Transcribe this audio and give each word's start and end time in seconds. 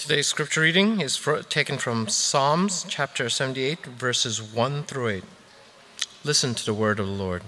Today's 0.00 0.28
scripture 0.28 0.62
reading 0.62 1.02
is 1.02 1.18
fro- 1.18 1.42
taken 1.42 1.76
from 1.76 2.08
Psalms 2.08 2.86
chapter 2.88 3.28
78, 3.28 3.84
verses 3.84 4.40
1 4.40 4.84
through 4.84 5.08
8. 5.08 5.24
Listen 6.24 6.54
to 6.54 6.64
the 6.64 6.72
word 6.72 6.98
of 6.98 7.06
the 7.06 7.12
Lord. 7.12 7.42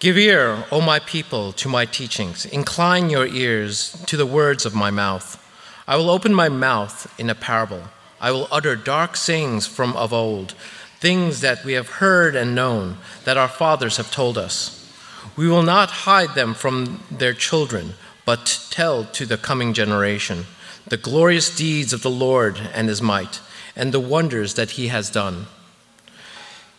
Give 0.00 0.16
ear, 0.16 0.64
O 0.72 0.80
my 0.80 0.98
people, 0.98 1.52
to 1.52 1.68
my 1.68 1.84
teachings. 1.84 2.46
Incline 2.46 3.10
your 3.10 3.26
ears 3.26 4.02
to 4.06 4.16
the 4.16 4.24
words 4.24 4.64
of 4.64 4.74
my 4.74 4.90
mouth. 4.90 5.36
I 5.86 5.96
will 5.96 6.08
open 6.08 6.32
my 6.32 6.48
mouth 6.48 7.14
in 7.20 7.28
a 7.28 7.34
parable. 7.34 7.82
I 8.18 8.30
will 8.30 8.48
utter 8.50 8.74
dark 8.74 9.14
sayings 9.14 9.66
from 9.66 9.94
of 9.94 10.14
old, 10.14 10.52
things 11.00 11.42
that 11.42 11.66
we 11.66 11.74
have 11.74 12.00
heard 12.00 12.34
and 12.34 12.54
known, 12.54 12.96
that 13.26 13.36
our 13.36 13.48
fathers 13.48 13.98
have 13.98 14.10
told 14.10 14.38
us. 14.38 14.90
We 15.36 15.48
will 15.48 15.62
not 15.62 16.08
hide 16.08 16.34
them 16.34 16.54
from 16.54 17.02
their 17.10 17.34
children, 17.34 17.92
but 18.24 18.66
tell 18.70 19.04
to 19.04 19.26
the 19.26 19.36
coming 19.36 19.74
generation 19.74 20.46
the 20.88 20.96
glorious 20.96 21.54
deeds 21.54 21.92
of 21.92 22.02
the 22.02 22.10
Lord 22.10 22.58
and 22.74 22.88
his 22.88 23.02
might, 23.02 23.40
and 23.76 23.92
the 23.92 24.00
wonders 24.00 24.54
that 24.54 24.72
he 24.72 24.88
has 24.88 25.10
done. 25.10 25.46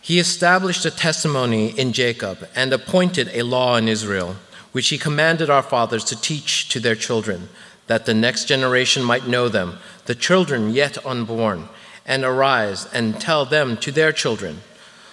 He 0.00 0.18
established 0.18 0.84
a 0.84 0.90
testimony 0.90 1.68
in 1.78 1.92
Jacob 1.92 2.48
and 2.54 2.72
appointed 2.72 3.30
a 3.32 3.42
law 3.42 3.76
in 3.76 3.88
Israel, 3.88 4.36
which 4.72 4.88
he 4.88 4.98
commanded 4.98 5.48
our 5.48 5.62
fathers 5.62 6.04
to 6.04 6.20
teach 6.20 6.68
to 6.70 6.80
their 6.80 6.94
children, 6.94 7.48
that 7.86 8.06
the 8.06 8.14
next 8.14 8.46
generation 8.46 9.02
might 9.04 9.28
know 9.28 9.48
them, 9.48 9.78
the 10.06 10.14
children 10.14 10.70
yet 10.70 11.04
unborn, 11.06 11.68
and 12.06 12.24
arise 12.24 12.86
and 12.92 13.20
tell 13.20 13.44
them 13.44 13.76
to 13.76 13.92
their 13.92 14.12
children, 14.12 14.60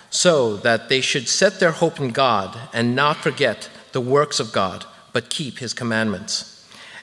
so 0.09 0.57
that 0.57 0.89
they 0.89 1.01
should 1.01 1.27
set 1.27 1.59
their 1.59 1.71
hope 1.71 1.99
in 1.99 2.09
God 2.09 2.57
and 2.73 2.95
not 2.95 3.17
forget 3.17 3.69
the 3.91 4.01
works 4.01 4.39
of 4.39 4.53
God, 4.53 4.85
but 5.11 5.29
keep 5.29 5.59
his 5.59 5.73
commandments 5.73 6.56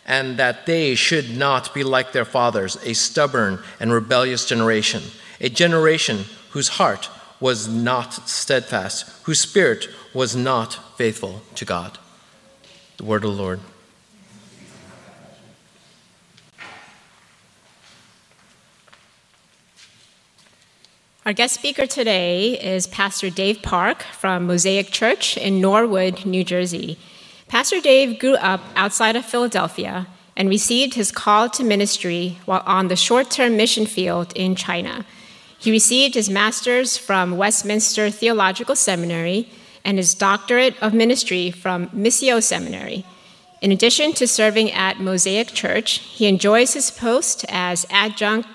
and 0.06 0.36
that 0.36 0.66
they 0.66 0.94
should 0.94 1.36
not 1.36 1.72
be 1.72 1.82
like 1.82 2.12
their 2.12 2.24
fathers, 2.24 2.76
a 2.84 2.92
stubborn 2.92 3.58
and 3.80 3.92
rebellious 3.92 4.44
generation, 4.46 5.02
a 5.40 5.48
generation 5.48 6.24
whose 6.50 6.68
heart 6.68 7.08
was 7.40 7.68
not 7.68 8.12
steadfast, 8.28 9.10
whose 9.24 9.40
spirit 9.40 9.88
was 10.12 10.36
not 10.36 10.74
faithful 10.96 11.42
to 11.54 11.64
God. 11.64 11.98
The 12.96 13.04
word 13.04 13.24
of 13.24 13.36
the 13.36 13.42
Lord. 13.42 13.60
Our 21.26 21.32
guest 21.32 21.54
speaker 21.54 21.86
today 21.86 22.60
is 22.60 22.86
Pastor 22.86 23.30
Dave 23.30 23.62
Park 23.62 24.02
from 24.02 24.46
Mosaic 24.46 24.90
Church 24.90 25.38
in 25.38 25.58
Norwood, 25.58 26.26
New 26.26 26.44
Jersey. 26.44 26.98
Pastor 27.48 27.80
Dave 27.80 28.18
grew 28.18 28.34
up 28.36 28.60
outside 28.74 29.16
of 29.16 29.24
Philadelphia 29.24 30.06
and 30.36 30.48
received 30.48 30.94
his 30.94 31.12
call 31.12 31.48
to 31.50 31.62
ministry 31.62 32.38
while 32.44 32.62
on 32.66 32.88
the 32.88 32.96
short 32.96 33.30
term 33.30 33.56
mission 33.56 33.86
field 33.86 34.32
in 34.34 34.56
China. 34.56 35.04
He 35.58 35.70
received 35.70 36.14
his 36.14 36.28
master's 36.28 36.96
from 36.96 37.36
Westminster 37.36 38.10
Theological 38.10 38.76
Seminary 38.76 39.48
and 39.84 39.98
his 39.98 40.14
doctorate 40.14 40.74
of 40.82 40.92
ministry 40.92 41.50
from 41.50 41.88
Missio 41.88 42.42
Seminary. 42.42 43.04
In 43.62 43.72
addition 43.72 44.12
to 44.14 44.26
serving 44.26 44.72
at 44.72 45.00
Mosaic 45.00 45.48
Church, 45.48 46.00
he 46.00 46.26
enjoys 46.26 46.74
his 46.74 46.90
post 46.90 47.46
as 47.48 47.86
adjunct 47.88 48.48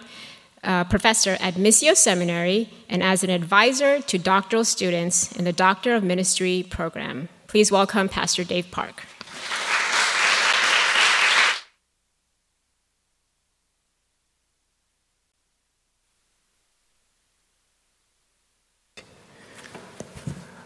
uh, 0.63 0.83
professor 0.83 1.37
at 1.39 1.55
Missio 1.55 1.95
Seminary 1.95 2.69
and 2.89 3.01
as 3.01 3.23
an 3.23 3.29
advisor 3.29 4.01
to 4.01 4.17
doctoral 4.17 4.65
students 4.65 5.31
in 5.31 5.45
the 5.45 5.53
Doctor 5.53 5.95
of 5.95 6.03
Ministry 6.03 6.65
program. 6.69 7.29
Please 7.49 7.71
welcome 7.71 8.07
Pastor 8.07 8.43
Dave 8.43 8.69
Park. 8.69 9.05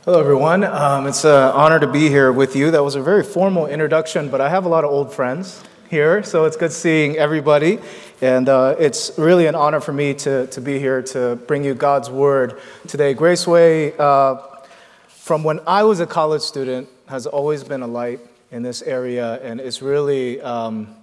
Hello, 0.04 0.20
everyone. 0.20 0.66
Um, 0.66 1.08
it's 1.08 1.24
an 1.24 1.32
honor 1.32 1.80
to 1.80 1.88
be 1.88 2.10
here 2.10 2.34
with 2.34 2.54
you. 2.54 2.70
That 2.70 2.84
was 2.84 2.96
a 2.96 3.02
very 3.02 3.24
formal 3.24 3.66
introduction, 3.68 4.28
but 4.28 4.42
I 4.42 4.50
have 4.50 4.66
a 4.66 4.68
lot 4.68 4.84
of 4.84 4.92
old 4.92 5.14
friends 5.14 5.64
here, 5.90 6.22
so 6.22 6.44
it's 6.44 6.58
good 6.58 6.74
seeing 6.74 7.16
everybody. 7.16 7.80
And 8.20 8.50
uh, 8.50 8.76
it's 8.78 9.18
really 9.18 9.46
an 9.46 9.56
honor 9.56 9.80
for 9.80 9.94
me 9.94 10.16
to, 10.16 10.48
to 10.48 10.60
be 10.60 10.80
here 10.80 11.02
to 11.02 11.38
bring 11.48 11.64
you 11.64 11.76
God's 11.76 12.10
word 12.10 12.60
today. 12.90 13.16
Graceway, 13.16 13.98
uh, 13.98 14.53
from 15.24 15.42
when 15.42 15.62
I 15.66 15.84
was 15.84 16.02
a 16.02 16.06
college 16.06 16.42
student, 16.42 16.90
has 17.08 17.26
always 17.26 17.64
been 17.64 17.82
a 17.82 17.88
light 17.88 18.20
in 18.52 18.62
this 18.62 18.82
area, 18.82 19.40
and 19.42 19.62
it's 19.62 19.82
really 19.82 20.42
um, 20.42 20.98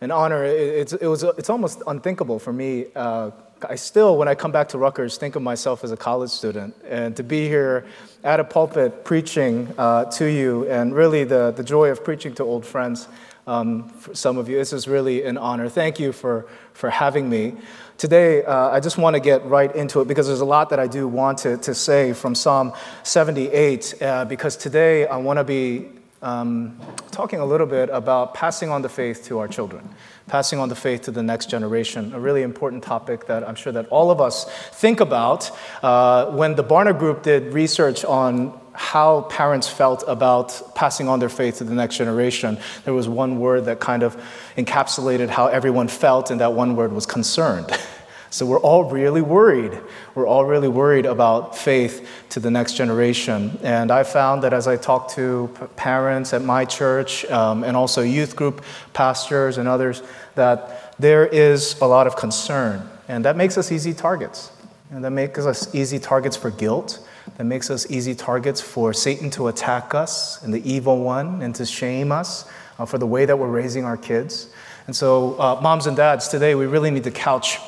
an 0.00 0.10
honor. 0.10 0.42
It, 0.42 0.58
it's, 0.58 0.92
it 0.94 1.06
was, 1.06 1.22
it's 1.22 1.48
almost 1.48 1.80
unthinkable 1.86 2.40
for 2.40 2.52
me. 2.52 2.86
Uh, 2.96 3.30
I 3.68 3.76
still, 3.76 4.16
when 4.16 4.26
I 4.26 4.34
come 4.34 4.50
back 4.50 4.68
to 4.70 4.78
Rutgers, 4.78 5.16
think 5.16 5.36
of 5.36 5.42
myself 5.42 5.84
as 5.84 5.92
a 5.92 5.96
college 5.96 6.30
student. 6.30 6.74
And 6.88 7.14
to 7.16 7.22
be 7.22 7.46
here 7.46 7.86
at 8.24 8.40
a 8.40 8.44
pulpit 8.44 9.04
preaching 9.04 9.72
uh, 9.78 10.06
to 10.06 10.24
you, 10.24 10.68
and 10.68 10.92
really 10.92 11.22
the, 11.22 11.52
the 11.52 11.62
joy 11.62 11.90
of 11.90 12.02
preaching 12.02 12.34
to 12.34 12.42
old 12.42 12.66
friends 12.66 13.06
um, 13.46 13.88
for 13.90 14.12
some 14.12 14.38
of 14.38 14.48
you, 14.48 14.56
this 14.56 14.72
is 14.72 14.88
really 14.88 15.24
an 15.24 15.38
honor. 15.38 15.68
Thank 15.68 16.00
you 16.00 16.10
for, 16.10 16.48
for 16.72 16.90
having 16.90 17.30
me. 17.30 17.54
Today, 18.02 18.42
uh, 18.42 18.68
I 18.70 18.80
just 18.80 18.98
want 18.98 19.14
to 19.14 19.20
get 19.20 19.46
right 19.46 19.72
into 19.76 20.00
it 20.00 20.08
because 20.08 20.26
there's 20.26 20.40
a 20.40 20.44
lot 20.44 20.70
that 20.70 20.80
I 20.80 20.88
do 20.88 21.06
want 21.06 21.38
to, 21.38 21.56
to 21.58 21.72
say 21.72 22.12
from 22.12 22.34
Psalm 22.34 22.72
78. 23.04 24.02
Uh, 24.02 24.24
because 24.24 24.56
today 24.56 25.06
I 25.06 25.18
want 25.18 25.36
to 25.36 25.44
be 25.44 25.86
um, 26.20 26.76
talking 27.12 27.38
a 27.38 27.46
little 27.46 27.68
bit 27.68 27.90
about 27.92 28.34
passing 28.34 28.70
on 28.70 28.82
the 28.82 28.88
faith 28.88 29.24
to 29.26 29.38
our 29.38 29.46
children, 29.46 29.88
passing 30.26 30.58
on 30.58 30.68
the 30.68 30.74
faith 30.74 31.02
to 31.02 31.12
the 31.12 31.22
next 31.22 31.48
generation, 31.48 32.12
a 32.12 32.18
really 32.18 32.42
important 32.42 32.82
topic 32.82 33.26
that 33.26 33.48
I'm 33.48 33.54
sure 33.54 33.72
that 33.72 33.86
all 33.86 34.10
of 34.10 34.20
us 34.20 34.50
think 34.72 34.98
about. 34.98 35.56
Uh, 35.80 36.26
when 36.32 36.56
the 36.56 36.64
Barna 36.64 36.98
Group 36.98 37.22
did 37.22 37.52
research 37.52 38.04
on 38.04 38.58
how 38.72 39.20
parents 39.22 39.68
felt 39.68 40.02
about 40.08 40.74
passing 40.74 41.08
on 41.08 41.20
their 41.20 41.28
faith 41.28 41.58
to 41.58 41.64
the 41.64 41.74
next 41.74 41.98
generation, 41.98 42.58
there 42.84 42.94
was 42.94 43.08
one 43.08 43.38
word 43.38 43.66
that 43.66 43.78
kind 43.78 44.02
of 44.02 44.20
encapsulated 44.56 45.28
how 45.28 45.46
everyone 45.46 45.86
felt, 45.86 46.32
and 46.32 46.40
that 46.40 46.54
one 46.54 46.74
word 46.74 46.92
was 46.92 47.06
concerned. 47.06 47.70
So 48.32 48.46
we're 48.46 48.60
all 48.60 48.84
really 48.84 49.20
worried. 49.20 49.78
We're 50.14 50.26
all 50.26 50.46
really 50.46 50.66
worried 50.66 51.04
about 51.04 51.54
faith 51.54 52.08
to 52.30 52.40
the 52.40 52.50
next 52.50 52.78
generation. 52.78 53.58
And 53.62 53.90
I 53.90 54.04
found 54.04 54.42
that 54.44 54.54
as 54.54 54.66
I 54.66 54.78
talk 54.78 55.10
to 55.12 55.50
parents 55.76 56.32
at 56.32 56.40
my 56.40 56.64
church 56.64 57.26
um, 57.26 57.62
and 57.62 57.76
also 57.76 58.00
youth 58.00 58.34
group 58.34 58.64
pastors 58.94 59.58
and 59.58 59.68
others, 59.68 60.02
that 60.34 60.94
there 60.98 61.26
is 61.26 61.78
a 61.82 61.86
lot 61.86 62.06
of 62.06 62.16
concern. 62.16 62.88
And 63.06 63.22
that 63.26 63.36
makes 63.36 63.58
us 63.58 63.70
easy 63.70 63.92
targets. 63.92 64.50
And 64.90 65.04
that 65.04 65.10
makes 65.10 65.44
us 65.44 65.74
easy 65.74 65.98
targets 65.98 66.34
for 66.34 66.50
guilt. 66.50 67.06
That 67.36 67.44
makes 67.44 67.68
us 67.68 67.90
easy 67.90 68.14
targets 68.14 68.62
for 68.62 68.94
Satan 68.94 69.28
to 69.32 69.48
attack 69.48 69.94
us 69.94 70.42
and 70.42 70.54
the 70.54 70.66
evil 70.66 71.02
one 71.02 71.42
and 71.42 71.54
to 71.56 71.66
shame 71.66 72.10
us 72.10 72.48
uh, 72.78 72.86
for 72.86 72.96
the 72.96 73.06
way 73.06 73.26
that 73.26 73.38
we're 73.38 73.48
raising 73.48 73.84
our 73.84 73.98
kids. 73.98 74.48
And 74.86 74.96
so, 74.96 75.38
uh, 75.38 75.60
moms 75.62 75.86
and 75.86 75.98
dads, 75.98 76.28
today 76.28 76.54
we 76.54 76.64
really 76.64 76.90
need 76.90 77.04
to 77.04 77.10
couch 77.10 77.58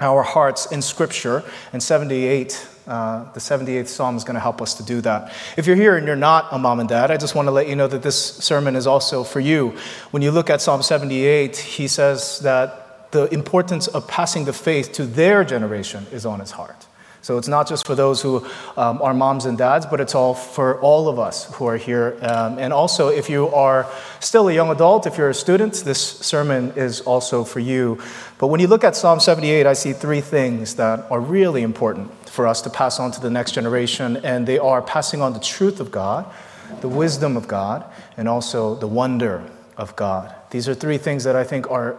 our 0.00 0.22
hearts 0.22 0.70
in 0.72 0.82
Scripture, 0.82 1.42
and 1.72 1.82
78, 1.82 2.68
uh, 2.86 3.32
the 3.32 3.40
78th 3.40 3.88
Psalm 3.88 4.16
is 4.16 4.24
going 4.24 4.34
to 4.34 4.40
help 4.40 4.62
us 4.62 4.74
to 4.74 4.82
do 4.82 5.00
that. 5.00 5.32
If 5.56 5.66
you're 5.66 5.76
here 5.76 5.96
and 5.96 6.06
you're 6.06 6.16
not 6.16 6.48
a 6.52 6.58
mom 6.58 6.80
and 6.80 6.88
dad, 6.88 7.10
I 7.10 7.16
just 7.16 7.34
want 7.34 7.46
to 7.46 7.52
let 7.52 7.68
you 7.68 7.76
know 7.76 7.88
that 7.88 8.02
this 8.02 8.16
sermon 8.36 8.76
is 8.76 8.86
also 8.86 9.24
for 9.24 9.40
you. 9.40 9.76
When 10.10 10.22
you 10.22 10.30
look 10.30 10.50
at 10.50 10.60
Psalm 10.60 10.82
78, 10.82 11.56
he 11.56 11.88
says 11.88 12.40
that 12.40 13.10
the 13.12 13.32
importance 13.32 13.88
of 13.88 14.06
passing 14.06 14.44
the 14.44 14.52
faith 14.52 14.92
to 14.92 15.06
their 15.06 15.44
generation 15.44 16.06
is 16.12 16.26
on 16.26 16.40
his 16.40 16.52
heart. 16.52 16.85
So 17.26 17.38
it's 17.38 17.48
not 17.48 17.66
just 17.66 17.84
for 17.88 17.96
those 17.96 18.22
who 18.22 18.46
um, 18.76 19.02
are 19.02 19.12
moms 19.12 19.46
and 19.46 19.58
dads, 19.58 19.84
but 19.84 19.98
it's 19.98 20.14
all 20.14 20.32
for 20.32 20.80
all 20.80 21.08
of 21.08 21.18
us 21.18 21.52
who 21.54 21.66
are 21.66 21.76
here. 21.76 22.16
Um, 22.22 22.60
and 22.60 22.72
also, 22.72 23.08
if 23.08 23.28
you 23.28 23.48
are 23.48 23.90
still 24.20 24.48
a 24.48 24.52
young 24.52 24.70
adult, 24.70 25.08
if 25.08 25.18
you're 25.18 25.30
a 25.30 25.34
student, 25.34 25.74
this 25.74 26.00
sermon 26.00 26.72
is 26.76 27.00
also 27.00 27.42
for 27.42 27.58
you. 27.58 28.00
But 28.38 28.46
when 28.46 28.60
you 28.60 28.68
look 28.68 28.84
at 28.84 28.94
Psalm 28.94 29.18
78, 29.18 29.66
I 29.66 29.72
see 29.72 29.92
three 29.92 30.20
things 30.20 30.76
that 30.76 31.10
are 31.10 31.18
really 31.18 31.62
important 31.62 32.16
for 32.28 32.46
us 32.46 32.62
to 32.62 32.70
pass 32.70 33.00
on 33.00 33.10
to 33.10 33.20
the 33.20 33.28
next 33.28 33.50
generation, 33.50 34.18
and 34.18 34.46
they 34.46 34.60
are 34.60 34.80
passing 34.80 35.20
on 35.20 35.32
the 35.32 35.40
truth 35.40 35.80
of 35.80 35.90
God, 35.90 36.32
the 36.80 36.88
wisdom 36.88 37.36
of 37.36 37.48
God, 37.48 37.84
and 38.16 38.28
also 38.28 38.76
the 38.76 38.86
wonder 38.86 39.42
of 39.76 39.96
God. 39.96 40.32
These 40.50 40.68
are 40.68 40.74
three 40.74 40.96
things 40.96 41.24
that 41.24 41.34
I 41.34 41.42
think 41.42 41.68
are 41.72 41.96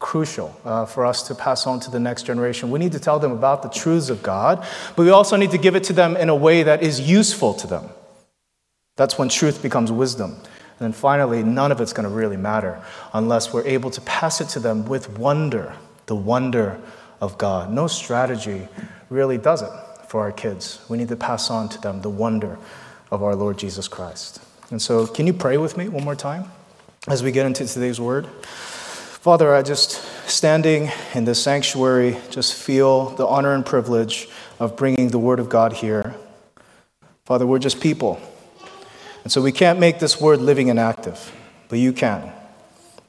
crucial 0.00 0.58
uh, 0.64 0.86
for 0.86 1.06
us 1.06 1.28
to 1.28 1.34
pass 1.34 1.66
on 1.66 1.78
to 1.78 1.90
the 1.90 2.00
next 2.00 2.24
generation. 2.24 2.70
We 2.70 2.80
need 2.80 2.92
to 2.92 2.98
tell 2.98 3.20
them 3.20 3.30
about 3.30 3.62
the 3.62 3.68
truths 3.68 4.08
of 4.08 4.22
God, 4.22 4.66
but 4.96 5.04
we 5.04 5.10
also 5.10 5.36
need 5.36 5.52
to 5.52 5.58
give 5.58 5.76
it 5.76 5.84
to 5.84 5.92
them 5.92 6.16
in 6.16 6.28
a 6.28 6.34
way 6.34 6.64
that 6.64 6.82
is 6.82 7.00
useful 7.00 7.54
to 7.54 7.66
them. 7.66 7.90
That's 8.96 9.18
when 9.18 9.28
truth 9.28 9.62
becomes 9.62 9.92
wisdom. 9.92 10.32
And 10.32 10.78
then 10.78 10.92
finally, 10.92 11.42
none 11.42 11.70
of 11.70 11.80
it's 11.80 11.92
going 11.92 12.08
to 12.08 12.14
really 12.14 12.38
matter 12.38 12.82
unless 13.12 13.52
we're 13.52 13.66
able 13.66 13.90
to 13.90 14.00
pass 14.00 14.40
it 14.40 14.48
to 14.50 14.60
them 14.60 14.86
with 14.86 15.18
wonder, 15.18 15.76
the 16.06 16.16
wonder 16.16 16.80
of 17.20 17.36
God. 17.36 17.70
No 17.70 17.86
strategy 17.86 18.66
really 19.10 19.36
does 19.36 19.62
it 19.62 19.70
for 20.08 20.22
our 20.22 20.32
kids. 20.32 20.80
We 20.88 20.96
need 20.96 21.08
to 21.08 21.16
pass 21.16 21.50
on 21.50 21.68
to 21.68 21.80
them 21.80 22.00
the 22.00 22.10
wonder 22.10 22.58
of 23.10 23.22
our 23.22 23.36
Lord 23.36 23.58
Jesus 23.58 23.88
Christ. 23.88 24.42
And 24.70 24.80
so, 24.80 25.06
can 25.06 25.26
you 25.26 25.32
pray 25.32 25.56
with 25.56 25.76
me 25.76 25.88
one 25.88 26.04
more 26.04 26.16
time 26.16 26.50
as 27.08 27.22
we 27.22 27.32
get 27.32 27.44
into 27.44 27.66
today's 27.66 28.00
word? 28.00 28.26
Father, 29.20 29.54
I 29.54 29.60
just, 29.60 30.02
standing 30.30 30.90
in 31.12 31.26
this 31.26 31.42
sanctuary, 31.42 32.16
just 32.30 32.54
feel 32.54 33.10
the 33.16 33.26
honor 33.26 33.52
and 33.52 33.66
privilege 33.66 34.30
of 34.58 34.78
bringing 34.78 35.08
the 35.08 35.18
Word 35.18 35.38
of 35.38 35.50
God 35.50 35.74
here. 35.74 36.14
Father, 37.26 37.46
we're 37.46 37.58
just 37.58 37.82
people. 37.82 38.18
And 39.22 39.30
so 39.30 39.42
we 39.42 39.52
can't 39.52 39.78
make 39.78 39.98
this 39.98 40.18
Word 40.18 40.40
living 40.40 40.70
and 40.70 40.80
active, 40.80 41.36
but 41.68 41.78
you 41.78 41.92
can. 41.92 42.32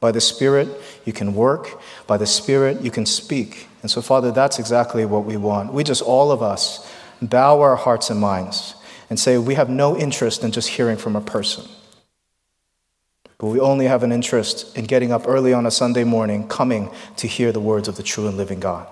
By 0.00 0.12
the 0.12 0.20
Spirit, 0.20 0.68
you 1.06 1.14
can 1.14 1.32
work. 1.34 1.80
By 2.06 2.18
the 2.18 2.26
Spirit, 2.26 2.82
you 2.82 2.90
can 2.90 3.06
speak. 3.06 3.68
And 3.80 3.90
so, 3.90 4.02
Father, 4.02 4.30
that's 4.32 4.58
exactly 4.58 5.06
what 5.06 5.24
we 5.24 5.38
want. 5.38 5.72
We 5.72 5.82
just, 5.82 6.02
all 6.02 6.30
of 6.30 6.42
us, 6.42 6.86
bow 7.22 7.62
our 7.62 7.76
hearts 7.76 8.10
and 8.10 8.20
minds 8.20 8.74
and 9.08 9.18
say 9.18 9.38
we 9.38 9.54
have 9.54 9.70
no 9.70 9.96
interest 9.96 10.44
in 10.44 10.52
just 10.52 10.68
hearing 10.68 10.98
from 10.98 11.16
a 11.16 11.22
person. 11.22 11.64
But 13.42 13.48
we 13.48 13.58
only 13.58 13.86
have 13.86 14.04
an 14.04 14.12
interest 14.12 14.78
in 14.78 14.84
getting 14.84 15.10
up 15.10 15.26
early 15.26 15.52
on 15.52 15.66
a 15.66 15.70
Sunday 15.72 16.04
morning, 16.04 16.46
coming 16.46 16.90
to 17.16 17.26
hear 17.26 17.50
the 17.50 17.58
words 17.58 17.88
of 17.88 17.96
the 17.96 18.02
true 18.04 18.28
and 18.28 18.36
living 18.36 18.60
God. 18.60 18.86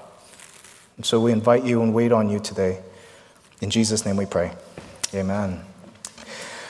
And 0.96 1.06
so 1.06 1.20
we 1.20 1.30
invite 1.30 1.62
you 1.62 1.82
and 1.82 1.94
wait 1.94 2.10
on 2.10 2.28
you 2.28 2.40
today. 2.40 2.80
In 3.60 3.70
Jesus' 3.70 4.04
name 4.04 4.16
we 4.16 4.26
pray. 4.26 4.50
Amen. 5.14 5.60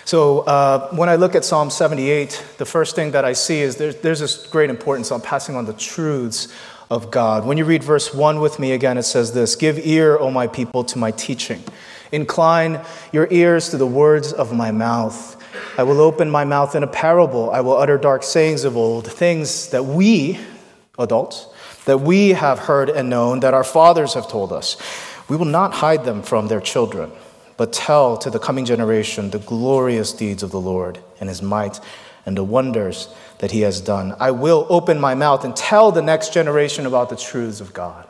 So, 0.05 0.41
uh, 0.41 0.91
when 0.91 1.09
I 1.09 1.17
look 1.17 1.35
at 1.35 1.43
Psalm 1.43 1.71
78, 1.71 2.44
the 2.59 2.67
first 2.67 2.94
thing 2.94 3.12
that 3.12 3.25
I 3.25 3.32
see 3.32 3.61
is 3.61 3.77
there's, 3.77 3.97
there's 3.97 4.21
this 4.21 4.47
great 4.47 4.69
importance 4.69 5.11
on 5.11 5.23
passing 5.23 5.56
on 5.56 5.65
the 5.65 5.73
truths 5.73 6.49
of 6.91 7.11
God. 7.11 7.47
When 7.47 7.56
you 7.56 7.65
read 7.65 7.82
verse 7.82 8.12
1 8.12 8.41
with 8.41 8.59
me 8.59 8.73
again, 8.73 8.99
it 8.99 9.05
says 9.05 9.32
this 9.32 9.56
Give 9.56 9.79
ear, 9.79 10.19
O 10.19 10.31
my 10.31 10.49
people, 10.49 10.85
to 10.85 10.99
my 10.99 11.12
teaching. 11.12 11.65
Incline 12.12 12.80
your 13.12 13.28
ears 13.30 13.70
to 13.70 13.76
the 13.76 13.86
words 13.86 14.32
of 14.32 14.52
my 14.52 14.70
mouth. 14.70 15.36
I 15.78 15.82
will 15.82 16.00
open 16.00 16.30
my 16.30 16.44
mouth 16.44 16.74
in 16.74 16.82
a 16.82 16.88
parable. 16.88 17.50
I 17.50 17.60
will 17.60 17.76
utter 17.76 17.98
dark 17.98 18.22
sayings 18.22 18.64
of 18.64 18.76
old, 18.76 19.06
things 19.06 19.68
that 19.70 19.84
we, 19.84 20.38
adults, 20.98 21.46
that 21.84 21.98
we 21.98 22.30
have 22.30 22.58
heard 22.58 22.90
and 22.90 23.08
known, 23.08 23.40
that 23.40 23.54
our 23.54 23.64
fathers 23.64 24.14
have 24.14 24.28
told 24.28 24.52
us. 24.52 24.76
We 25.28 25.36
will 25.36 25.46
not 25.46 25.74
hide 25.74 26.04
them 26.04 26.22
from 26.22 26.48
their 26.48 26.60
children, 26.60 27.12
but 27.56 27.72
tell 27.72 28.16
to 28.18 28.30
the 28.30 28.38
coming 28.38 28.64
generation 28.64 29.30
the 29.30 29.38
glorious 29.38 30.12
deeds 30.12 30.42
of 30.42 30.50
the 30.50 30.60
Lord 30.60 30.98
and 31.20 31.28
his 31.28 31.42
might 31.42 31.80
and 32.26 32.36
the 32.36 32.44
wonders 32.44 33.14
that 33.38 33.52
he 33.52 33.60
has 33.62 33.80
done. 33.80 34.14
I 34.18 34.32
will 34.32 34.66
open 34.68 35.00
my 35.00 35.14
mouth 35.14 35.44
and 35.44 35.54
tell 35.56 35.92
the 35.92 36.02
next 36.02 36.34
generation 36.34 36.84
about 36.84 37.08
the 37.08 37.16
truths 37.16 37.60
of 37.60 37.72
God. 37.72 38.09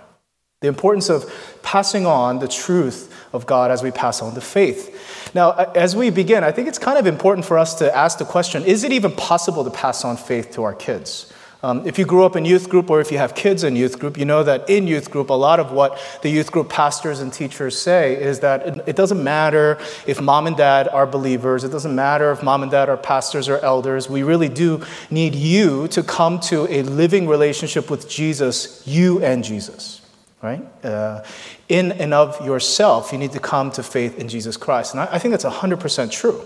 The 0.60 0.68
importance 0.68 1.08
of 1.08 1.24
passing 1.62 2.04
on 2.04 2.38
the 2.38 2.46
truth 2.46 3.10
of 3.32 3.46
God 3.46 3.70
as 3.70 3.82
we 3.82 3.90
pass 3.90 4.20
on 4.20 4.34
the 4.34 4.42
faith. 4.42 5.30
Now, 5.34 5.52
as 5.52 5.96
we 5.96 6.10
begin, 6.10 6.44
I 6.44 6.52
think 6.52 6.68
it's 6.68 6.78
kind 6.78 6.98
of 6.98 7.06
important 7.06 7.46
for 7.46 7.56
us 7.56 7.76
to 7.76 7.96
ask 7.96 8.18
the 8.18 8.26
question 8.26 8.64
is 8.66 8.84
it 8.84 8.92
even 8.92 9.12
possible 9.12 9.64
to 9.64 9.70
pass 9.70 10.04
on 10.04 10.18
faith 10.18 10.50
to 10.52 10.64
our 10.64 10.74
kids? 10.74 11.32
Um, 11.62 11.86
if 11.86 11.98
you 11.98 12.04
grew 12.04 12.26
up 12.26 12.36
in 12.36 12.44
youth 12.44 12.68
group 12.68 12.90
or 12.90 13.00
if 13.00 13.10
you 13.10 13.16
have 13.16 13.34
kids 13.34 13.64
in 13.64 13.74
youth 13.74 13.98
group, 13.98 14.18
you 14.18 14.26
know 14.26 14.42
that 14.42 14.68
in 14.68 14.86
youth 14.86 15.10
group, 15.10 15.30
a 15.30 15.34
lot 15.34 15.60
of 15.60 15.72
what 15.72 15.98
the 16.20 16.28
youth 16.28 16.52
group 16.52 16.68
pastors 16.68 17.20
and 17.20 17.32
teachers 17.32 17.80
say 17.80 18.22
is 18.22 18.40
that 18.40 18.66
it, 18.66 18.88
it 18.88 18.96
doesn't 18.96 19.24
matter 19.24 19.78
if 20.06 20.20
mom 20.20 20.46
and 20.46 20.58
dad 20.58 20.88
are 20.88 21.06
believers, 21.06 21.64
it 21.64 21.70
doesn't 21.70 21.94
matter 21.94 22.30
if 22.32 22.42
mom 22.42 22.62
and 22.62 22.70
dad 22.70 22.90
are 22.90 22.98
pastors 22.98 23.48
or 23.48 23.58
elders. 23.60 24.10
We 24.10 24.22
really 24.24 24.50
do 24.50 24.84
need 25.10 25.34
you 25.34 25.88
to 25.88 26.02
come 26.02 26.38
to 26.40 26.66
a 26.70 26.82
living 26.82 27.26
relationship 27.26 27.88
with 27.88 28.10
Jesus, 28.10 28.86
you 28.86 29.24
and 29.24 29.42
Jesus 29.42 29.99
right? 30.42 30.62
Uh, 30.84 31.22
in 31.68 31.92
and 31.92 32.14
of 32.14 32.44
yourself, 32.44 33.12
you 33.12 33.18
need 33.18 33.32
to 33.32 33.40
come 33.40 33.70
to 33.72 33.82
faith 33.82 34.18
in 34.18 34.28
Jesus 34.28 34.56
Christ. 34.56 34.94
And 34.94 35.00
I, 35.00 35.08
I 35.12 35.18
think 35.18 35.32
that's 35.32 35.44
100% 35.44 36.10
true. 36.10 36.42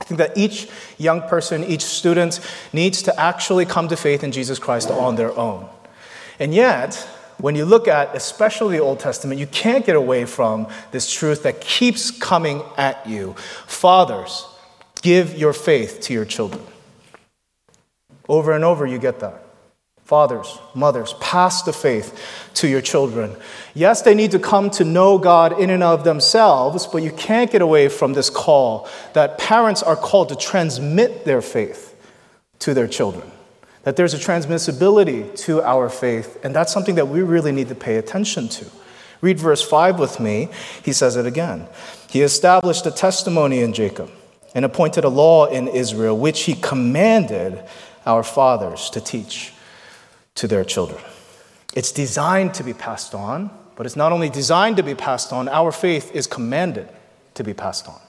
I 0.00 0.04
think 0.04 0.18
that 0.18 0.36
each 0.36 0.68
young 0.98 1.22
person, 1.22 1.64
each 1.64 1.82
student 1.82 2.40
needs 2.72 3.02
to 3.02 3.20
actually 3.20 3.64
come 3.64 3.88
to 3.88 3.96
faith 3.96 4.24
in 4.24 4.32
Jesus 4.32 4.58
Christ 4.58 4.90
on 4.90 5.16
their 5.16 5.36
own. 5.38 5.68
And 6.38 6.52
yet, 6.54 6.96
when 7.38 7.54
you 7.54 7.64
look 7.64 7.88
at 7.88 8.14
especially 8.14 8.76
the 8.76 8.82
Old 8.82 9.00
Testament, 9.00 9.40
you 9.40 9.46
can't 9.46 9.86
get 9.86 9.96
away 9.96 10.24
from 10.24 10.68
this 10.90 11.12
truth 11.12 11.42
that 11.44 11.60
keeps 11.60 12.10
coming 12.10 12.62
at 12.76 13.06
you. 13.06 13.34
Fathers, 13.66 14.46
give 15.02 15.36
your 15.36 15.52
faith 15.52 16.00
to 16.02 16.12
your 16.12 16.24
children. 16.24 16.62
Over 18.28 18.52
and 18.52 18.64
over, 18.64 18.86
you 18.86 18.98
get 18.98 19.20
that. 19.20 19.43
Fathers, 20.04 20.58
mothers, 20.74 21.14
pass 21.14 21.62
the 21.62 21.72
faith 21.72 22.50
to 22.54 22.68
your 22.68 22.82
children. 22.82 23.34
Yes, 23.72 24.02
they 24.02 24.14
need 24.14 24.32
to 24.32 24.38
come 24.38 24.68
to 24.72 24.84
know 24.84 25.16
God 25.16 25.58
in 25.58 25.70
and 25.70 25.82
of 25.82 26.04
themselves, 26.04 26.86
but 26.86 27.02
you 27.02 27.10
can't 27.10 27.50
get 27.50 27.62
away 27.62 27.88
from 27.88 28.12
this 28.12 28.28
call 28.28 28.86
that 29.14 29.38
parents 29.38 29.82
are 29.82 29.96
called 29.96 30.28
to 30.28 30.36
transmit 30.36 31.24
their 31.24 31.40
faith 31.40 31.96
to 32.58 32.74
their 32.74 32.86
children. 32.86 33.30
That 33.84 33.96
there's 33.96 34.12
a 34.12 34.18
transmissibility 34.18 35.34
to 35.44 35.62
our 35.62 35.88
faith, 35.88 36.38
and 36.44 36.54
that's 36.54 36.72
something 36.72 36.96
that 36.96 37.08
we 37.08 37.22
really 37.22 37.52
need 37.52 37.68
to 37.68 37.74
pay 37.74 37.96
attention 37.96 38.48
to. 38.50 38.66
Read 39.22 39.38
verse 39.38 39.62
5 39.62 39.98
with 39.98 40.20
me. 40.20 40.50
He 40.84 40.92
says 40.92 41.16
it 41.16 41.24
again. 41.24 41.66
He 42.10 42.20
established 42.20 42.84
a 42.84 42.90
testimony 42.90 43.60
in 43.60 43.72
Jacob 43.72 44.10
and 44.54 44.66
appointed 44.66 45.04
a 45.04 45.08
law 45.08 45.46
in 45.46 45.66
Israel, 45.66 46.16
which 46.16 46.42
he 46.42 46.54
commanded 46.54 47.64
our 48.04 48.22
fathers 48.22 48.90
to 48.90 49.00
teach 49.00 49.53
to 50.36 50.48
their 50.48 50.64
children. 50.64 51.02
It's 51.74 51.92
designed 51.92 52.54
to 52.54 52.64
be 52.64 52.72
passed 52.72 53.14
on, 53.14 53.50
but 53.76 53.86
it's 53.86 53.96
not 53.96 54.12
only 54.12 54.28
designed 54.28 54.76
to 54.76 54.82
be 54.82 54.94
passed 54.94 55.32
on, 55.32 55.48
our 55.48 55.72
faith 55.72 56.14
is 56.14 56.26
commanded 56.26 56.88
to 57.34 57.44
be 57.44 57.54
passed 57.54 57.88
on. 57.88 58.00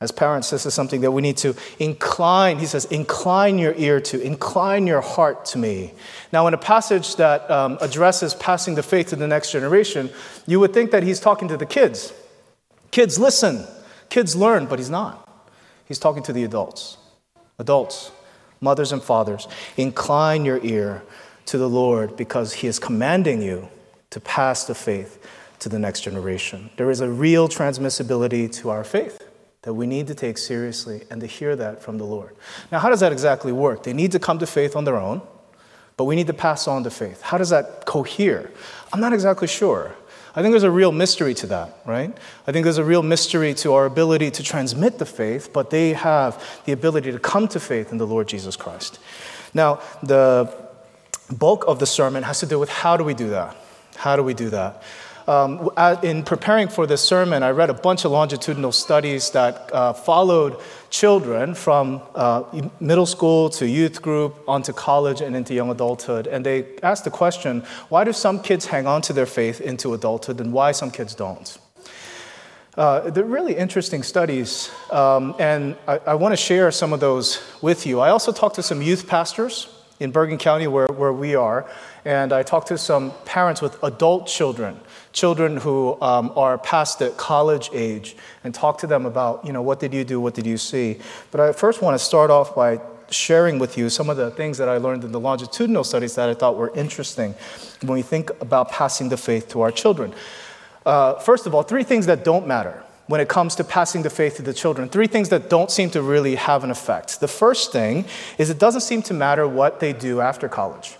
As 0.00 0.10
parents, 0.10 0.48
this 0.48 0.64
is 0.64 0.72
something 0.72 1.02
that 1.02 1.10
we 1.10 1.20
need 1.20 1.36
to 1.38 1.54
incline. 1.78 2.58
He 2.58 2.64
says, 2.64 2.86
incline 2.86 3.58
your 3.58 3.74
ear 3.74 4.00
to, 4.00 4.18
incline 4.20 4.86
your 4.86 5.02
heart 5.02 5.44
to 5.46 5.58
me. 5.58 5.92
Now, 6.32 6.46
in 6.46 6.54
a 6.54 6.58
passage 6.58 7.16
that 7.16 7.50
um, 7.50 7.76
addresses 7.82 8.32
passing 8.32 8.76
the 8.76 8.82
faith 8.82 9.08
to 9.08 9.16
the 9.16 9.26
next 9.26 9.52
generation, 9.52 10.08
you 10.46 10.58
would 10.58 10.72
think 10.72 10.90
that 10.92 11.02
he's 11.02 11.20
talking 11.20 11.48
to 11.48 11.58
the 11.58 11.66
kids. 11.66 12.14
Kids 12.92 13.18
listen, 13.18 13.66
kids 14.08 14.34
learn, 14.34 14.64
but 14.64 14.78
he's 14.78 14.88
not. 14.88 15.26
He's 15.84 15.98
talking 15.98 16.22
to 16.22 16.32
the 16.32 16.44
adults. 16.44 16.96
Adults, 17.58 18.10
mothers 18.62 18.92
and 18.92 19.02
fathers, 19.02 19.48
incline 19.76 20.46
your 20.46 20.64
ear 20.64 21.02
to 21.50 21.58
the 21.58 21.68
Lord 21.68 22.16
because 22.16 22.52
He 22.52 22.68
is 22.68 22.78
commanding 22.78 23.42
you 23.42 23.68
to 24.10 24.20
pass 24.20 24.64
the 24.64 24.74
faith 24.74 25.18
to 25.58 25.68
the 25.68 25.80
next 25.80 26.02
generation. 26.02 26.70
There 26.76 26.90
is 26.90 27.00
a 27.00 27.08
real 27.08 27.48
transmissibility 27.48 28.52
to 28.58 28.70
our 28.70 28.84
faith 28.84 29.26
that 29.62 29.74
we 29.74 29.84
need 29.84 30.06
to 30.06 30.14
take 30.14 30.38
seriously 30.38 31.02
and 31.10 31.20
to 31.20 31.26
hear 31.26 31.56
that 31.56 31.82
from 31.82 31.98
the 31.98 32.04
Lord. 32.04 32.36
Now, 32.70 32.78
how 32.78 32.88
does 32.88 33.00
that 33.00 33.10
exactly 33.10 33.50
work? 33.50 33.82
They 33.82 33.92
need 33.92 34.12
to 34.12 34.20
come 34.20 34.38
to 34.38 34.46
faith 34.46 34.76
on 34.76 34.84
their 34.84 34.96
own, 34.96 35.22
but 35.96 36.04
we 36.04 36.14
need 36.14 36.28
to 36.28 36.32
pass 36.32 36.68
on 36.68 36.84
the 36.84 36.90
faith. 36.90 37.20
How 37.20 37.36
does 37.36 37.50
that 37.50 37.84
cohere? 37.84 38.52
I'm 38.92 39.00
not 39.00 39.12
exactly 39.12 39.48
sure. 39.48 39.96
I 40.36 40.42
think 40.42 40.52
there's 40.52 40.62
a 40.62 40.70
real 40.70 40.92
mystery 40.92 41.34
to 41.34 41.48
that, 41.48 41.78
right? 41.84 42.16
I 42.46 42.52
think 42.52 42.62
there's 42.62 42.78
a 42.78 42.84
real 42.84 43.02
mystery 43.02 43.54
to 43.54 43.74
our 43.74 43.86
ability 43.86 44.30
to 44.30 44.44
transmit 44.44 44.98
the 44.98 45.06
faith, 45.06 45.52
but 45.52 45.70
they 45.70 45.94
have 45.94 46.62
the 46.64 46.70
ability 46.70 47.10
to 47.10 47.18
come 47.18 47.48
to 47.48 47.58
faith 47.58 47.90
in 47.90 47.98
the 47.98 48.06
Lord 48.06 48.28
Jesus 48.28 48.54
Christ. 48.54 49.00
Now, 49.52 49.80
the 50.04 50.69
bulk 51.32 51.64
of 51.66 51.78
the 51.78 51.86
sermon 51.86 52.22
has 52.22 52.40
to 52.40 52.46
do 52.46 52.58
with 52.58 52.68
how 52.68 52.96
do 52.96 53.04
we 53.04 53.14
do 53.14 53.30
that? 53.30 53.56
How 53.96 54.16
do 54.16 54.22
we 54.22 54.34
do 54.34 54.50
that? 54.50 54.82
Um, 55.30 55.70
in 56.02 56.24
preparing 56.24 56.66
for 56.66 56.86
this 56.86 57.02
sermon, 57.02 57.42
I 57.42 57.50
read 57.50 57.70
a 57.70 57.74
bunch 57.74 58.04
of 58.04 58.10
longitudinal 58.10 58.72
studies 58.72 59.30
that 59.30 59.72
uh, 59.72 59.92
followed 59.92 60.56
children 60.88 61.54
from 61.54 62.02
uh, 62.14 62.42
middle 62.80 63.06
school 63.06 63.48
to 63.50 63.68
youth 63.68 64.02
group, 64.02 64.42
onto 64.48 64.72
college, 64.72 65.20
and 65.20 65.36
into 65.36 65.54
young 65.54 65.70
adulthood. 65.70 66.26
And 66.26 66.44
they 66.44 66.76
asked 66.82 67.04
the 67.04 67.10
question 67.10 67.60
why 67.90 68.04
do 68.04 68.12
some 68.12 68.42
kids 68.42 68.66
hang 68.66 68.86
on 68.86 69.02
to 69.02 69.12
their 69.12 69.26
faith 69.26 69.60
into 69.60 69.94
adulthood 69.94 70.40
and 70.40 70.52
why 70.52 70.72
some 70.72 70.90
kids 70.90 71.14
don't? 71.14 71.58
Uh, 72.76 73.10
they're 73.10 73.24
really 73.24 73.54
interesting 73.54 74.02
studies, 74.02 74.70
um, 74.90 75.34
and 75.38 75.76
I, 75.86 75.98
I 76.06 76.14
want 76.14 76.32
to 76.32 76.36
share 76.36 76.70
some 76.70 76.92
of 76.92 77.00
those 77.00 77.40
with 77.60 77.86
you. 77.86 78.00
I 78.00 78.10
also 78.10 78.32
talked 78.32 78.56
to 78.56 78.62
some 78.62 78.80
youth 78.80 79.06
pastors 79.06 79.68
in 80.00 80.10
Bergen 80.10 80.38
County, 80.38 80.66
where, 80.66 80.86
where 80.86 81.12
we 81.12 81.34
are, 81.34 81.70
and 82.04 82.32
I 82.32 82.42
talked 82.42 82.68
to 82.68 82.78
some 82.78 83.12
parents 83.26 83.60
with 83.60 83.80
adult 83.82 84.26
children, 84.26 84.80
children 85.12 85.58
who 85.58 86.00
um, 86.00 86.32
are 86.34 86.56
past 86.58 86.98
the 86.98 87.10
college 87.10 87.70
age, 87.72 88.16
and 88.42 88.54
talked 88.54 88.80
to 88.80 88.86
them 88.86 89.04
about, 89.06 89.44
you 89.44 89.52
know, 89.52 89.62
what 89.62 89.78
did 89.78 89.92
you 89.92 90.02
do, 90.02 90.18
what 90.18 90.34
did 90.34 90.46
you 90.46 90.56
see. 90.56 90.98
But 91.30 91.40
I 91.40 91.52
first 91.52 91.82
want 91.82 91.94
to 91.94 92.04
start 92.04 92.30
off 92.30 92.54
by 92.54 92.80
sharing 93.10 93.58
with 93.58 93.76
you 93.76 93.90
some 93.90 94.08
of 94.08 94.16
the 94.16 94.30
things 94.30 94.56
that 94.58 94.68
I 94.68 94.78
learned 94.78 95.04
in 95.04 95.12
the 95.12 95.20
longitudinal 95.20 95.84
studies 95.84 96.14
that 96.14 96.28
I 96.28 96.34
thought 96.34 96.56
were 96.56 96.72
interesting 96.74 97.34
when 97.82 97.92
we 97.92 98.02
think 98.02 98.30
about 98.40 98.70
passing 98.70 99.08
the 99.08 99.16
faith 99.16 99.48
to 99.48 99.60
our 99.60 99.70
children. 99.70 100.14
Uh, 100.86 101.14
first 101.14 101.46
of 101.46 101.54
all, 101.54 101.62
three 101.62 101.84
things 101.84 102.06
that 102.06 102.24
don't 102.24 102.46
matter 102.46 102.82
when 103.10 103.20
it 103.20 103.28
comes 103.28 103.56
to 103.56 103.64
passing 103.64 104.02
the 104.02 104.10
faith 104.10 104.36
to 104.36 104.42
the 104.42 104.54
children. 104.54 104.88
Three 104.88 105.08
things 105.08 105.28
that 105.30 105.50
don't 105.50 105.70
seem 105.70 105.90
to 105.90 106.00
really 106.00 106.36
have 106.36 106.62
an 106.62 106.70
effect. 106.70 107.18
The 107.18 107.32
first 107.42 107.72
thing 107.72 108.04
is 108.38 108.50
it 108.50 108.60
doesn't 108.60 108.82
seem 108.82 109.02
to 109.02 109.14
matter 109.14 109.48
what 109.48 109.80
they 109.80 109.92
do 109.92 110.20
after 110.20 110.48
college. 110.48 110.96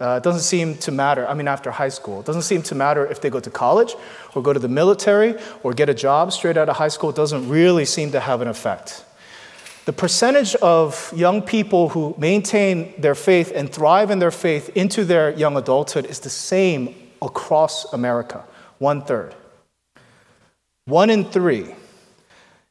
Uh, 0.00 0.16
it 0.16 0.22
doesn't 0.22 0.40
seem 0.42 0.76
to 0.78 0.90
matter, 0.90 1.28
I 1.28 1.34
mean, 1.34 1.46
after 1.46 1.70
high 1.70 1.90
school. 1.90 2.20
It 2.20 2.26
doesn't 2.26 2.42
seem 2.42 2.62
to 2.62 2.74
matter 2.74 3.06
if 3.06 3.20
they 3.20 3.30
go 3.30 3.38
to 3.38 3.50
college 3.50 3.94
or 4.34 4.42
go 4.42 4.52
to 4.52 4.58
the 4.58 4.72
military 4.82 5.34
or 5.62 5.74
get 5.74 5.88
a 5.90 5.94
job 5.94 6.32
straight 6.32 6.56
out 6.56 6.68
of 6.70 6.76
high 6.76 6.88
school. 6.88 7.10
It 7.10 7.16
doesn't 7.16 7.46
really 7.48 7.84
seem 7.84 8.10
to 8.12 8.20
have 8.20 8.40
an 8.40 8.48
effect. 8.48 9.04
the 9.84 9.92
percentage 9.92 10.54
of 10.56 11.12
young 11.14 11.42
people 11.42 11.88
who 11.88 12.14
maintain 12.16 12.94
their 13.00 13.14
faith 13.14 13.52
and 13.54 13.70
thrive 13.70 14.10
in 14.10 14.18
their 14.20 14.30
faith 14.30 14.70
into 14.76 15.04
their 15.04 15.30
young 15.30 15.56
adulthood 15.56 16.06
is 16.06 16.20
the 16.20 16.30
same 16.30 16.94
across 17.20 17.92
America 17.92 18.44
one 18.78 19.02
third. 19.02 19.34
One 20.84 21.10
in 21.10 21.24
three. 21.24 21.74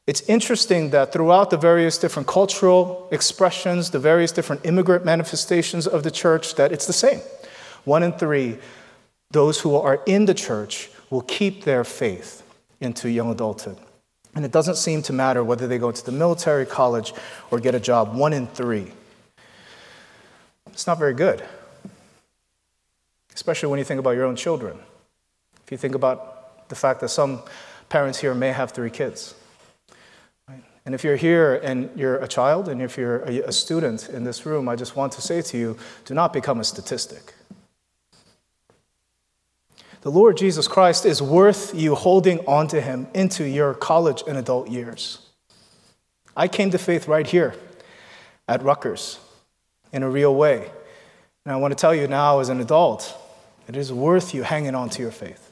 It's 0.06 0.20
interesting 0.22 0.90
that 0.90 1.12
throughout 1.12 1.50
the 1.50 1.56
various 1.56 1.96
different 1.96 2.28
cultural 2.28 3.08
expressions, 3.12 3.90
the 3.90 3.98
various 3.98 4.32
different 4.32 4.66
immigrant 4.66 5.04
manifestations 5.04 5.86
of 5.86 6.02
the 6.02 6.10
church, 6.10 6.56
that 6.56 6.72
it's 6.72 6.86
the 6.86 6.92
same. 6.92 7.20
One 7.84 8.02
in 8.02 8.12
three, 8.12 8.58
those 9.30 9.60
who 9.60 9.76
are 9.76 10.02
in 10.06 10.26
the 10.26 10.34
church 10.34 10.90
will 11.08 11.22
keep 11.22 11.64
their 11.64 11.84
faith 11.84 12.42
into 12.80 13.08
young 13.08 13.30
adulthood. 13.30 13.78
And 14.34 14.44
it 14.44 14.50
doesn't 14.50 14.76
seem 14.76 15.02
to 15.02 15.12
matter 15.12 15.44
whether 15.44 15.68
they 15.68 15.78
go 15.78 15.92
to 15.92 16.04
the 16.04 16.12
military, 16.12 16.66
college, 16.66 17.14
or 17.50 17.60
get 17.60 17.74
a 17.74 17.80
job. 17.80 18.14
One 18.14 18.32
in 18.32 18.46
three. 18.46 18.90
It's 20.66 20.86
not 20.86 20.98
very 20.98 21.14
good, 21.14 21.44
especially 23.34 23.68
when 23.68 23.78
you 23.78 23.84
think 23.84 24.00
about 24.00 24.12
your 24.12 24.24
own 24.24 24.36
children. 24.36 24.78
If 25.64 25.70
you 25.70 25.76
think 25.76 25.94
about 25.94 26.68
the 26.70 26.74
fact 26.74 27.00
that 27.00 27.10
some 27.10 27.42
parents 27.92 28.18
here 28.18 28.34
may 28.34 28.52
have 28.52 28.70
three 28.70 28.88
kids. 28.88 29.34
And 30.86 30.94
if 30.94 31.04
you're 31.04 31.16
here 31.16 31.60
and 31.62 31.90
you're 31.94 32.16
a 32.16 32.26
child, 32.26 32.68
and 32.68 32.80
if 32.80 32.96
you're 32.96 33.18
a 33.18 33.52
student 33.52 34.08
in 34.08 34.24
this 34.24 34.46
room, 34.46 34.66
I 34.66 34.76
just 34.76 34.96
want 34.96 35.12
to 35.12 35.20
say 35.20 35.42
to 35.42 35.58
you 35.58 35.76
do 36.06 36.14
not 36.14 36.32
become 36.32 36.58
a 36.58 36.64
statistic. 36.64 37.34
The 40.00 40.10
Lord 40.10 40.38
Jesus 40.38 40.66
Christ 40.66 41.04
is 41.04 41.20
worth 41.20 41.74
you 41.74 41.94
holding 41.94 42.40
on 42.46 42.66
to 42.68 42.80
him 42.80 43.06
into 43.14 43.44
your 43.44 43.74
college 43.74 44.24
and 44.26 44.38
adult 44.38 44.68
years. 44.68 45.18
I 46.34 46.48
came 46.48 46.70
to 46.70 46.78
faith 46.78 47.06
right 47.06 47.26
here 47.26 47.54
at 48.48 48.62
Rutgers 48.62 49.20
in 49.92 50.02
a 50.02 50.08
real 50.08 50.34
way. 50.34 50.70
And 51.44 51.52
I 51.52 51.56
want 51.56 51.72
to 51.72 51.80
tell 51.80 51.94
you 51.94 52.08
now, 52.08 52.40
as 52.40 52.48
an 52.48 52.58
adult, 52.60 53.14
it 53.68 53.76
is 53.76 53.92
worth 53.92 54.34
you 54.34 54.42
hanging 54.42 54.74
on 54.74 54.88
to 54.90 55.02
your 55.02 55.12
faith, 55.12 55.51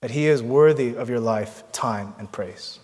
that 0.00 0.10
He 0.10 0.26
is 0.26 0.42
worthy 0.42 0.96
of 0.96 1.08
your 1.08 1.20
life, 1.20 1.62
time, 1.72 2.14
and 2.18 2.30
praise. 2.30 2.78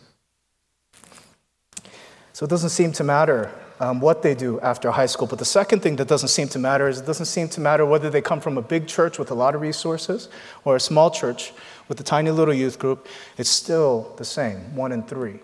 So 2.33 2.45
it 2.45 2.49
doesn't 2.49 2.71
seem 2.71 2.93
to 2.93 3.05
matter 3.05 3.53
um, 3.83 4.01
what 4.01 4.23
they 4.23 4.35
do 4.35 4.61
after 4.61 4.91
high 4.93 5.07
school. 5.07 5.27
But 5.27 5.39
the 5.41 5.45
second 5.45 5.81
thing 5.81 5.97
that 5.97 6.07
doesn't 6.07 6.29
seem 6.29 6.49
to 6.49 6.59
matter 6.59 6.89
is 6.89 7.01
it 7.01 7.07
doesn't 7.07 7.27
seem 7.27 7.49
to 7.51 7.61
matter 7.61 7.85
whether 7.85 8.11
they 8.11 8.23
come 8.23 8.41
from 8.41 8.57
a 8.57 8.63
big 8.63 8.87
church 8.87 9.19
with 9.19 9.31
a 9.31 9.35
lot 9.35 9.55
of 9.55 9.61
resources 9.61 10.29
or 10.65 10.77
a 10.77 10.81
small 10.81 11.11
church 11.11 11.53
with 11.89 11.99
a 12.01 12.05
tiny 12.05 12.31
little 12.31 12.55
youth 12.55 12.79
group, 12.79 13.09
it's 13.37 13.51
still 13.51 14.15
the 14.17 14.25
same 14.25 14.77
one 14.77 14.93
in 14.93 15.03
three. 15.03 15.41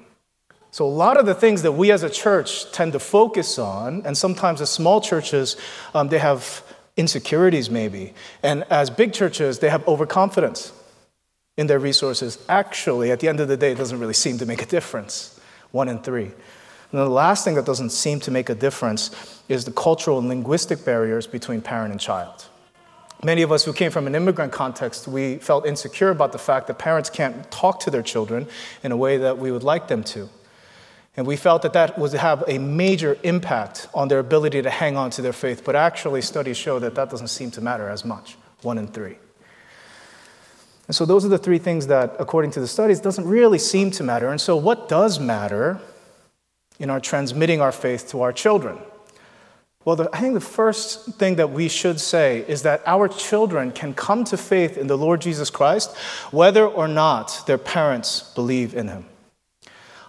So, 0.70 0.86
a 0.86 0.88
lot 0.88 1.18
of 1.18 1.26
the 1.26 1.34
things 1.34 1.62
that 1.62 1.72
we 1.72 1.90
as 1.90 2.02
a 2.02 2.10
church 2.10 2.70
tend 2.72 2.92
to 2.92 3.00
focus 3.00 3.58
on, 3.58 4.02
and 4.04 4.16
sometimes 4.16 4.60
as 4.60 4.70
small 4.70 5.00
churches, 5.00 5.56
um, 5.94 6.08
they 6.08 6.18
have 6.18 6.62
insecurities 6.96 7.70
maybe. 7.70 8.14
And 8.42 8.64
as 8.70 8.88
big 8.90 9.12
churches, 9.12 9.58
they 9.58 9.70
have 9.70 9.86
overconfidence 9.88 10.72
in 11.58 11.66
their 11.66 11.80
resources. 11.80 12.38
Actually, 12.48 13.10
at 13.10 13.20
the 13.20 13.28
end 13.28 13.40
of 13.40 13.48
the 13.48 13.56
day, 13.56 13.72
it 13.72 13.78
doesn't 13.78 13.98
really 13.98 14.14
seem 14.14 14.38
to 14.38 14.46
make 14.46 14.62
a 14.62 14.66
difference. 14.66 15.38
One 15.72 15.88
in 15.88 15.98
three. 15.98 16.30
And 16.90 17.00
the 17.00 17.08
last 17.08 17.44
thing 17.44 17.56
that 17.56 17.66
doesn't 17.66 17.90
seem 17.90 18.20
to 18.20 18.30
make 18.30 18.48
a 18.48 18.54
difference 18.54 19.42
is 19.48 19.66
the 19.66 19.72
cultural 19.72 20.18
and 20.18 20.28
linguistic 20.28 20.84
barriers 20.84 21.26
between 21.26 21.60
parent 21.60 21.90
and 21.90 22.00
child. 22.00 22.46
Many 23.24 23.42
of 23.42 23.50
us 23.50 23.64
who 23.64 23.72
came 23.72 23.90
from 23.90 24.06
an 24.06 24.14
immigrant 24.14 24.52
context, 24.52 25.08
we 25.08 25.38
felt 25.38 25.66
insecure 25.66 26.10
about 26.10 26.30
the 26.30 26.38
fact 26.38 26.68
that 26.68 26.78
parents 26.78 27.10
can't 27.10 27.50
talk 27.50 27.80
to 27.80 27.90
their 27.90 28.02
children 28.02 28.46
in 28.84 28.92
a 28.92 28.96
way 28.96 29.18
that 29.18 29.36
we 29.36 29.50
would 29.50 29.64
like 29.64 29.88
them 29.88 30.04
to. 30.04 30.30
And 31.16 31.26
we 31.26 31.34
felt 31.34 31.62
that 31.62 31.72
that 31.72 31.98
would 31.98 32.12
have 32.12 32.44
a 32.46 32.58
major 32.58 33.18
impact 33.24 33.88
on 33.92 34.06
their 34.06 34.20
ability 34.20 34.62
to 34.62 34.70
hang 34.70 34.96
on 34.96 35.10
to 35.10 35.22
their 35.22 35.32
faith. 35.32 35.64
But 35.64 35.74
actually, 35.74 36.22
studies 36.22 36.56
show 36.56 36.78
that 36.78 36.94
that 36.94 37.10
doesn't 37.10 37.28
seem 37.28 37.50
to 37.50 37.60
matter 37.60 37.88
as 37.88 38.04
much 38.04 38.36
one 38.62 38.78
in 38.78 38.86
three. 38.86 39.16
And 40.88 40.96
so, 40.96 41.04
those 41.04 41.24
are 41.24 41.28
the 41.28 41.38
three 41.38 41.58
things 41.58 41.86
that, 41.88 42.16
according 42.18 42.50
to 42.52 42.60
the 42.60 42.66
studies, 42.66 42.98
doesn't 42.98 43.26
really 43.26 43.58
seem 43.58 43.90
to 43.92 44.02
matter. 44.02 44.30
And 44.30 44.40
so, 44.40 44.56
what 44.56 44.88
does 44.88 45.20
matter 45.20 45.80
in 46.78 46.88
our 46.88 46.98
transmitting 46.98 47.60
our 47.60 47.72
faith 47.72 48.08
to 48.10 48.22
our 48.22 48.32
children? 48.32 48.78
Well, 49.84 49.96
the, 49.96 50.10
I 50.12 50.20
think 50.20 50.34
the 50.34 50.40
first 50.40 51.14
thing 51.14 51.36
that 51.36 51.50
we 51.50 51.68
should 51.68 52.00
say 52.00 52.44
is 52.48 52.62
that 52.62 52.82
our 52.86 53.06
children 53.06 53.70
can 53.70 53.94
come 53.94 54.24
to 54.24 54.36
faith 54.36 54.76
in 54.76 54.86
the 54.86 54.98
Lord 54.98 55.20
Jesus 55.20 55.50
Christ 55.50 55.96
whether 56.30 56.66
or 56.66 56.88
not 56.88 57.46
their 57.46 57.58
parents 57.58 58.32
believe 58.34 58.74
in 58.74 58.88
him. 58.88 59.04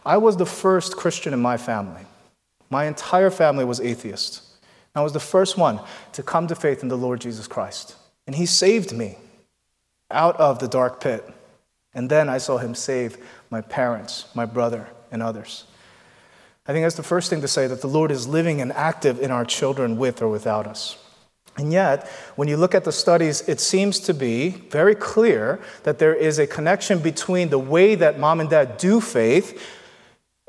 I 0.05 0.17
was 0.17 0.37
the 0.37 0.45
first 0.45 0.95
Christian 0.95 1.33
in 1.33 1.41
my 1.41 1.57
family. 1.57 2.01
My 2.69 2.85
entire 2.85 3.29
family 3.29 3.65
was 3.65 3.79
atheist. 3.79 4.43
I 4.95 5.01
was 5.01 5.13
the 5.13 5.19
first 5.19 5.57
one 5.57 5.79
to 6.13 6.23
come 6.23 6.47
to 6.47 6.55
faith 6.55 6.83
in 6.83 6.89
the 6.89 6.97
Lord 6.97 7.21
Jesus 7.21 7.47
Christ. 7.47 7.95
And 8.27 8.35
he 8.35 8.45
saved 8.45 8.93
me 8.93 9.17
out 10.11 10.35
of 10.37 10.59
the 10.59 10.67
dark 10.67 11.01
pit. 11.01 11.27
And 11.93 12.09
then 12.09 12.29
I 12.29 12.37
saw 12.37 12.57
him 12.57 12.75
save 12.75 13.17
my 13.49 13.61
parents, 13.61 14.25
my 14.33 14.45
brother, 14.45 14.87
and 15.11 15.21
others. 15.21 15.65
I 16.67 16.71
think 16.71 16.85
that's 16.85 16.95
the 16.95 17.03
first 17.03 17.29
thing 17.29 17.41
to 17.41 17.47
say 17.47 17.65
that 17.67 17.81
the 17.81 17.87
Lord 17.87 18.11
is 18.11 18.27
living 18.27 18.61
and 18.61 18.71
active 18.73 19.19
in 19.19 19.31
our 19.31 19.43
children 19.43 19.97
with 19.97 20.21
or 20.21 20.29
without 20.29 20.67
us. 20.67 20.97
And 21.57 21.73
yet, 21.73 22.07
when 22.35 22.47
you 22.47 22.57
look 22.57 22.75
at 22.75 22.83
the 22.83 22.91
studies, 22.91 23.41
it 23.49 23.59
seems 23.59 23.99
to 24.01 24.13
be 24.13 24.49
very 24.49 24.95
clear 24.95 25.59
that 25.83 25.99
there 25.99 26.13
is 26.13 26.37
a 26.39 26.47
connection 26.47 26.99
between 26.99 27.49
the 27.49 27.59
way 27.59 27.95
that 27.95 28.19
mom 28.19 28.39
and 28.39 28.49
dad 28.49 28.77
do 28.77 29.01
faith 29.01 29.61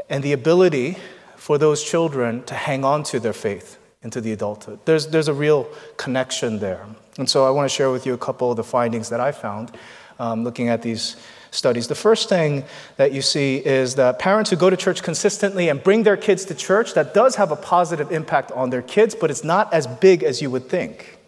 and 0.08 0.22
the 0.22 0.32
ability 0.32 0.98
for 1.36 1.56
those 1.56 1.82
children 1.82 2.44
to 2.44 2.54
hang 2.54 2.84
on 2.84 3.02
to 3.04 3.18
their 3.18 3.32
faith 3.32 3.79
into 4.02 4.20
the 4.20 4.32
adulthood. 4.32 4.78
There's, 4.86 5.08
there's 5.08 5.28
a 5.28 5.34
real 5.34 5.68
connection 5.98 6.58
there. 6.58 6.86
And 7.18 7.28
so 7.28 7.46
I 7.46 7.50
want 7.50 7.68
to 7.70 7.74
share 7.74 7.90
with 7.90 8.06
you 8.06 8.14
a 8.14 8.18
couple 8.18 8.50
of 8.50 8.56
the 8.56 8.64
findings 8.64 9.10
that 9.10 9.20
I 9.20 9.30
found 9.30 9.76
um, 10.18 10.42
looking 10.42 10.68
at 10.68 10.80
these 10.80 11.16
studies. 11.50 11.86
The 11.86 11.94
first 11.94 12.30
thing 12.30 12.64
that 12.96 13.12
you 13.12 13.20
see 13.20 13.56
is 13.56 13.96
that 13.96 14.18
parents 14.18 14.48
who 14.48 14.56
go 14.56 14.70
to 14.70 14.76
church 14.76 15.02
consistently 15.02 15.68
and 15.68 15.82
bring 15.82 16.04
their 16.04 16.16
kids 16.16 16.46
to 16.46 16.54
church, 16.54 16.94
that 16.94 17.12
does 17.12 17.36
have 17.36 17.50
a 17.50 17.56
positive 17.56 18.10
impact 18.10 18.52
on 18.52 18.70
their 18.70 18.80
kids, 18.80 19.14
but 19.14 19.30
it's 19.30 19.44
not 19.44 19.70
as 19.74 19.86
big 19.86 20.22
as 20.22 20.40
you 20.40 20.50
would 20.50 20.70
think. 20.70 21.18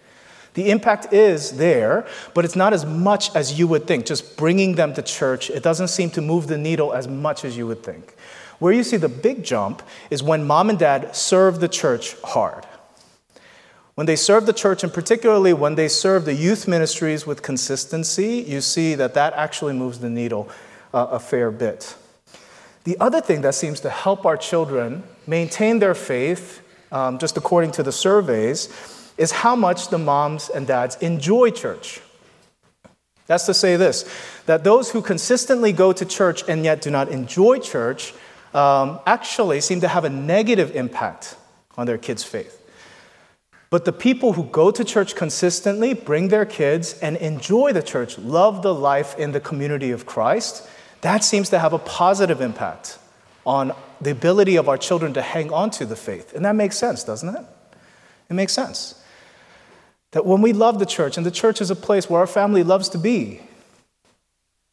The 0.55 0.71
impact 0.71 1.13
is 1.13 1.53
there, 1.53 2.07
but 2.33 2.47
it's 2.47 2.57
not 2.57 2.73
as 2.73 2.87
much 2.87 3.35
as 3.37 3.59
you 3.59 3.67
would 3.69 3.87
think. 3.87 4.07
Just 4.07 4.37
bringing 4.39 4.77
them 4.77 4.95
to 4.95 5.03
church, 5.03 5.51
it 5.51 5.63
doesn't 5.63 5.89
seem 5.89 6.09
to 6.11 6.23
move 6.23 6.47
the 6.47 6.59
needle 6.59 6.95
as 6.95 7.07
much 7.07 7.45
as 7.45 7.55
you 7.55 7.67
would 7.67 7.83
think. 7.83 8.15
Where 8.63 8.73
you 8.73 8.85
see 8.85 8.97
the 8.97 9.09
big 9.09 9.43
jump 9.43 9.83
is 10.09 10.23
when 10.23 10.47
mom 10.47 10.71
and 10.71 10.79
dad 10.79 11.17
serve 11.17 11.59
the 11.59 11.67
church 11.67 12.15
hard. 12.23 12.65
When 13.97 14.07
they 14.07 14.15
serve 14.15 14.47
the 14.47 14.53
church, 14.53 14.85
and 14.85 14.95
particularly 14.95 15.53
when 15.53 15.75
they 15.75 15.89
serve 15.89 16.27
the 16.27 16.33
youth 16.33 16.69
ministries 16.69 17.27
with 17.27 17.43
consistency, 17.43 18.45
you 18.47 18.61
see 18.61 18.95
that 18.95 19.15
that 19.15 19.33
actually 19.33 19.73
moves 19.73 19.99
the 19.99 20.09
needle 20.09 20.49
uh, 20.95 21.09
a 21.11 21.19
fair 21.19 21.51
bit. 21.51 21.97
The 22.85 22.97
other 23.01 23.21
thing 23.21 23.41
that 23.41 23.57
seems 23.57 23.81
to 23.81 23.91
help 23.91 24.25
our 24.25 24.37
children 24.37 25.03
maintain 25.27 25.81
their 25.81 25.97
faith, 25.97 26.63
um, 26.93 27.19
just 27.19 27.37
according 27.37 27.73
to 27.73 27.83
the 27.83 27.91
surveys, 27.91 28.69
is 29.19 29.33
how 29.33 29.57
much 29.57 29.89
the 29.89 29.99
moms 29.99 30.49
and 30.51 30.69
dads 30.69 30.95
enjoy 30.99 31.51
church. 31.51 32.01
That's 33.27 33.47
to 33.47 33.55
say 33.55 33.75
this 33.75 34.09
that 34.47 34.63
those 34.63 34.93
who 34.93 35.03
consistently 35.03 35.73
go 35.73 35.93
to 35.93 36.05
church 36.05 36.45
and 36.47 36.63
yet 36.63 36.81
do 36.81 36.93
not 36.93 37.09
enjoy 37.09 37.59
church 37.59 38.15
um, 38.55 39.01
actually 39.07 39.61
seem 39.61 39.81
to 39.81 39.89
have 39.89 40.05
a 40.05 40.11
negative 40.11 40.75
impact 40.77 41.37
on 41.77 41.87
their 41.87 41.99
kids' 41.99 42.23
faith. 42.23 42.59
But 43.71 43.87
the 43.87 43.93
people 43.93 44.35
who 44.35 44.45
go 44.45 44.71
to 44.71 44.85
church 44.85 45.17
consistently, 45.17 45.95
bring 45.95 46.29
their 46.29 46.45
kids, 46.45 46.99
and 47.01 47.17
enjoy 47.17 47.73
the 47.73 47.83
church, 47.83 48.19
love 48.19 48.63
the 48.63 48.75
life 48.75 49.19
in 49.19 49.33
the 49.33 49.41
community 49.41 49.91
of 49.93 50.05
Christ, 50.05 50.69
that 51.01 51.25
seems 51.25 51.49
to 51.49 51.59
have 51.59 51.73
a 51.73 51.79
positive 51.79 52.43
impact 52.43 52.99
on 53.47 53.73
the 54.01 54.11
ability 54.11 54.57
of 54.57 54.69
our 54.69 54.77
children 54.77 55.15
to 55.15 55.23
hang 55.23 55.51
on 55.53 55.71
to 55.71 55.87
the 55.87 55.97
faith. 55.97 56.35
And 56.35 56.45
that 56.45 56.55
makes 56.55 56.77
sense, 56.77 57.03
doesn't 57.03 57.35
it? 57.35 57.45
It 58.29 58.35
makes 58.35 58.53
sense. 58.53 59.03
That 60.11 60.27
when 60.27 60.43
we 60.43 60.53
love 60.53 60.79
the 60.79 60.87
church, 60.87 61.17
and 61.17 61.25
the 61.25 61.31
church 61.31 61.61
is 61.61 61.71
a 61.71 61.77
place 61.77 62.11
where 62.11 62.21
our 62.21 62.27
family 62.27 62.63
loves 62.63 62.91
to 62.91 62.99
be, 62.99 63.41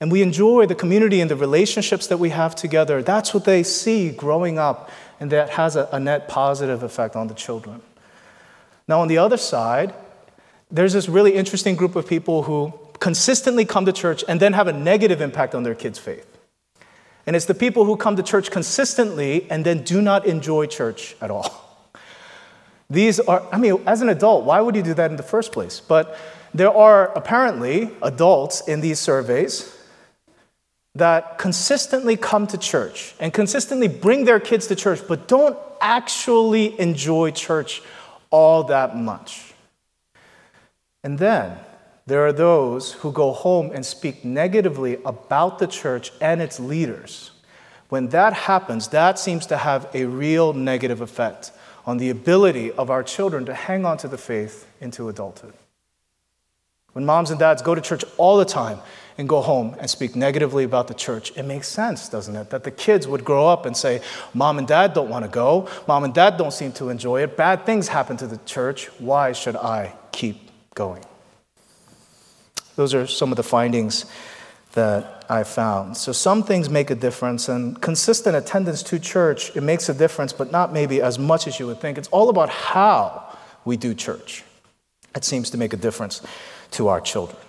and 0.01 0.11
we 0.11 0.21
enjoy 0.21 0.65
the 0.65 0.75
community 0.75 1.19
and 1.19 1.29
the 1.29 1.35
relationships 1.35 2.07
that 2.07 2.17
we 2.17 2.29
have 2.29 2.55
together, 2.55 3.03
that's 3.03 3.33
what 3.33 3.45
they 3.45 3.63
see 3.63 4.11
growing 4.11 4.57
up, 4.57 4.89
and 5.19 5.31
that 5.31 5.51
has 5.51 5.75
a, 5.75 5.89
a 5.91 5.99
net 5.99 6.27
positive 6.27 6.83
effect 6.83 7.15
on 7.15 7.27
the 7.27 7.33
children. 7.33 7.81
Now, 8.87 9.01
on 9.01 9.07
the 9.07 9.17
other 9.17 9.37
side, 9.37 9.93
there's 10.71 10.93
this 10.93 11.09
really 11.09 11.35
interesting 11.35 11.75
group 11.75 11.95
of 11.95 12.07
people 12.07 12.43
who 12.43 12.73
consistently 12.99 13.65
come 13.65 13.85
to 13.85 13.93
church 13.93 14.23
and 14.27 14.39
then 14.39 14.53
have 14.53 14.67
a 14.67 14.73
negative 14.73 15.21
impact 15.21 15.53
on 15.53 15.63
their 15.63 15.75
kids' 15.75 15.99
faith. 15.99 16.25
And 17.27 17.35
it's 17.35 17.45
the 17.45 17.53
people 17.53 17.85
who 17.85 17.97
come 17.97 18.15
to 18.15 18.23
church 18.23 18.51
consistently 18.51 19.49
and 19.51 19.65
then 19.65 19.83
do 19.83 20.01
not 20.01 20.25
enjoy 20.25 20.65
church 20.65 21.15
at 21.21 21.29
all. 21.29 21.65
These 22.89 23.19
are, 23.19 23.45
I 23.51 23.57
mean, 23.57 23.83
as 23.85 24.01
an 24.01 24.09
adult, 24.09 24.45
why 24.45 24.61
would 24.61 24.75
you 24.75 24.81
do 24.81 24.95
that 24.95 25.11
in 25.11 25.17
the 25.17 25.23
first 25.23 25.51
place? 25.51 25.79
But 25.79 26.17
there 26.53 26.73
are 26.73 27.15
apparently 27.15 27.91
adults 28.01 28.67
in 28.67 28.81
these 28.81 28.99
surveys 28.99 29.75
that 30.95 31.37
consistently 31.37 32.17
come 32.17 32.47
to 32.47 32.57
church 32.57 33.15
and 33.19 33.33
consistently 33.33 33.87
bring 33.87 34.25
their 34.25 34.39
kids 34.39 34.67
to 34.67 34.75
church, 34.75 35.01
but 35.07 35.27
don't 35.27 35.57
actually 35.81 36.79
enjoy 36.79 37.31
church 37.31 37.81
all 38.31 38.63
that 38.65 38.95
much. 38.95 39.53
And 41.03 41.17
then 41.19 41.57
there 42.05 42.25
are 42.25 42.33
those 42.33 42.93
who 42.93 43.11
go 43.11 43.31
home 43.31 43.71
and 43.73 43.85
speak 43.85 44.25
negatively 44.25 44.97
about 45.05 45.59
the 45.59 45.67
church 45.67 46.11
and 46.19 46.41
its 46.41 46.59
leaders. 46.59 47.31
When 47.89 48.09
that 48.09 48.33
happens, 48.33 48.87
that 48.89 49.17
seems 49.17 49.45
to 49.47 49.57
have 49.57 49.87
a 49.93 50.05
real 50.05 50.53
negative 50.53 51.01
effect 51.01 51.51
on 51.85 51.97
the 51.97 52.09
ability 52.09 52.71
of 52.71 52.89
our 52.89 53.03
children 53.03 53.45
to 53.45 53.53
hang 53.53 53.85
on 53.85 53.97
to 53.99 54.07
the 54.07 54.17
faith 54.17 54.67
into 54.81 55.09
adulthood. 55.09 55.53
When 56.93 57.05
moms 57.05 57.31
and 57.31 57.39
dads 57.39 57.61
go 57.61 57.75
to 57.75 57.81
church 57.81 58.03
all 58.17 58.37
the 58.37 58.45
time 58.45 58.79
and 59.19 59.27
go 59.27 59.41
home 59.41 59.75
and 59.79 59.89
speak 59.89 60.15
negatively 60.15 60.63
about 60.63 60.87
the 60.87 60.93
church, 60.93 61.33
it 61.35 61.43
makes 61.43 61.67
sense, 61.67 62.07
doesn't 62.07 62.37
it? 62.37 62.49
That 62.51 62.63
the 62.63 62.71
kids 62.71 63.05
would 63.05 63.25
grow 63.25 63.49
up 63.49 63.65
and 63.65 63.75
say, 63.75 64.01
Mom 64.33 64.57
and 64.57 64.65
dad 64.65 64.93
don't 64.93 65.09
want 65.09 65.25
to 65.25 65.29
go. 65.29 65.67
Mom 65.89 66.05
and 66.05 66.13
dad 66.13 66.37
don't 66.37 66.53
seem 66.53 66.71
to 66.73 66.87
enjoy 66.87 67.21
it. 67.21 67.35
Bad 67.35 67.65
things 67.65 67.89
happen 67.89 68.15
to 68.15 68.27
the 68.27 68.37
church. 68.45 68.85
Why 68.97 69.33
should 69.33 69.57
I 69.57 69.93
keep 70.13 70.49
going? 70.73 71.03
Those 72.77 72.93
are 72.93 73.05
some 73.07 73.29
of 73.31 73.35
the 73.35 73.43
findings 73.43 74.05
that 74.71 75.25
I 75.27 75.43
found. 75.43 75.97
So 75.97 76.13
some 76.13 76.41
things 76.41 76.69
make 76.69 76.89
a 76.89 76.95
difference, 76.95 77.49
and 77.49 77.81
consistent 77.81 78.37
attendance 78.37 78.81
to 78.83 78.99
church, 78.99 79.53
it 79.53 79.63
makes 79.63 79.89
a 79.89 79.93
difference, 79.93 80.31
but 80.31 80.49
not 80.49 80.71
maybe 80.71 81.01
as 81.01 81.19
much 81.19 81.45
as 81.45 81.59
you 81.59 81.67
would 81.67 81.81
think. 81.81 81.97
It's 81.97 82.07
all 82.07 82.29
about 82.29 82.49
how 82.49 83.37
we 83.65 83.75
do 83.75 83.93
church. 83.93 84.45
It 85.13 85.25
seems 85.25 85.49
to 85.49 85.57
make 85.57 85.73
a 85.73 85.77
difference 85.77 86.21
to 86.71 86.87
our 86.87 87.01
children. 87.01 87.41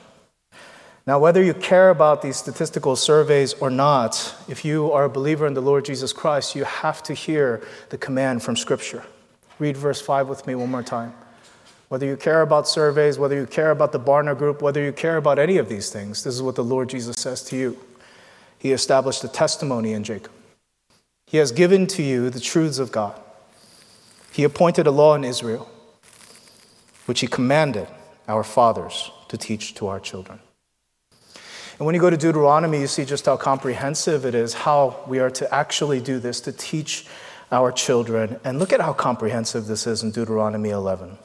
Now, 1.11 1.19
whether 1.19 1.43
you 1.43 1.55
care 1.55 1.90
about 1.90 2.23
these 2.23 2.37
statistical 2.37 2.95
surveys 2.95 3.55
or 3.55 3.69
not, 3.69 4.33
if 4.47 4.64
you 4.64 4.93
are 4.93 5.07
a 5.07 5.09
believer 5.09 5.45
in 5.45 5.55
the 5.55 5.61
Lord 5.61 5.85
Jesus 5.85 6.12
Christ, 6.12 6.55
you 6.55 6.62
have 6.62 7.02
to 7.02 7.14
hear 7.14 7.67
the 7.88 7.99
command 7.99 8.45
from 8.45 8.55
Scripture. 8.55 9.02
Read 9.59 9.76
verse 9.76 10.00
5 10.00 10.29
with 10.29 10.47
me 10.47 10.55
one 10.55 10.71
more 10.71 10.85
time. 10.85 11.12
Whether 11.88 12.07
you 12.07 12.17
care 12.17 12.43
about 12.43 12.69
surveys, 12.69 13.19
whether 13.19 13.35
you 13.35 13.49
care 13.49 13.73
about 13.73 13.90
the 13.90 13.99
Barna 13.99 14.38
group, 14.38 14.62
whether 14.62 14.81
you 14.81 14.93
care 14.93 15.17
about 15.17 15.40
any 15.40 15.57
of 15.57 15.69
these 15.69 15.90
things, 15.90 16.23
this 16.23 16.33
is 16.33 16.43
what 16.43 16.55
the 16.55 16.62
Lord 16.62 16.88
Jesus 16.88 17.17
says 17.17 17.43
to 17.47 17.57
you. 17.57 17.76
He 18.57 18.71
established 18.71 19.25
a 19.25 19.29
testimony 19.29 19.95
in 19.95 20.05
Jacob. 20.05 20.31
He 21.26 21.38
has 21.38 21.50
given 21.50 21.88
to 21.88 22.05
you 22.05 22.31
the 22.31 22.38
truths 22.38 22.79
of 22.79 22.93
God. 22.93 23.21
He 24.31 24.45
appointed 24.45 24.87
a 24.87 24.93
law 24.93 25.17
in 25.17 25.25
Israel, 25.25 25.69
which 27.07 27.19
he 27.19 27.26
commanded 27.26 27.88
our 28.29 28.45
fathers 28.45 29.11
to 29.26 29.37
teach 29.37 29.75
to 29.75 29.88
our 29.88 29.99
children. 29.99 30.38
And 31.80 31.87
when 31.87 31.94
you 31.94 32.00
go 32.02 32.10
to 32.10 32.16
Deuteronomy, 32.18 32.78
you 32.78 32.87
see 32.87 33.06
just 33.06 33.25
how 33.25 33.38
comprehensive 33.38 34.26
it 34.26 34.34
is, 34.34 34.52
how 34.52 35.02
we 35.06 35.18
are 35.18 35.30
to 35.30 35.52
actually 35.52 35.99
do 35.99 36.18
this, 36.18 36.38
to 36.42 36.52
teach 36.52 37.06
our 37.50 37.72
children. 37.72 38.38
And 38.44 38.58
look 38.58 38.75
at 38.75 38.82
how 38.82 38.92
comprehensive 38.92 39.64
this 39.64 39.87
is 39.87 40.02
in 40.02 40.10
Deuteronomy 40.10 40.68
11. 40.68 41.16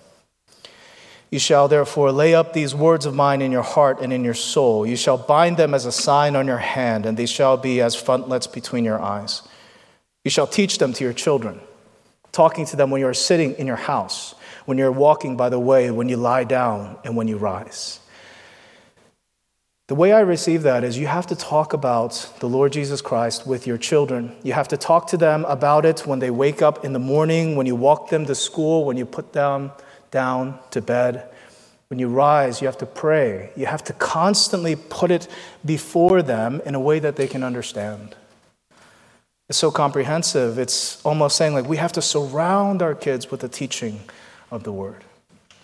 You 1.29 1.39
shall 1.39 1.67
therefore 1.67 2.13
lay 2.13 2.33
up 2.33 2.53
these 2.53 2.73
words 2.73 3.05
of 3.05 3.13
mine 3.13 3.41
in 3.41 3.51
your 3.51 3.63
heart 3.63 3.99
and 3.99 4.13
in 4.13 4.23
your 4.23 4.33
soul. 4.33 4.87
You 4.87 4.95
shall 4.95 5.17
bind 5.17 5.57
them 5.57 5.73
as 5.73 5.85
a 5.85 5.91
sign 5.91 6.37
on 6.37 6.47
your 6.47 6.59
hand, 6.59 7.05
and 7.05 7.17
they 7.17 7.25
shall 7.25 7.57
be 7.57 7.81
as 7.81 7.93
frontlets 7.93 8.47
between 8.47 8.85
your 8.85 9.01
eyes. 9.01 9.41
You 10.23 10.31
shall 10.31 10.47
teach 10.47 10.77
them 10.77 10.93
to 10.93 11.03
your 11.03 11.11
children, 11.11 11.59
talking 12.31 12.65
to 12.67 12.77
them 12.77 12.91
when 12.91 13.01
you 13.01 13.07
are 13.07 13.13
sitting 13.13 13.55
in 13.55 13.67
your 13.67 13.75
house, 13.75 14.35
when 14.63 14.77
you're 14.77 14.89
walking 14.89 15.35
by 15.35 15.49
the 15.49 15.59
way, 15.59 15.91
when 15.91 16.07
you 16.07 16.15
lie 16.15 16.45
down, 16.45 16.97
and 17.03 17.17
when 17.17 17.27
you 17.27 17.35
rise. 17.35 17.99
The 19.87 19.93
way 19.93 20.13
I 20.13 20.21
receive 20.21 20.63
that 20.63 20.83
is 20.83 20.97
you 20.97 21.05
have 21.05 21.27
to 21.27 21.35
talk 21.35 21.73
about 21.73 22.33
the 22.39 22.49
Lord 22.49 22.73
Jesus 22.73 23.03
Christ 23.03 23.45
with 23.45 23.67
your 23.67 23.77
children. 23.77 24.35
You 24.41 24.53
have 24.53 24.67
to 24.69 24.77
talk 24.77 25.05
to 25.09 25.17
them 25.17 25.45
about 25.45 25.85
it 25.85 26.07
when 26.07 26.17
they 26.17 26.31
wake 26.31 26.63
up 26.63 26.83
in 26.83 26.93
the 26.93 26.99
morning, 26.99 27.55
when 27.55 27.67
you 27.67 27.75
walk 27.75 28.09
them 28.09 28.25
to 28.25 28.33
school, 28.33 28.83
when 28.83 28.97
you 28.97 29.05
put 29.05 29.33
them 29.33 29.71
down 30.09 30.57
to 30.71 30.81
bed. 30.81 31.29
When 31.89 31.99
you 31.99 32.07
rise, 32.07 32.61
you 32.61 32.67
have 32.67 32.79
to 32.79 32.87
pray. 32.87 33.51
You 33.55 33.67
have 33.67 33.83
to 33.83 33.93
constantly 33.93 34.75
put 34.75 35.11
it 35.11 35.27
before 35.63 36.23
them 36.23 36.63
in 36.65 36.73
a 36.73 36.79
way 36.79 36.97
that 36.97 37.15
they 37.15 37.27
can 37.27 37.43
understand. 37.43 38.15
It's 39.49 39.59
so 39.59 39.69
comprehensive. 39.69 40.57
It's 40.57 40.99
almost 41.05 41.37
saying, 41.37 41.53
like, 41.53 41.69
we 41.69 41.77
have 41.77 41.91
to 41.91 42.01
surround 42.01 42.81
our 42.81 42.95
kids 42.95 43.29
with 43.29 43.41
the 43.41 43.49
teaching 43.49 43.99
of 44.49 44.63
the 44.63 44.71
word. 44.71 45.03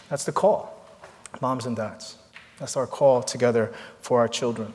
That's 0.10 0.26
the 0.26 0.32
call, 0.32 0.80
moms 1.42 1.66
and 1.66 1.76
dads. 1.76 2.18
That's 2.62 2.78
our 2.78 2.88
call 2.88 3.24
together 3.24 3.74
for 4.02 4.20
our 4.20 4.28
children. 4.28 4.72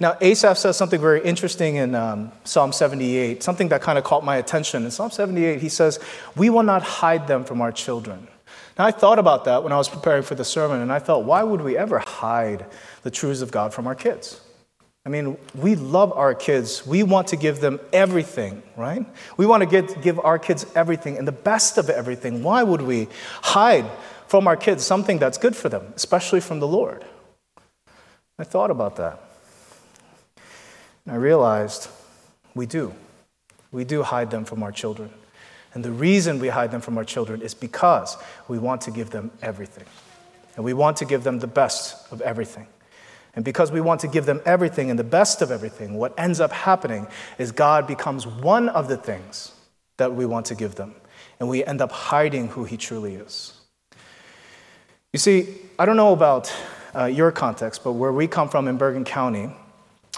Now, 0.00 0.16
Asaph 0.20 0.58
says 0.58 0.76
something 0.76 1.00
very 1.00 1.22
interesting 1.22 1.76
in 1.76 1.94
um, 1.94 2.32
Psalm 2.42 2.72
78, 2.72 3.40
something 3.42 3.68
that 3.68 3.80
kind 3.80 3.98
of 3.98 4.04
caught 4.04 4.24
my 4.24 4.36
attention. 4.36 4.84
In 4.84 4.90
Psalm 4.90 5.12
78, 5.12 5.60
he 5.60 5.68
says, 5.68 6.00
We 6.34 6.50
will 6.50 6.64
not 6.64 6.82
hide 6.82 7.28
them 7.28 7.44
from 7.44 7.60
our 7.60 7.70
children. 7.70 8.26
Now, 8.76 8.86
I 8.86 8.90
thought 8.90 9.20
about 9.20 9.44
that 9.44 9.62
when 9.62 9.72
I 9.72 9.76
was 9.76 9.88
preparing 9.88 10.24
for 10.24 10.34
the 10.34 10.44
sermon, 10.44 10.80
and 10.80 10.92
I 10.92 10.98
thought, 10.98 11.24
why 11.24 11.44
would 11.44 11.60
we 11.60 11.76
ever 11.76 12.00
hide 12.00 12.66
the 13.04 13.10
truths 13.12 13.42
of 13.42 13.52
God 13.52 13.72
from 13.72 13.86
our 13.86 13.94
kids? 13.94 14.40
I 15.04 15.08
mean, 15.08 15.36
we 15.54 15.74
love 15.74 16.12
our 16.12 16.34
kids. 16.34 16.86
We 16.86 17.02
want 17.02 17.28
to 17.28 17.36
give 17.36 17.60
them 17.60 17.80
everything, 17.92 18.62
right? 18.76 19.04
We 19.36 19.46
want 19.46 19.62
to 19.62 19.68
get, 19.68 20.00
give 20.00 20.18
our 20.20 20.38
kids 20.38 20.64
everything 20.74 21.18
and 21.18 21.28
the 21.28 21.32
best 21.32 21.76
of 21.76 21.90
everything. 21.90 22.42
Why 22.42 22.62
would 22.62 22.82
we 22.82 23.08
hide 23.42 23.84
from 24.32 24.48
our 24.48 24.56
kids 24.56 24.82
something 24.82 25.18
that's 25.18 25.36
good 25.36 25.54
for 25.54 25.68
them, 25.68 25.92
especially 25.94 26.40
from 26.40 26.58
the 26.58 26.66
Lord? 26.66 27.04
I 28.38 28.44
thought 28.44 28.70
about 28.70 28.96
that. 28.96 29.20
And 31.04 31.12
I 31.12 31.16
realized 31.16 31.90
we 32.54 32.64
do. 32.64 32.94
We 33.72 33.84
do 33.84 34.02
hide 34.02 34.30
them 34.30 34.46
from 34.46 34.62
our 34.62 34.72
children. 34.72 35.10
And 35.74 35.84
the 35.84 35.90
reason 35.90 36.38
we 36.38 36.48
hide 36.48 36.70
them 36.70 36.80
from 36.80 36.96
our 36.96 37.04
children 37.04 37.42
is 37.42 37.52
because 37.52 38.16
we 38.48 38.58
want 38.58 38.80
to 38.82 38.90
give 38.90 39.10
them 39.10 39.32
everything. 39.42 39.84
And 40.56 40.64
we 40.64 40.72
want 40.72 40.96
to 40.96 41.04
give 41.04 41.24
them 41.24 41.40
the 41.40 41.46
best 41.46 42.10
of 42.10 42.22
everything. 42.22 42.68
And 43.34 43.44
because 43.44 43.70
we 43.70 43.82
want 43.82 44.00
to 44.00 44.08
give 44.08 44.24
them 44.24 44.40
everything 44.46 44.88
and 44.88 44.98
the 44.98 45.04
best 45.04 45.42
of 45.42 45.50
everything, 45.50 45.98
what 45.98 46.14
ends 46.18 46.40
up 46.40 46.52
happening 46.52 47.06
is 47.36 47.52
God 47.52 47.86
becomes 47.86 48.26
one 48.26 48.70
of 48.70 48.88
the 48.88 48.96
things 48.96 49.52
that 49.98 50.14
we 50.14 50.24
want 50.24 50.46
to 50.46 50.54
give 50.54 50.76
them. 50.76 50.94
And 51.38 51.50
we 51.50 51.62
end 51.66 51.82
up 51.82 51.92
hiding 51.92 52.48
who 52.48 52.64
He 52.64 52.78
truly 52.78 53.16
is. 53.16 53.58
You 55.12 55.18
see, 55.18 55.46
I 55.78 55.84
don't 55.84 55.98
know 55.98 56.14
about 56.14 56.50
uh, 56.96 57.04
your 57.04 57.30
context, 57.30 57.84
but 57.84 57.92
where 57.92 58.14
we 58.14 58.26
come 58.26 58.48
from 58.48 58.66
in 58.66 58.78
Bergen 58.78 59.04
County, 59.04 59.50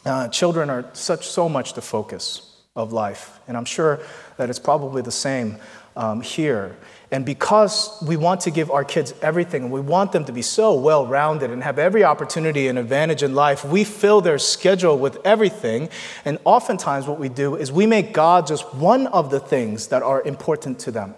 uh, 0.06 0.28
children 0.28 0.70
are 0.70 0.84
such 0.92 1.26
so 1.26 1.48
much 1.48 1.74
the 1.74 1.82
focus 1.82 2.60
of 2.76 2.92
life. 2.92 3.40
And 3.48 3.56
I'm 3.56 3.64
sure 3.64 3.98
that 4.36 4.50
it's 4.50 4.60
probably 4.60 5.02
the 5.02 5.10
same 5.10 5.56
um, 5.96 6.20
here. 6.20 6.76
And 7.10 7.26
because 7.26 8.00
we 8.06 8.16
want 8.16 8.42
to 8.42 8.52
give 8.52 8.70
our 8.70 8.84
kids 8.84 9.12
everything, 9.20 9.64
and 9.64 9.72
we 9.72 9.80
want 9.80 10.12
them 10.12 10.26
to 10.26 10.32
be 10.32 10.42
so 10.42 10.74
well 10.74 11.08
rounded 11.08 11.50
and 11.50 11.64
have 11.64 11.80
every 11.80 12.04
opportunity 12.04 12.68
and 12.68 12.78
advantage 12.78 13.24
in 13.24 13.34
life, 13.34 13.64
we 13.64 13.82
fill 13.82 14.20
their 14.20 14.38
schedule 14.38 14.96
with 14.96 15.18
everything. 15.26 15.88
And 16.24 16.38
oftentimes, 16.44 17.08
what 17.08 17.18
we 17.18 17.28
do 17.28 17.56
is 17.56 17.72
we 17.72 17.86
make 17.86 18.12
God 18.12 18.46
just 18.46 18.72
one 18.72 19.08
of 19.08 19.30
the 19.30 19.40
things 19.40 19.88
that 19.88 20.04
are 20.04 20.22
important 20.22 20.78
to 20.80 20.92
them. 20.92 21.16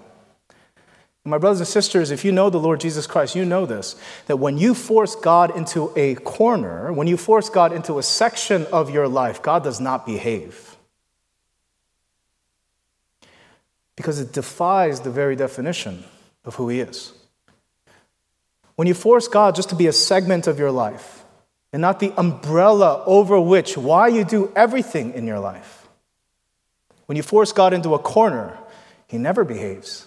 My 1.26 1.38
brothers 1.38 1.60
and 1.60 1.68
sisters, 1.68 2.10
if 2.10 2.24
you 2.24 2.32
know 2.32 2.50
the 2.50 2.58
Lord 2.58 2.80
Jesus 2.80 3.06
Christ, 3.06 3.34
you 3.34 3.44
know 3.44 3.66
this 3.66 3.96
that 4.26 4.38
when 4.38 4.56
you 4.56 4.74
force 4.74 5.14
God 5.16 5.56
into 5.56 5.92
a 5.96 6.14
corner, 6.16 6.92
when 6.92 7.08
you 7.08 7.16
force 7.16 7.48
God 7.50 7.72
into 7.72 7.98
a 7.98 8.02
section 8.02 8.64
of 8.66 8.90
your 8.90 9.08
life, 9.08 9.42
God 9.42 9.64
does 9.64 9.80
not 9.80 10.06
behave. 10.06 10.76
because 13.96 14.20
it 14.20 14.32
defies 14.32 15.00
the 15.00 15.10
very 15.10 15.34
definition 15.34 16.04
of 16.44 16.54
who 16.54 16.68
He 16.68 16.80
is. 16.80 17.12
When 18.76 18.86
you 18.86 18.94
force 18.94 19.26
God 19.26 19.56
just 19.56 19.70
to 19.70 19.74
be 19.74 19.86
a 19.86 19.92
segment 19.92 20.46
of 20.46 20.58
your 20.58 20.70
life 20.70 21.24
and 21.72 21.80
not 21.80 21.98
the 21.98 22.12
umbrella 22.18 23.02
over 23.06 23.40
which 23.40 23.76
why 23.76 24.08
you 24.08 24.22
do 24.22 24.52
everything 24.54 25.14
in 25.14 25.26
your 25.26 25.40
life, 25.40 25.88
when 27.06 27.16
you 27.16 27.22
force 27.22 27.52
God 27.52 27.72
into 27.72 27.94
a 27.94 27.98
corner, 27.98 28.58
He 29.08 29.16
never 29.16 29.44
behaves. 29.44 30.05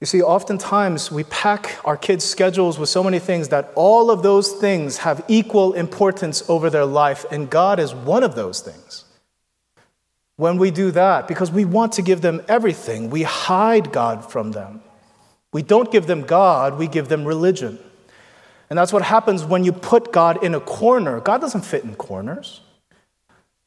You 0.00 0.06
see, 0.06 0.22
oftentimes 0.22 1.12
we 1.12 1.24
pack 1.24 1.78
our 1.84 1.96
kids' 1.96 2.24
schedules 2.24 2.78
with 2.78 2.88
so 2.88 3.04
many 3.04 3.18
things 3.18 3.48
that 3.48 3.70
all 3.74 4.10
of 4.10 4.22
those 4.22 4.52
things 4.52 4.98
have 4.98 5.22
equal 5.28 5.74
importance 5.74 6.42
over 6.48 6.70
their 6.70 6.86
life, 6.86 7.26
and 7.30 7.50
God 7.50 7.78
is 7.78 7.94
one 7.94 8.22
of 8.22 8.34
those 8.34 8.60
things 8.60 9.04
when 10.40 10.56
we 10.56 10.70
do 10.70 10.90
that 10.90 11.28
because 11.28 11.50
we 11.50 11.66
want 11.66 11.92
to 11.92 12.00
give 12.00 12.22
them 12.22 12.40
everything. 12.48 13.10
We 13.10 13.24
hide 13.24 13.92
God 13.92 14.32
from 14.32 14.52
them. 14.52 14.80
We 15.52 15.60
don't 15.60 15.92
give 15.92 16.06
them 16.06 16.22
God, 16.22 16.78
we 16.78 16.86
give 16.86 17.08
them 17.08 17.26
religion. 17.26 17.78
And 18.70 18.78
that's 18.78 18.92
what 18.92 19.02
happens 19.02 19.44
when 19.44 19.64
you 19.64 19.72
put 19.72 20.12
God 20.12 20.42
in 20.42 20.54
a 20.54 20.60
corner. 20.60 21.20
God 21.20 21.42
doesn't 21.42 21.66
fit 21.66 21.84
in 21.84 21.94
corners. 21.96 22.62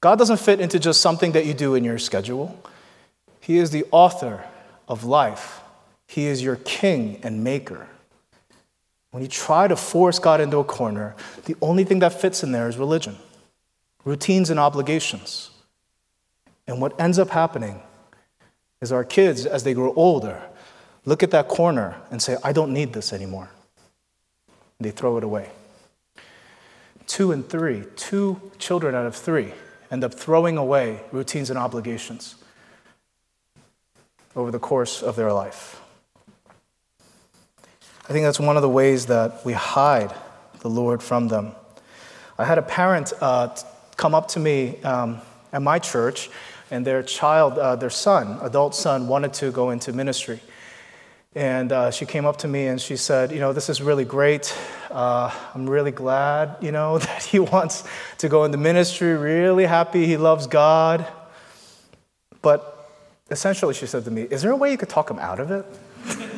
God 0.02 0.17
doesn't 0.17 0.39
fit 0.39 0.60
into 0.60 0.80
just 0.80 1.00
something 1.00 1.34
that 1.34 1.46
you 1.46 1.54
do 1.54 1.76
in 1.76 1.84
your 1.84 2.00
schedule. 2.00 2.58
He 3.39 3.58
is 3.58 3.69
the 3.69 3.86
author 3.91 4.43
of 4.88 5.04
life, 5.04 5.62
He 6.13 6.28
is 6.28 6.43
your 6.43 6.58
king 6.58 7.19
and 7.23 7.43
maker. 7.43 7.88
When 9.10 9.23
you 9.23 9.28
try 9.28 9.67
to 9.67 9.76
force 9.76 10.19
God 10.19 10.41
into 10.41 10.60
a 10.60 10.63
corner, 10.63 11.15
the 11.45 11.56
only 11.60 11.84
thing 11.86 11.97
that 11.99 12.21
fits 12.21 12.43
in 12.43 12.52
there 12.52 12.69
is 12.69 12.78
religion, 12.78 13.17
routines, 14.06 14.52
and 14.52 14.60
obligations. 14.60 15.49
And 16.67 16.80
what 16.80 16.99
ends 17.02 17.17
up 17.17 17.32
happening 17.32 17.82
is 18.80 18.91
our 18.91 19.04
kids, 19.04 19.47
as 19.47 19.63
they 19.63 19.73
grow 19.73 19.91
older, 19.95 20.39
look 21.04 21.23
at 21.23 21.32
that 21.32 21.47
corner 21.47 21.95
and 22.12 22.21
say, 22.21 22.38
I 22.43 22.54
don't 22.54 22.73
need 22.73 22.93
this 22.93 23.12
anymore. 23.12 23.49
And 24.78 24.86
they 24.86 24.91
throw 24.91 25.17
it 25.17 25.23
away. 25.23 25.49
Two 27.08 27.32
and 27.32 27.49
three, 27.49 27.86
two 27.95 28.39
children 28.60 28.93
out 28.93 29.08
of 29.08 29.15
three 29.15 29.54
end 29.89 30.04
up 30.04 30.13
throwing 30.13 30.60
away 30.60 30.99
routines 31.12 31.49
and 31.49 31.58
obligations 31.58 32.36
over 34.36 34.52
the 34.52 34.60
course 34.60 35.02
of 35.02 35.15
their 35.15 35.34
life. 35.34 35.80
I 38.06 38.12
think 38.12 38.26
that's 38.26 38.39
one 38.39 38.58
of 38.58 38.62
the 38.62 38.70
ways 38.70 39.06
that 39.06 39.46
we 39.46 39.54
hide 39.54 40.13
the 40.60 40.70
Lord 40.70 41.02
from 41.02 41.30
them. 41.30 41.54
I 42.38 42.44
had 42.44 42.58
a 42.58 42.62
parent 42.62 43.13
uh, 43.22 43.56
come 43.96 44.13
up 44.13 44.28
to 44.30 44.42
me 44.42 44.82
um, 44.82 45.22
at 45.54 45.62
my 45.62 45.80
church, 45.80 46.30
and 46.70 46.86
their 46.86 47.02
child, 47.02 47.58
uh, 47.58 47.78
their 47.78 47.89
son, 47.89 48.39
adult 48.42 48.76
son, 48.76 49.08
wanted 49.08 49.34
to 49.36 49.52
go 49.52 49.70
into 49.70 49.94
ministry. 49.94 50.42
And 51.34 51.72
uh, 51.72 51.92
she 51.92 52.06
came 52.06 52.26
up 52.26 52.38
to 52.39 52.48
me 52.50 52.68
and 52.68 52.80
she 52.80 52.98
said, 52.98 53.32
You 53.32 53.39
know, 53.39 53.54
this 53.54 53.70
is 53.70 53.82
really 53.82 54.06
great. 54.06 54.54
Uh, 54.92 55.34
I'm 55.56 55.70
really 55.70 55.92
glad, 55.92 56.58
you 56.60 56.74
know, 56.74 56.98
that 57.00 57.24
he 57.24 57.39
wants 57.39 57.86
to 58.18 58.28
go 58.28 58.44
into 58.44 58.58
ministry, 58.58 59.16
really 59.16 59.66
happy 59.66 60.06
he 60.06 60.18
loves 60.18 60.46
God. 60.46 61.08
But 62.42 62.92
essentially, 63.32 63.74
she 63.74 63.88
said 63.88 64.04
to 64.04 64.12
me, 64.12 64.24
Is 64.24 64.42
there 64.42 64.52
a 64.52 64.58
way 64.58 64.72
you 64.72 64.78
could 64.78 64.89
talk 64.89 65.10
him 65.10 65.20
out 65.20 65.39
of 65.39 65.52
it? 65.52 65.66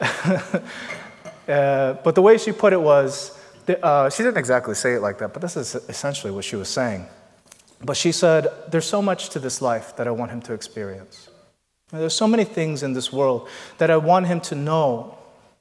uh, 1.48 1.94
but 1.94 2.14
the 2.14 2.22
way 2.22 2.38
she 2.38 2.52
put 2.52 2.72
it 2.72 2.80
was, 2.80 3.38
uh, 3.82 4.10
she 4.10 4.22
didn't 4.22 4.38
exactly 4.38 4.74
say 4.74 4.94
it 4.94 5.00
like 5.00 5.18
that, 5.18 5.32
but 5.32 5.42
this 5.42 5.56
is 5.56 5.74
essentially 5.88 6.32
what 6.32 6.44
she 6.44 6.56
was 6.56 6.68
saying. 6.68 7.06
But 7.80 7.96
she 7.96 8.12
said, 8.12 8.48
There's 8.70 8.86
so 8.86 9.02
much 9.02 9.30
to 9.30 9.38
this 9.38 9.60
life 9.60 9.96
that 9.96 10.06
I 10.06 10.10
want 10.10 10.30
him 10.30 10.40
to 10.42 10.52
experience. 10.52 11.28
There's 11.90 12.14
so 12.14 12.26
many 12.26 12.44
things 12.44 12.82
in 12.82 12.92
this 12.92 13.12
world 13.12 13.48
that 13.78 13.90
I 13.90 13.96
want 13.96 14.26
him 14.26 14.40
to 14.42 14.54
know 14.54 15.18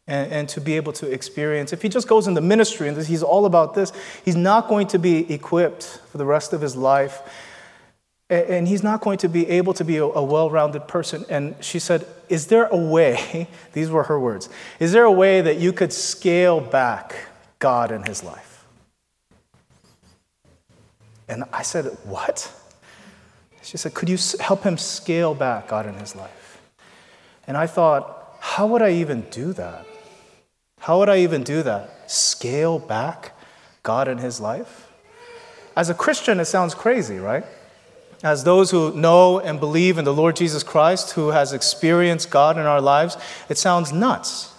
and, 0.07 0.31
and, 0.31 0.49
to 0.49 0.59
be 0.59 0.73
able 0.73 0.91
to 0.93 1.09
experience. 1.09 1.71
If 1.71 1.81
he 1.81 1.89
just 1.89 2.07
goes 2.07 2.27
into 2.27 2.41
ministry 2.41 2.87
and 2.87 2.97
he's 2.97 3.23
all 3.23 3.45
about 3.45 3.73
this, 3.73 3.93
he's 4.25 4.35
not 4.35 4.67
going 4.67 4.87
to 4.87 4.99
be 4.99 5.31
equipped 5.31 6.01
for 6.11 6.17
the 6.17 6.25
rest 6.25 6.51
of 6.51 6.59
his 6.59 6.75
life 6.75 7.21
and 8.29 8.67
he's 8.67 8.83
not 8.83 9.01
going 9.01 9.17
to 9.19 9.29
be 9.29 9.47
able 9.49 9.73
to 9.73 9.83
be 9.83 9.97
a, 9.97 10.07
well 10.07 10.49
rounded 10.49 10.87
person. 10.87 11.25
And 11.29 11.55
she 11.61 11.79
said, 11.79 12.05
Is 12.29 12.47
there 12.47 12.65
a 12.65 12.77
way, 12.77 13.47
these 13.73 13.89
were 13.89 14.03
her 14.03 14.19
words, 14.19 14.49
is 14.79 14.91
there 14.91 15.03
a 15.03 15.11
way 15.11 15.41
that 15.41 15.57
you 15.57 15.73
could 15.73 15.93
scale 15.93 16.59
back 16.59 17.15
God 17.59 17.91
in 17.91 18.03
his 18.03 18.23
life? 18.23 18.65
And 21.27 21.43
I 21.51 21.61
said, 21.63 21.85
What? 22.03 22.51
She 23.61 23.77
said, 23.77 23.93
Could 23.93 24.09
you 24.09 24.17
help 24.39 24.63
him 24.63 24.77
scale 24.77 25.33
back 25.33 25.67
God 25.67 25.85
in 25.85 25.95
his 25.95 26.15
life? 26.15 26.61
And 27.45 27.57
I 27.57 27.67
thought, 27.67 28.37
How 28.39 28.67
would 28.67 28.81
I 28.81 28.91
even 28.91 29.21
do 29.29 29.53
that? 29.53 29.85
How 30.79 30.99
would 30.99 31.09
I 31.09 31.19
even 31.19 31.43
do 31.43 31.63
that? 31.63 32.11
Scale 32.11 32.79
back 32.79 33.31
God 33.83 34.07
in 34.07 34.17
his 34.17 34.39
life? 34.39 34.91
As 35.75 35.89
a 35.89 35.93
Christian, 35.93 36.39
it 36.39 36.45
sounds 36.45 36.75
crazy, 36.75 37.17
right? 37.17 37.45
As 38.23 38.45
those 38.45 38.71
who 38.71 38.93
know 38.95 39.39
and 39.39 39.59
believe 39.59 39.97
in 39.97 40.05
the 40.05 40.13
Lord 40.13 40.37
Jesus 40.37 40.63
Christ, 40.63 41.11
who 41.11 41.29
has 41.29 41.51
experienced 41.51 42.29
God 42.29 42.57
in 42.57 42.65
our 42.65 42.79
lives, 42.79 43.17
it 43.49 43.57
sounds 43.57 43.91
nuts. 43.91 44.53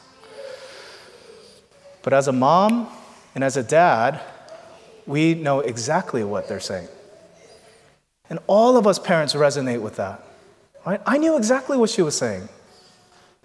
But 2.02 2.12
as 2.12 2.28
a 2.28 2.32
mom 2.32 2.88
and 3.34 3.42
as 3.42 3.56
a 3.56 3.62
dad, 3.62 4.20
we 5.06 5.34
know 5.34 5.60
exactly 5.60 6.22
what 6.22 6.46
they're 6.46 6.60
saying. 6.60 6.88
And 8.28 8.38
all 8.46 8.76
of 8.76 8.86
us 8.86 8.98
parents 8.98 9.32
resonate 9.34 9.80
with 9.80 9.96
that. 9.96 10.22
Right? 10.84 11.00
I 11.06 11.16
knew 11.16 11.36
exactly 11.38 11.78
what 11.78 11.88
she 11.88 12.02
was 12.02 12.16
saying. 12.16 12.50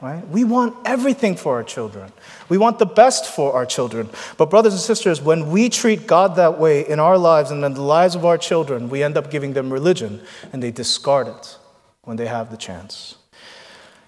Right? 0.02 0.26
We 0.30 0.46
want 0.46 0.76
everything 0.86 1.36
for 1.36 1.56
our 1.56 1.64
children. 1.64 2.14
We 2.48 2.58
want 2.58 2.80
the 2.80 2.86
best 2.86 3.26
for 3.26 3.54
our 3.54 3.66
children. 3.66 4.10
But, 4.38 4.50
brothers 4.50 4.74
and 4.74 4.82
sisters, 4.82 5.22
when 5.22 5.52
we 5.52 5.68
treat 5.68 6.08
God 6.08 6.38
that 6.38 6.58
way 6.58 6.88
in 6.88 7.02
our 7.02 7.18
lives 7.18 7.52
and 7.52 7.64
in 7.66 7.74
the 7.74 7.82
lives 7.82 8.16
of 8.16 8.24
our 8.24 8.38
children, 8.38 8.88
we 8.88 9.04
end 9.04 9.18
up 9.18 9.30
giving 9.30 9.54
them 9.54 9.74
religion 9.74 10.22
and 10.54 10.64
they 10.64 10.72
discard 10.72 11.28
it 11.28 11.58
when 12.04 12.16
they 12.16 12.28
have 12.28 12.50
the 12.50 12.56
chance. 12.56 13.16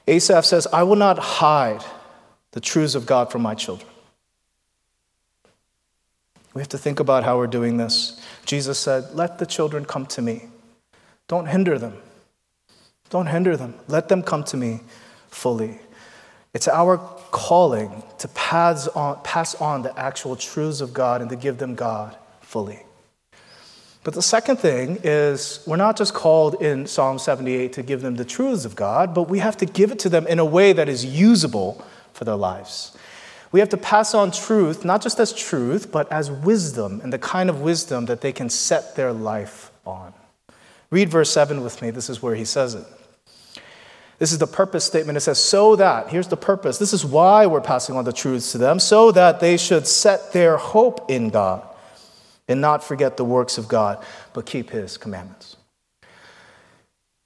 Asaph 0.08 0.46
says, 0.46 0.66
I 0.72 0.84
will 0.84 0.96
not 0.96 1.20
hide 1.20 1.84
the 2.52 2.62
truths 2.62 2.96
of 2.96 3.06
God 3.06 3.30
from 3.30 3.42
my 3.42 3.54
children. 3.54 3.90
We 6.54 6.62
have 6.62 6.70
to 6.70 6.78
think 6.78 7.02
about 7.02 7.26
how 7.26 7.38
we're 7.38 7.48
doing 7.48 7.78
this. 7.78 8.22
Jesus 8.46 8.80
said, 8.80 9.14
Let 9.14 9.40
the 9.40 9.46
children 9.46 9.84
come 9.84 10.06
to 10.08 10.22
me. 10.22 10.48
Don't 11.28 11.48
hinder 11.48 11.78
them. 11.78 11.98
Don't 13.10 13.28
hinder 13.28 13.58
them. 13.58 13.76
Let 13.88 14.08
them 14.08 14.24
come 14.24 14.44
to 14.46 14.58
me 14.58 14.82
fully. 15.32 15.80
It's 16.54 16.68
our 16.68 16.98
calling 17.32 18.04
to 18.20 18.28
pass 18.30 18.88
on, 18.90 19.22
pass 19.24 19.56
on 19.56 19.82
the 19.82 19.98
actual 19.98 20.36
truths 20.36 20.82
of 20.82 20.94
God 20.94 21.22
and 21.22 21.30
to 21.30 21.36
give 21.36 21.58
them 21.58 21.76
God 21.76 22.16
fully. 22.42 22.84
But 24.04 24.16
the 24.16 24.22
second 24.22 24.58
thing 24.58 25.00
is, 25.04 25.64
we're 25.68 25.78
not 25.78 25.96
just 25.96 26.14
called 26.14 26.62
in 26.62 26.88
Psalm 26.88 27.20
78 27.20 27.74
to 27.74 27.84
give 27.84 28.02
them 28.02 28.16
the 28.16 28.26
truths 28.26 28.66
of 28.66 28.76
God, 28.76 29.14
but 29.14 29.30
we 29.30 29.40
have 29.40 29.58
to 29.58 29.66
give 29.66 29.92
it 29.92 30.00
to 30.00 30.10
them 30.10 30.26
in 30.28 30.40
a 30.40 30.46
way 30.46 30.74
that 30.74 30.90
is 30.90 31.06
usable 31.06 31.86
for 32.14 32.26
their 32.26 32.36
lives. 32.36 32.98
We 33.52 33.60
have 33.60 33.70
to 33.70 33.78
pass 33.78 34.14
on 34.14 34.32
truth, 34.32 34.84
not 34.84 35.02
just 35.02 35.20
as 35.20 35.32
truth, 35.34 35.92
but 35.92 36.12
as 36.12 36.32
wisdom, 36.32 37.00
and 37.04 37.14
the 37.14 37.20
kind 37.20 37.50
of 37.50 37.62
wisdom 37.62 38.06
that 38.06 38.22
they 38.22 38.32
can 38.32 38.50
set 38.50 38.96
their 38.96 39.14
life 39.14 39.72
on. 39.86 40.14
Read 40.90 41.10
verse 41.10 41.32
7 41.32 41.64
with 41.64 41.82
me. 41.82 41.92
This 41.92 42.10
is 42.10 42.22
where 42.22 42.36
he 42.36 42.46
says 42.46 42.76
it. 42.76 42.86
This 44.22 44.32
is 44.32 44.38
the 44.38 44.46
purpose 44.46 44.86
statement. 44.86 45.18
It 45.18 45.22
says, 45.22 45.40
so 45.40 45.76
that, 45.78 46.10
here's 46.10 46.28
the 46.28 46.38
purpose. 46.38 46.78
This 46.78 46.94
is 46.94 47.04
why 47.04 47.48
we're 47.48 47.60
passing 47.60 47.96
on 47.96 48.06
the 48.06 48.14
truths 48.14 48.52
to 48.52 48.60
them, 48.60 48.78
so 48.78 49.12
that 49.14 49.40
they 49.40 49.58
should 49.58 49.88
set 49.88 50.32
their 50.32 50.58
hope 50.58 51.10
in 51.10 51.32
God 51.32 51.68
and 52.48 52.62
not 52.62 52.84
forget 52.84 53.18
the 53.18 53.26
works 53.26 53.58
of 53.58 53.68
God, 53.68 53.98
but 54.34 54.46
keep 54.46 54.70
his 54.70 54.96
commandments. 54.96 55.58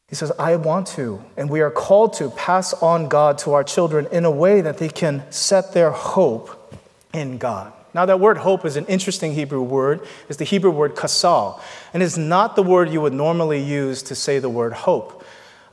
He 0.07 0.15
says, 0.15 0.31
I 0.39 0.55
want 0.55 0.87
to, 0.95 1.21
and 1.35 1.49
we 1.49 1.59
are 1.59 1.69
called 1.69 2.13
to 2.13 2.29
pass 2.29 2.71
on 2.75 3.09
God 3.09 3.39
to 3.39 3.51
our 3.51 3.65
children 3.65 4.07
in 4.09 4.23
a 4.23 4.31
way 4.31 4.61
that 4.61 4.77
they 4.77 4.87
can 4.87 5.29
set 5.33 5.73
their 5.73 5.91
hope 5.91 6.77
in 7.11 7.37
God. 7.37 7.73
Now, 7.93 8.05
that 8.05 8.21
word 8.21 8.37
hope 8.37 8.63
is 8.63 8.77
an 8.77 8.85
interesting 8.85 9.33
Hebrew 9.33 9.63
word. 9.63 10.07
It's 10.29 10.37
the 10.37 10.45
Hebrew 10.45 10.71
word 10.71 10.95
kasal, 10.95 11.59
and 11.93 12.01
it's 12.01 12.15
not 12.15 12.55
the 12.55 12.63
word 12.63 12.89
you 12.89 13.01
would 13.01 13.11
normally 13.11 13.61
use 13.61 14.01
to 14.03 14.15
say 14.15 14.39
the 14.39 14.47
word 14.47 14.71
hope. 14.71 15.23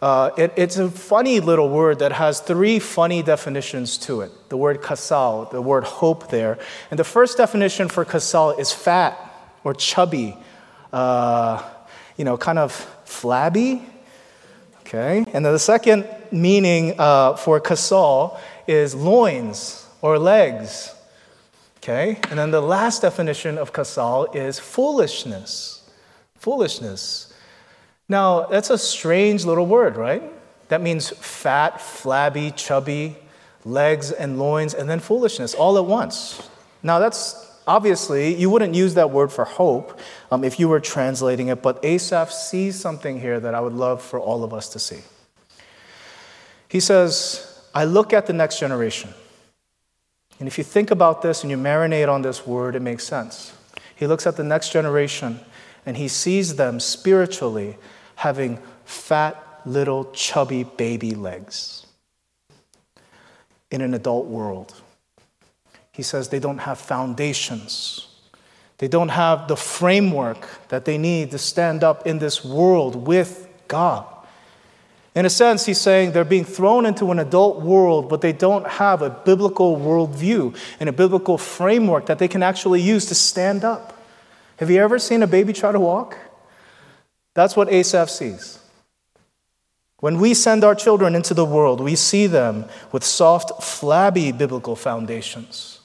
Uh, 0.02 0.30
it, 0.36 0.52
it's 0.56 0.78
a 0.78 0.90
funny 0.90 1.38
little 1.38 1.68
word 1.68 2.00
that 2.00 2.10
has 2.10 2.40
three 2.40 2.80
funny 2.80 3.22
definitions 3.22 3.96
to 3.96 4.22
it. 4.22 4.32
The 4.48 4.56
word 4.56 4.82
kasal, 4.82 5.48
the 5.52 5.62
word 5.62 5.84
hope 5.84 6.28
there. 6.28 6.58
And 6.90 6.98
the 6.98 7.04
first 7.04 7.38
definition 7.38 7.88
for 7.88 8.04
kasal 8.04 8.58
is 8.58 8.72
fat 8.72 9.16
or 9.62 9.74
chubby, 9.74 10.36
uh, 10.92 11.62
you 12.16 12.24
know, 12.24 12.36
kind 12.36 12.58
of 12.58 12.72
flabby. 13.04 13.80
Okay? 14.80 15.24
And 15.32 15.46
then 15.46 15.52
the 15.52 15.58
second 15.60 16.04
meaning 16.32 16.96
uh, 16.98 17.36
for 17.36 17.60
kasal 17.60 18.40
is 18.66 18.96
loins 18.96 19.86
or 20.00 20.18
legs. 20.18 20.92
Okay? 21.76 22.18
And 22.28 22.36
then 22.40 22.50
the 22.50 22.60
last 22.60 23.02
definition 23.02 23.56
of 23.56 23.72
kasal 23.72 24.34
is 24.34 24.58
foolishness. 24.58 25.88
Foolishness. 26.38 27.31
Now, 28.12 28.44
that's 28.44 28.68
a 28.68 28.76
strange 28.76 29.46
little 29.46 29.64
word, 29.64 29.96
right? 29.96 30.22
That 30.68 30.82
means 30.82 31.08
fat, 31.08 31.80
flabby, 31.80 32.50
chubby, 32.50 33.16
legs 33.64 34.12
and 34.12 34.38
loins, 34.38 34.74
and 34.74 34.86
then 34.86 35.00
foolishness 35.00 35.54
all 35.54 35.78
at 35.78 35.86
once. 35.86 36.46
Now, 36.82 36.98
that's 36.98 37.58
obviously, 37.66 38.34
you 38.34 38.50
wouldn't 38.50 38.74
use 38.74 38.92
that 38.94 39.10
word 39.10 39.32
for 39.32 39.46
hope 39.46 39.98
um, 40.30 40.44
if 40.44 40.60
you 40.60 40.68
were 40.68 40.78
translating 40.78 41.48
it, 41.48 41.62
but 41.62 41.82
Asaph 41.82 42.30
sees 42.30 42.78
something 42.78 43.18
here 43.18 43.40
that 43.40 43.54
I 43.54 43.60
would 43.60 43.72
love 43.72 44.02
for 44.02 44.20
all 44.20 44.44
of 44.44 44.52
us 44.52 44.68
to 44.74 44.78
see. 44.78 45.00
He 46.68 46.80
says, 46.80 47.66
I 47.74 47.84
look 47.86 48.12
at 48.12 48.26
the 48.26 48.34
next 48.34 48.60
generation. 48.60 49.14
And 50.38 50.46
if 50.46 50.58
you 50.58 50.64
think 50.64 50.90
about 50.90 51.22
this 51.22 51.44
and 51.44 51.50
you 51.50 51.56
marinate 51.56 52.12
on 52.12 52.20
this 52.20 52.46
word, 52.46 52.76
it 52.76 52.82
makes 52.82 53.04
sense. 53.04 53.54
He 53.96 54.06
looks 54.06 54.26
at 54.26 54.36
the 54.36 54.44
next 54.44 54.70
generation 54.70 55.40
and 55.86 55.96
he 55.96 56.08
sees 56.08 56.56
them 56.56 56.78
spiritually 56.78 57.78
having 58.22 58.56
fat, 58.84 59.36
little, 59.64 60.04
chubby 60.12 60.62
baby 60.62 61.12
legs 61.12 61.86
in 63.72 63.80
an 63.80 63.94
adult 63.94 64.26
world. 64.26 64.80
He 65.90 66.04
says 66.04 66.28
they 66.28 66.38
don't 66.38 66.58
have 66.58 66.78
foundations. 66.78 68.06
They 68.78 68.86
don't 68.86 69.08
have 69.08 69.48
the 69.48 69.56
framework 69.56 70.46
that 70.68 70.84
they 70.84 70.98
need 70.98 71.32
to 71.32 71.38
stand 71.38 71.82
up 71.82 72.06
in 72.06 72.20
this 72.20 72.44
world 72.44 72.94
with 72.94 73.48
God. 73.66 74.06
In 75.16 75.26
a 75.26 75.30
sense, 75.30 75.66
he's 75.66 75.80
saying 75.80 76.12
they're 76.12 76.24
being 76.24 76.44
thrown 76.44 76.86
into 76.86 77.10
an 77.10 77.18
adult 77.18 77.60
world, 77.60 78.08
but 78.08 78.20
they 78.20 78.32
don't 78.32 78.68
have 78.68 79.02
a 79.02 79.10
biblical 79.10 79.76
worldview 79.76 80.56
and 80.78 80.88
a 80.88 80.92
biblical 80.92 81.38
framework 81.38 82.06
that 82.06 82.20
they 82.20 82.28
can 82.28 82.44
actually 82.44 82.82
use 82.82 83.06
to 83.06 83.16
stand 83.16 83.64
up. 83.64 83.98
Have 84.58 84.70
you 84.70 84.80
ever 84.80 85.00
seen 85.00 85.24
a 85.24 85.26
baby 85.26 85.52
try 85.52 85.72
to 85.72 85.80
walk? 85.80 86.16
That's 87.34 87.56
what 87.56 87.72
Asaph 87.72 88.10
sees. 88.10 88.58
When 89.98 90.18
we 90.18 90.34
send 90.34 90.64
our 90.64 90.74
children 90.74 91.14
into 91.14 91.32
the 91.32 91.44
world, 91.44 91.80
we 91.80 91.94
see 91.94 92.26
them 92.26 92.64
with 92.90 93.04
soft, 93.04 93.62
flabby 93.62 94.32
biblical 94.32 94.74
foundations. 94.74 95.80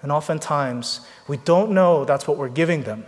And 0.00 0.10
oftentimes, 0.10 1.06
we 1.28 1.36
don't 1.36 1.70
know 1.70 2.04
that's 2.04 2.26
what 2.26 2.36
we're 2.36 2.48
giving 2.48 2.82
them 2.82 3.04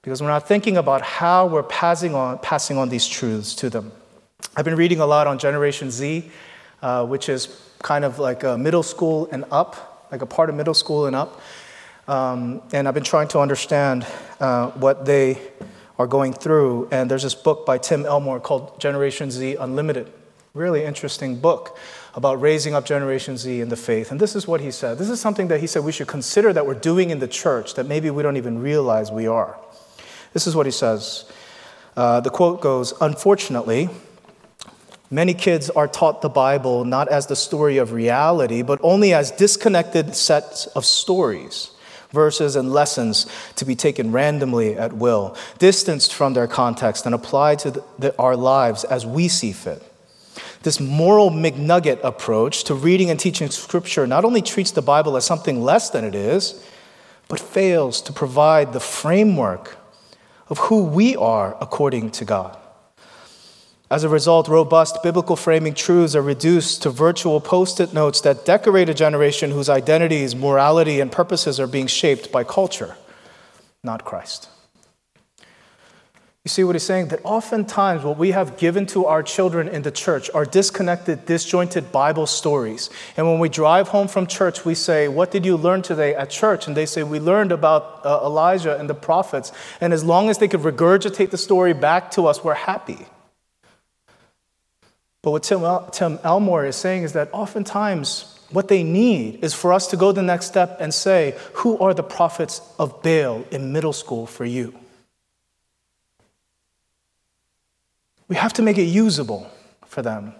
because 0.00 0.22
we're 0.22 0.28
not 0.28 0.48
thinking 0.48 0.78
about 0.78 1.02
how 1.02 1.46
we're 1.46 1.62
passing 1.62 2.14
on, 2.14 2.38
passing 2.38 2.78
on 2.78 2.88
these 2.88 3.06
truths 3.06 3.54
to 3.56 3.68
them. 3.68 3.92
I've 4.56 4.64
been 4.64 4.76
reading 4.76 5.00
a 5.00 5.06
lot 5.06 5.26
on 5.26 5.38
Generation 5.38 5.90
Z, 5.90 6.30
uh, 6.80 7.06
which 7.06 7.28
is 7.28 7.60
kind 7.82 8.04
of 8.04 8.18
like 8.18 8.42
middle 8.58 8.82
school 8.82 9.28
and 9.30 9.44
up, 9.50 10.08
like 10.10 10.22
a 10.22 10.26
part 10.26 10.48
of 10.48 10.56
middle 10.56 10.74
school 10.74 11.06
and 11.06 11.14
up. 11.14 11.40
Um, 12.08 12.62
and 12.72 12.88
I've 12.88 12.94
been 12.94 13.04
trying 13.04 13.28
to 13.28 13.38
understand 13.38 14.06
uh, 14.40 14.70
what 14.70 15.04
they 15.04 15.38
are 16.02 16.06
going 16.08 16.32
through. 16.32 16.88
And 16.90 17.08
there's 17.08 17.22
this 17.22 17.34
book 17.34 17.64
by 17.64 17.78
Tim 17.78 18.04
Elmore 18.04 18.40
called 18.40 18.80
Generation 18.80 19.30
Z 19.30 19.54
Unlimited. 19.54 20.12
Really 20.52 20.84
interesting 20.84 21.38
book 21.38 21.78
about 22.14 22.40
raising 22.40 22.74
up 22.74 22.84
Generation 22.84 23.36
Z 23.36 23.60
in 23.60 23.68
the 23.68 23.76
faith. 23.76 24.10
And 24.10 24.20
this 24.20 24.34
is 24.34 24.46
what 24.46 24.60
he 24.60 24.70
said. 24.70 24.98
This 24.98 25.08
is 25.08 25.20
something 25.20 25.48
that 25.48 25.60
he 25.60 25.66
said 25.66 25.84
we 25.84 25.92
should 25.92 26.08
consider 26.08 26.52
that 26.52 26.66
we're 26.66 26.74
doing 26.74 27.10
in 27.10 27.20
the 27.20 27.28
church 27.28 27.74
that 27.74 27.86
maybe 27.86 28.10
we 28.10 28.22
don't 28.22 28.36
even 28.36 28.60
realize 28.60 29.10
we 29.12 29.28
are. 29.28 29.56
This 30.32 30.46
is 30.46 30.56
what 30.56 30.66
he 30.66 30.72
says. 30.72 31.24
Uh, 31.96 32.20
the 32.20 32.30
quote 32.30 32.60
goes 32.60 32.92
Unfortunately, 33.00 33.88
many 35.08 35.34
kids 35.34 35.70
are 35.70 35.86
taught 35.86 36.20
the 36.20 36.28
Bible 36.28 36.84
not 36.84 37.08
as 37.08 37.28
the 37.28 37.36
story 37.36 37.78
of 37.78 37.92
reality, 37.92 38.62
but 38.62 38.80
only 38.82 39.14
as 39.14 39.30
disconnected 39.30 40.16
sets 40.16 40.66
of 40.68 40.84
stories 40.84 41.70
verses, 42.12 42.56
and 42.56 42.72
lessons 42.72 43.26
to 43.56 43.64
be 43.64 43.74
taken 43.74 44.12
randomly 44.12 44.76
at 44.76 44.92
will, 44.92 45.36
distanced 45.58 46.14
from 46.14 46.34
their 46.34 46.46
context 46.46 47.06
and 47.06 47.14
applied 47.14 47.58
to 47.60 47.70
the, 47.70 47.84
the, 47.98 48.18
our 48.18 48.36
lives 48.36 48.84
as 48.84 49.04
we 49.04 49.28
see 49.28 49.52
fit. 49.52 49.82
This 50.62 50.78
moral 50.78 51.30
McNugget 51.30 52.00
approach 52.04 52.64
to 52.64 52.74
reading 52.74 53.10
and 53.10 53.18
teaching 53.18 53.50
Scripture 53.50 54.06
not 54.06 54.24
only 54.24 54.42
treats 54.42 54.70
the 54.70 54.82
Bible 54.82 55.16
as 55.16 55.24
something 55.24 55.62
less 55.62 55.90
than 55.90 56.04
it 56.04 56.14
is, 56.14 56.64
but 57.28 57.40
fails 57.40 58.00
to 58.02 58.12
provide 58.12 58.72
the 58.72 58.80
framework 58.80 59.76
of 60.48 60.58
who 60.58 60.84
we 60.84 61.16
are 61.16 61.56
according 61.60 62.10
to 62.10 62.24
God. 62.24 62.56
As 63.92 64.04
a 64.04 64.08
result, 64.08 64.48
robust 64.48 65.02
biblical 65.02 65.36
framing 65.36 65.74
truths 65.74 66.16
are 66.16 66.22
reduced 66.22 66.80
to 66.84 66.88
virtual 66.88 67.42
post 67.42 67.78
it 67.78 67.92
notes 67.92 68.22
that 68.22 68.46
decorate 68.46 68.88
a 68.88 68.94
generation 68.94 69.50
whose 69.50 69.68
identities, 69.68 70.34
morality, 70.34 70.98
and 70.98 71.12
purposes 71.12 71.60
are 71.60 71.66
being 71.66 71.86
shaped 71.86 72.32
by 72.32 72.42
culture, 72.42 72.96
not 73.84 74.02
Christ. 74.02 74.48
You 76.42 76.48
see 76.48 76.64
what 76.64 76.74
he's 76.74 76.84
saying? 76.84 77.08
That 77.08 77.20
oftentimes 77.22 78.02
what 78.02 78.16
we 78.16 78.30
have 78.30 78.56
given 78.56 78.86
to 78.86 79.04
our 79.04 79.22
children 79.22 79.68
in 79.68 79.82
the 79.82 79.90
church 79.90 80.30
are 80.32 80.46
disconnected, 80.46 81.26
disjointed 81.26 81.92
Bible 81.92 82.26
stories. 82.26 82.88
And 83.18 83.26
when 83.26 83.40
we 83.40 83.50
drive 83.50 83.88
home 83.88 84.08
from 84.08 84.26
church, 84.26 84.64
we 84.64 84.74
say, 84.74 85.06
What 85.06 85.30
did 85.30 85.44
you 85.44 85.58
learn 85.58 85.82
today 85.82 86.14
at 86.14 86.30
church? 86.30 86.66
And 86.66 86.74
they 86.74 86.86
say, 86.86 87.02
We 87.02 87.20
learned 87.20 87.52
about 87.52 88.00
uh, 88.06 88.22
Elijah 88.24 88.78
and 88.78 88.88
the 88.88 88.94
prophets. 88.94 89.52
And 89.82 89.92
as 89.92 90.02
long 90.02 90.30
as 90.30 90.38
they 90.38 90.48
could 90.48 90.60
regurgitate 90.62 91.28
the 91.28 91.36
story 91.36 91.74
back 91.74 92.10
to 92.12 92.26
us, 92.26 92.42
we're 92.42 92.54
happy. 92.54 93.06
But 95.22 95.30
what 95.30 95.44
Tim, 95.44 95.62
El- 95.62 95.86
Tim 95.86 96.18
Elmore 96.24 96.66
is 96.66 96.76
saying 96.76 97.04
is 97.04 97.12
that 97.12 97.30
oftentimes 97.32 98.40
what 98.50 98.68
they 98.68 98.82
need 98.82 99.42
is 99.42 99.54
for 99.54 99.72
us 99.72 99.86
to 99.88 99.96
go 99.96 100.12
the 100.12 100.22
next 100.22 100.46
step 100.46 100.76
and 100.80 100.92
say, 100.92 101.38
Who 101.54 101.78
are 101.78 101.94
the 101.94 102.02
prophets 102.02 102.60
of 102.78 103.02
Baal 103.02 103.44
in 103.50 103.72
middle 103.72 103.92
school 103.92 104.26
for 104.26 104.44
you? 104.44 104.74
We 108.28 108.36
have 108.36 108.52
to 108.54 108.62
make 108.62 108.78
it 108.78 108.84
usable 108.84 109.50
for 109.86 110.02
them. 110.02 110.34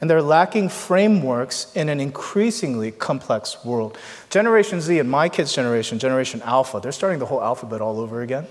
And 0.00 0.10
they're 0.10 0.22
lacking 0.22 0.68
frameworks 0.68 1.72
in 1.74 1.88
an 1.88 2.00
increasingly 2.00 2.90
complex 2.90 3.64
world. 3.64 3.96
Generation 4.28 4.80
Z 4.80 4.98
and 4.98 5.08
my 5.08 5.28
kids' 5.28 5.54
generation, 5.54 5.98
Generation 5.98 6.42
Alpha, 6.42 6.80
they're 6.82 6.92
starting 6.92 7.18
the 7.18 7.26
whole 7.26 7.42
alphabet 7.42 7.80
all 7.80 8.00
over 8.00 8.20
again. 8.20 8.46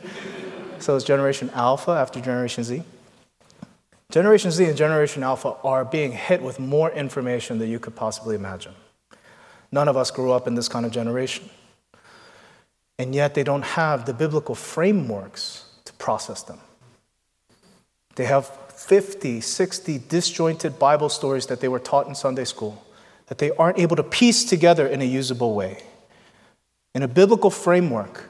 so 0.80 0.96
it's 0.96 1.06
Generation 1.06 1.52
Alpha 1.54 1.92
after 1.92 2.20
Generation 2.20 2.64
Z. 2.64 2.84
Generation 4.16 4.50
Z 4.50 4.64
and 4.64 4.78
Generation 4.78 5.24
Alpha 5.24 5.58
are 5.66 5.84
being 5.84 6.14
hit 6.14 6.42
with 6.42 6.58
more 6.58 6.90
information 6.90 7.58
than 7.58 7.70
you 7.70 7.80
could 7.80 7.98
possibly 7.98 8.34
imagine. 8.34 8.74
None 9.74 9.90
of 9.90 9.98
us 9.98 10.10
grew 10.10 10.32
up 10.32 10.48
in 10.48 10.56
this 10.56 10.70
kind 10.70 10.86
of 10.86 10.94
generation. 10.94 11.50
And 12.98 13.14
yet 13.14 13.34
they 13.34 13.44
don't 13.44 13.66
have 13.66 14.06
the 14.06 14.14
biblical 14.14 14.56
frameworks 14.56 15.66
to 15.84 15.92
process 15.96 16.44
them. 16.44 16.60
They 18.16 18.24
have 18.24 18.48
50, 18.48 19.42
60 19.42 20.00
disjointed 20.08 20.80
Bible 20.80 21.10
stories 21.10 21.48
that 21.48 21.60
they 21.60 21.68
were 21.68 21.78
taught 21.78 22.08
in 22.08 22.16
Sunday 22.16 22.46
school 22.46 22.86
that 23.28 23.38
they 23.40 23.52
aren't 23.52 23.80
able 23.80 23.98
to 23.98 24.04
piece 24.04 24.46
together 24.46 24.88
in 24.88 25.02
a 25.02 25.06
usable 25.06 25.54
way. 25.54 25.84
In 26.94 27.04
a 27.04 27.10
biblical 27.10 27.50
framework, 27.50 28.30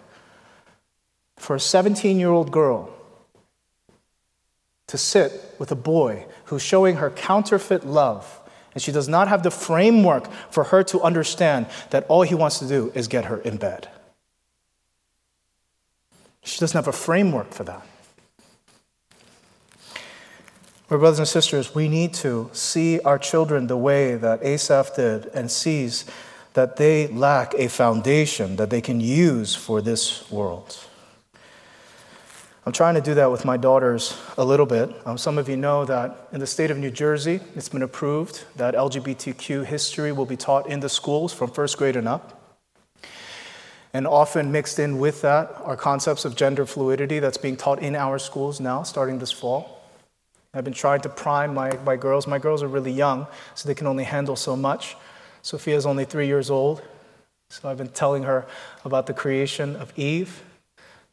for 1.37 1.57
a 1.57 1.59
17 1.59 2.17
year 2.17 2.31
old 2.31 2.49
girl 2.49 2.94
to 4.87 4.97
sit 4.97 5.55
with 5.57 5.71
a 5.71 5.75
boy 5.75 6.25
who's 6.45 6.61
showing 6.61 6.97
her 6.97 7.09
counterfeit 7.09 7.85
love, 7.85 8.41
and 8.73 8.81
she 8.81 8.91
does 8.91 9.07
not 9.07 9.27
have 9.27 9.43
the 9.43 9.51
framework 9.51 10.31
for 10.51 10.65
her 10.65 10.83
to 10.83 11.01
understand 11.01 11.67
that 11.89 12.05
all 12.07 12.21
he 12.23 12.35
wants 12.35 12.59
to 12.59 12.67
do 12.67 12.91
is 12.93 13.07
get 13.07 13.25
her 13.25 13.37
in 13.37 13.57
bed. 13.57 13.87
She 16.43 16.59
doesn't 16.59 16.77
have 16.77 16.87
a 16.87 16.91
framework 16.91 17.53
for 17.53 17.63
that. 17.63 17.85
My 20.87 20.97
brothers 20.97 21.17
and 21.17 21.27
sisters, 21.27 21.73
we 21.73 21.89
need 21.89 22.13
to 22.15 22.51
see 22.53 22.99
our 22.99 23.17
children 23.17 23.65
the 23.65 23.77
way 23.77 24.15
that 24.15 24.43
Asaph 24.43 24.95
did 24.95 25.25
and 25.33 25.49
sees 25.49 26.05
that 26.53 26.75
they 26.75 27.07
lack 27.07 27.55
a 27.55 27.67
foundation 27.67 28.57
that 28.57 28.69
they 28.69 28.81
can 28.81 29.01
use 29.01 29.55
for 29.55 29.81
this 29.81 30.29
world. 30.29 30.77
I'm 32.67 32.71
trying 32.71 32.95
to 32.95 33.01
do 33.01 33.13
that 33.13 33.29
with 33.29 33.45
my 33.45 33.57
daughters 33.57 34.19
a 34.39 34.43
little 34.43 34.65
bit. 34.65 34.89
Um, 35.05 35.19
some 35.19 35.37
of 35.37 35.47
you 35.47 35.55
know 35.55 35.85
that 35.85 36.29
in 36.31 36.39
the 36.39 36.47
state 36.47 36.71
of 36.71 36.79
New 36.79 36.89
Jersey, 36.89 37.39
it's 37.55 37.69
been 37.69 37.83
approved 37.83 38.43
that 38.55 38.73
LGBTQ 38.73 39.65
history 39.65 40.11
will 40.11 40.25
be 40.25 40.35
taught 40.35 40.67
in 40.67 40.79
the 40.79 40.89
schools 40.89 41.31
from 41.31 41.51
first 41.51 41.77
grade 41.77 41.95
and 41.95 42.07
up. 42.07 42.59
And 43.93 44.07
often 44.07 44.51
mixed 44.51 44.79
in 44.79 44.97
with 44.97 45.21
that 45.21 45.55
are 45.63 45.77
concepts 45.77 46.25
of 46.25 46.35
gender 46.35 46.65
fluidity 46.65 47.19
that's 47.19 47.37
being 47.37 47.55
taught 47.55 47.83
in 47.83 47.95
our 47.95 48.17
schools 48.17 48.59
now, 48.59 48.81
starting 48.81 49.19
this 49.19 49.31
fall. 49.31 49.83
I've 50.51 50.63
been 50.63 50.73
trying 50.73 51.01
to 51.01 51.09
prime 51.09 51.53
my, 51.53 51.77
my 51.85 51.95
girls. 51.95 52.25
My 52.25 52.39
girls 52.39 52.63
are 52.63 52.67
really 52.67 52.91
young, 52.91 53.27
so 53.53 53.67
they 53.67 53.75
can 53.75 53.85
only 53.85 54.05
handle 54.05 54.35
so 54.35 54.55
much. 54.55 54.97
Sophia's 55.43 55.85
only 55.85 56.03
three 56.03 56.25
years 56.25 56.49
old, 56.49 56.81
so 57.51 57.69
I've 57.69 57.77
been 57.77 57.89
telling 57.89 58.23
her 58.23 58.47
about 58.83 59.05
the 59.05 59.13
creation 59.13 59.75
of 59.75 59.93
Eve 59.99 60.41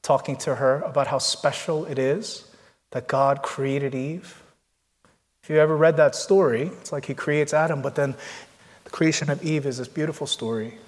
talking 0.02 0.36
to 0.36 0.56
her 0.56 0.80
about 0.80 1.06
how 1.06 1.18
special 1.18 1.84
it 1.86 1.98
is 1.98 2.44
that 2.90 3.08
God 3.08 3.42
created 3.42 3.94
Eve. 3.94 4.42
If 5.42 5.50
you 5.50 5.58
ever 5.58 5.76
read 5.76 5.96
that 5.96 6.14
story, 6.14 6.70
it's 6.80 6.92
like 6.92 7.06
he 7.06 7.14
creates 7.14 7.54
Adam, 7.54 7.82
but 7.82 7.94
then 7.94 8.14
the 8.84 8.90
creation 8.90 9.30
of 9.30 9.42
Eve 9.44 9.66
is 9.66 9.78
this 9.78 9.88
beautiful 9.88 10.26
story. 10.26 10.78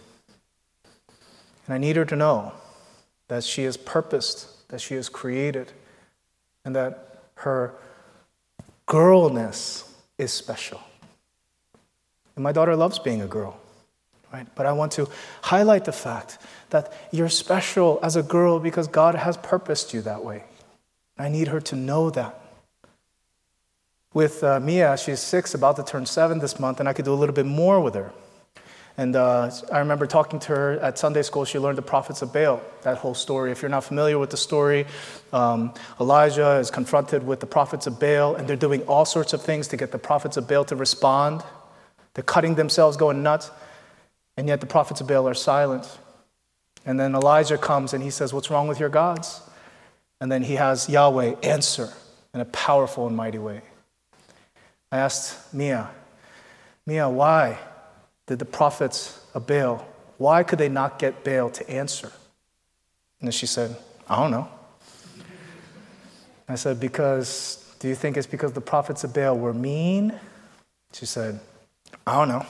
And 1.66 1.74
I 1.74 1.78
need 1.78 1.96
her 1.96 2.04
to 2.04 2.16
know 2.16 2.52
that 3.28 3.42
she 3.42 3.64
is 3.64 3.76
purposed, 3.76 4.68
that 4.68 4.80
she 4.80 4.94
is 4.94 5.08
created, 5.08 5.72
and 6.64 6.76
that 6.76 7.22
her 7.36 7.74
girlness 8.86 9.94
is 10.18 10.32
special. 10.32 10.80
And 12.36 12.42
my 12.42 12.52
daughter 12.52 12.76
loves 12.76 12.98
being 12.98 13.22
a 13.22 13.26
girl, 13.26 13.58
right? 14.34 14.48
But 14.56 14.66
I 14.66 14.72
want 14.72 14.90
to 14.92 15.08
highlight 15.42 15.84
the 15.84 15.92
fact 15.92 16.38
that 16.70 16.92
you're 17.12 17.28
special 17.28 18.00
as 18.02 18.16
a 18.16 18.22
girl 18.22 18.58
because 18.58 18.88
God 18.88 19.14
has 19.14 19.36
purposed 19.36 19.94
you 19.94 20.00
that 20.02 20.24
way. 20.24 20.42
I 21.16 21.28
need 21.28 21.48
her 21.48 21.60
to 21.60 21.76
know 21.76 22.10
that. 22.10 22.40
With 24.12 24.42
uh, 24.42 24.58
Mia, 24.58 24.96
she's 24.96 25.20
six, 25.20 25.54
about 25.54 25.76
to 25.76 25.84
turn 25.84 26.04
seven 26.04 26.40
this 26.40 26.58
month, 26.58 26.80
and 26.80 26.88
I 26.88 26.92
could 26.92 27.04
do 27.04 27.12
a 27.12 27.20
little 27.22 27.34
bit 27.34 27.46
more 27.46 27.80
with 27.80 27.94
her. 27.94 28.12
And 28.96 29.14
uh, 29.14 29.50
I 29.72 29.78
remember 29.78 30.06
talking 30.06 30.40
to 30.40 30.48
her 30.48 30.72
at 30.80 30.98
Sunday 30.98 31.22
school. 31.22 31.44
She 31.44 31.60
learned 31.60 31.78
the 31.78 31.82
prophets 31.82 32.20
of 32.22 32.32
Baal, 32.32 32.60
that 32.82 32.98
whole 32.98 33.14
story. 33.14 33.52
If 33.52 33.62
you're 33.62 33.68
not 33.68 33.84
familiar 33.84 34.18
with 34.18 34.30
the 34.30 34.36
story, 34.36 34.86
um, 35.32 35.72
Elijah 36.00 36.58
is 36.58 36.70
confronted 36.72 37.24
with 37.24 37.38
the 37.38 37.46
prophets 37.46 37.86
of 37.86 38.00
Baal, 38.00 38.34
and 38.34 38.48
they're 38.48 38.64
doing 38.68 38.82
all 38.82 39.04
sorts 39.04 39.32
of 39.32 39.42
things 39.42 39.68
to 39.68 39.76
get 39.76 39.92
the 39.92 39.98
prophets 39.98 40.36
of 40.36 40.48
Baal 40.48 40.64
to 40.64 40.76
respond. 40.76 41.42
They're 42.14 42.24
cutting 42.24 42.54
themselves, 42.56 42.96
going 42.96 43.22
nuts, 43.22 43.50
and 44.36 44.48
yet 44.48 44.60
the 44.60 44.66
prophets 44.66 45.00
of 45.00 45.06
Baal 45.06 45.28
are 45.28 45.34
silent. 45.34 45.98
And 46.86 46.98
then 46.98 47.14
Elijah 47.14 47.56
comes 47.56 47.94
and 47.94 48.02
he 48.02 48.10
says, 48.10 48.32
What's 48.32 48.50
wrong 48.50 48.68
with 48.68 48.80
your 48.80 48.88
gods? 48.88 49.40
And 50.20 50.30
then 50.30 50.42
he 50.42 50.54
has 50.54 50.88
Yahweh 50.88 51.36
answer 51.42 51.92
in 52.32 52.40
a 52.40 52.44
powerful 52.46 53.06
and 53.06 53.16
mighty 53.16 53.38
way. 53.38 53.62
I 54.90 54.98
asked 54.98 55.52
Mia, 55.52 55.90
Mia, 56.86 57.08
why 57.08 57.58
did 58.26 58.38
the 58.38 58.44
prophets 58.44 59.20
of 59.34 59.46
Baal, 59.46 59.86
why 60.18 60.42
could 60.42 60.58
they 60.58 60.68
not 60.68 60.98
get 60.98 61.24
Baal 61.24 61.50
to 61.50 61.68
answer? 61.68 62.12
And 63.20 63.32
she 63.32 63.46
said, 63.46 63.76
I 64.08 64.16
don't 64.16 64.30
know. 64.30 64.48
I 66.48 66.56
said, 66.56 66.78
Because, 66.78 67.74
do 67.78 67.88
you 67.88 67.94
think 67.94 68.16
it's 68.16 68.26
because 68.26 68.52
the 68.52 68.60
prophets 68.60 69.04
of 69.04 69.14
Baal 69.14 69.36
were 69.36 69.54
mean? 69.54 70.18
She 70.92 71.06
said, 71.06 71.40
I 72.06 72.14
don't 72.14 72.28
know. 72.28 72.46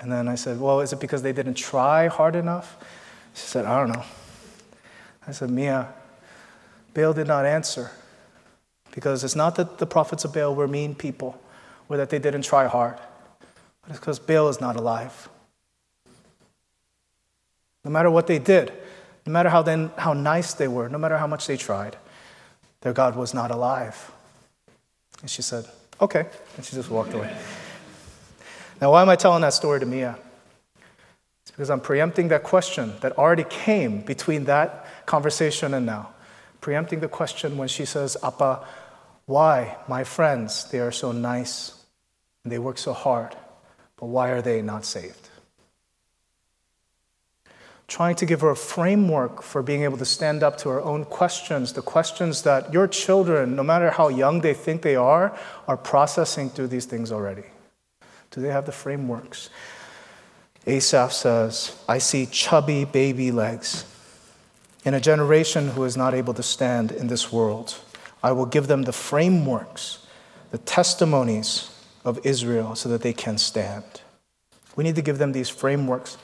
And 0.00 0.10
then 0.10 0.28
I 0.28 0.34
said, 0.34 0.58
Well, 0.58 0.80
is 0.80 0.92
it 0.92 1.00
because 1.00 1.22
they 1.22 1.32
didn't 1.32 1.54
try 1.54 2.08
hard 2.08 2.34
enough? 2.34 2.76
She 3.34 3.46
said, 3.46 3.66
I 3.66 3.78
don't 3.78 3.92
know. 3.92 4.04
I 5.26 5.32
said, 5.32 5.50
Mia, 5.50 5.88
Baal 6.94 7.12
did 7.12 7.26
not 7.26 7.44
answer 7.44 7.90
because 8.92 9.22
it's 9.22 9.36
not 9.36 9.54
that 9.56 9.78
the 9.78 9.86
prophets 9.86 10.24
of 10.24 10.32
Baal 10.32 10.54
were 10.54 10.66
mean 10.66 10.94
people 10.94 11.40
or 11.88 11.96
that 11.96 12.10
they 12.10 12.18
didn't 12.18 12.42
try 12.42 12.66
hard, 12.66 12.96
but 13.82 13.90
it's 13.90 14.00
because 14.00 14.18
Baal 14.18 14.48
is 14.48 14.60
not 14.60 14.76
alive. 14.76 15.28
No 17.84 17.90
matter 17.90 18.10
what 18.10 18.26
they 18.26 18.38
did, 18.38 18.72
no 19.26 19.32
matter 19.32 19.48
how, 19.48 19.62
then, 19.62 19.90
how 19.96 20.12
nice 20.12 20.54
they 20.54 20.68
were, 20.68 20.88
no 20.88 20.98
matter 20.98 21.18
how 21.18 21.26
much 21.26 21.46
they 21.46 21.56
tried, 21.56 21.96
their 22.80 22.92
God 22.92 23.16
was 23.16 23.34
not 23.34 23.50
alive. 23.50 24.10
And 25.20 25.30
she 25.30 25.42
said, 25.42 25.66
Okay. 26.00 26.26
And 26.56 26.64
she 26.64 26.74
just 26.74 26.90
walked 26.90 27.12
away. 27.12 27.36
Now, 28.80 28.92
why 28.92 29.02
am 29.02 29.10
I 29.10 29.16
telling 29.16 29.42
that 29.42 29.52
story 29.52 29.78
to 29.80 29.86
Mia? 29.86 30.16
It's 31.42 31.50
because 31.50 31.68
I'm 31.68 31.80
preempting 31.80 32.28
that 32.28 32.44
question 32.44 32.94
that 33.00 33.18
already 33.18 33.44
came 33.44 34.00
between 34.00 34.44
that 34.44 34.86
conversation 35.04 35.74
and 35.74 35.84
now. 35.84 36.10
Preempting 36.60 37.00
the 37.00 37.08
question 37.08 37.58
when 37.58 37.68
she 37.68 37.84
says, 37.84 38.16
Appa, 38.22 38.64
why, 39.26 39.76
my 39.86 40.04
friends, 40.04 40.70
they 40.70 40.80
are 40.80 40.92
so 40.92 41.12
nice 41.12 41.84
and 42.42 42.52
they 42.52 42.58
work 42.58 42.78
so 42.78 42.92
hard, 42.92 43.36
but 43.96 44.06
why 44.06 44.30
are 44.30 44.42
they 44.42 44.62
not 44.62 44.84
saved? 44.84 45.28
Trying 47.86 48.14
to 48.16 48.26
give 48.26 48.40
her 48.40 48.50
a 48.50 48.56
framework 48.56 49.42
for 49.42 49.62
being 49.62 49.82
able 49.82 49.98
to 49.98 50.04
stand 50.04 50.42
up 50.42 50.56
to 50.58 50.68
her 50.70 50.80
own 50.80 51.04
questions, 51.04 51.72
the 51.72 51.82
questions 51.82 52.42
that 52.42 52.72
your 52.72 52.86
children, 52.88 53.56
no 53.56 53.62
matter 53.62 53.90
how 53.90 54.08
young 54.08 54.40
they 54.40 54.54
think 54.54 54.82
they 54.82 54.96
are, 54.96 55.36
are 55.68 55.76
processing 55.76 56.48
through 56.48 56.68
these 56.68 56.86
things 56.86 57.12
already. 57.12 57.49
Do 58.30 58.40
they 58.40 58.48
have 58.48 58.66
the 58.66 58.72
frameworks? 58.72 59.50
Asaph 60.66 61.12
says, 61.12 61.76
I 61.88 61.98
see 61.98 62.26
chubby 62.26 62.84
baby 62.84 63.30
legs. 63.32 63.84
In 64.84 64.94
a 64.94 65.00
generation 65.00 65.68
who 65.68 65.84
is 65.84 65.96
not 65.96 66.14
able 66.14 66.34
to 66.34 66.42
stand 66.42 66.92
in 66.92 67.08
this 67.08 67.32
world, 67.32 67.78
I 68.22 68.32
will 68.32 68.46
give 68.46 68.66
them 68.66 68.82
the 68.82 68.92
frameworks, 68.92 70.06
the 70.50 70.58
testimonies 70.58 71.70
of 72.04 72.24
Israel 72.24 72.74
so 72.74 72.88
that 72.88 73.02
they 73.02 73.12
can 73.12 73.36
stand. 73.38 73.84
We 74.76 74.84
need 74.84 74.96
to 74.96 75.02
give 75.02 75.18
them 75.18 75.32
these 75.32 75.48
frameworks, 75.48 76.16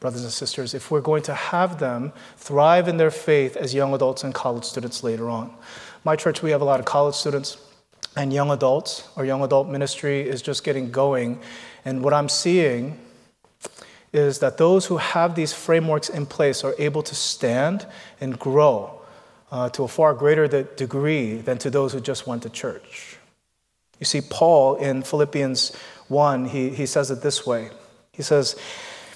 brothers 0.00 0.24
and 0.24 0.32
sisters, 0.32 0.74
if 0.74 0.90
we're 0.90 1.00
going 1.00 1.22
to 1.24 1.34
have 1.34 1.78
them 1.78 2.12
thrive 2.36 2.88
in 2.88 2.96
their 2.96 3.10
faith 3.10 3.56
as 3.56 3.72
young 3.72 3.94
adults 3.94 4.24
and 4.24 4.34
college 4.34 4.64
students 4.64 5.02
later 5.04 5.30
on. 5.30 5.54
My 6.04 6.16
church, 6.16 6.42
we 6.42 6.50
have 6.50 6.60
a 6.60 6.64
lot 6.64 6.80
of 6.80 6.86
college 6.86 7.14
students 7.14 7.56
and 8.16 8.32
young 8.32 8.50
adults. 8.50 9.08
Our 9.16 9.24
young 9.24 9.42
adult 9.42 9.68
ministry 9.68 10.20
is 10.20 10.42
just 10.42 10.64
getting 10.64 10.90
going. 10.90 11.40
And 11.84 12.02
what 12.02 12.12
I'm 12.12 12.28
seeing 12.28 12.98
is 14.12 14.40
that 14.40 14.58
those 14.58 14.86
who 14.86 14.98
have 14.98 15.34
these 15.34 15.52
frameworks 15.52 16.08
in 16.08 16.26
place 16.26 16.64
are 16.64 16.74
able 16.78 17.02
to 17.02 17.14
stand 17.14 17.86
and 18.20 18.38
grow 18.38 19.00
uh, 19.50 19.68
to 19.70 19.84
a 19.84 19.88
far 19.88 20.14
greater 20.14 20.46
degree 20.64 21.36
than 21.36 21.58
to 21.58 21.70
those 21.70 21.92
who 21.92 22.00
just 22.00 22.26
went 22.26 22.42
to 22.42 22.50
church. 22.50 23.16
You 23.98 24.06
see, 24.06 24.20
Paul 24.20 24.76
in 24.76 25.02
Philippians 25.02 25.74
1, 26.08 26.46
he, 26.46 26.70
he 26.70 26.86
says 26.86 27.10
it 27.10 27.22
this 27.22 27.46
way 27.46 27.70
He 28.12 28.22
says, 28.22 28.56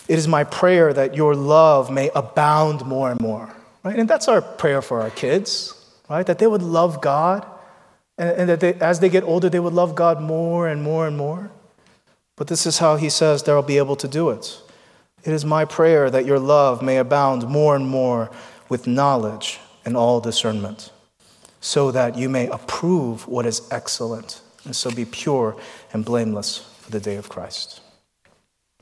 It 0.08 0.18
is 0.18 0.28
my 0.28 0.44
prayer 0.44 0.92
that 0.92 1.14
your 1.14 1.34
love 1.34 1.90
may 1.90 2.10
abound 2.14 2.86
more 2.86 3.10
and 3.10 3.20
more. 3.20 3.52
Right? 3.82 3.98
And 3.98 4.08
that's 4.08 4.28
our 4.28 4.40
prayer 4.40 4.82
for 4.82 5.00
our 5.02 5.10
kids, 5.10 5.74
right? 6.08 6.26
That 6.26 6.38
they 6.38 6.46
would 6.46 6.62
love 6.62 7.00
God 7.00 7.46
and, 8.18 8.30
and 8.30 8.48
that 8.48 8.60
they, 8.60 8.74
as 8.74 9.00
they 9.00 9.08
get 9.08 9.24
older, 9.24 9.48
they 9.48 9.60
would 9.60 9.72
love 9.72 9.94
God 9.94 10.20
more 10.20 10.68
and 10.68 10.82
more 10.82 11.06
and 11.06 11.16
more. 11.16 11.50
But 12.36 12.48
this 12.48 12.66
is 12.66 12.78
how 12.78 12.96
he 12.96 13.08
says 13.08 13.42
they'll 13.42 13.62
be 13.62 13.78
able 13.78 13.96
to 13.96 14.08
do 14.08 14.30
it. 14.30 14.60
It 15.24 15.32
is 15.32 15.44
my 15.44 15.64
prayer 15.64 16.10
that 16.10 16.26
your 16.26 16.38
love 16.38 16.82
may 16.82 16.98
abound 16.98 17.48
more 17.48 17.74
and 17.74 17.86
more 17.86 18.30
with 18.68 18.86
knowledge 18.86 19.58
and 19.84 19.96
all 19.96 20.20
discernment, 20.20 20.90
so 21.60 21.90
that 21.92 22.16
you 22.16 22.28
may 22.28 22.48
approve 22.48 23.26
what 23.28 23.46
is 23.46 23.62
excellent, 23.70 24.40
and 24.64 24.74
so 24.74 24.90
be 24.90 25.04
pure 25.04 25.56
and 25.92 26.04
blameless 26.04 26.58
for 26.80 26.90
the 26.90 27.00
day 27.00 27.16
of 27.16 27.28
Christ. 27.28 27.80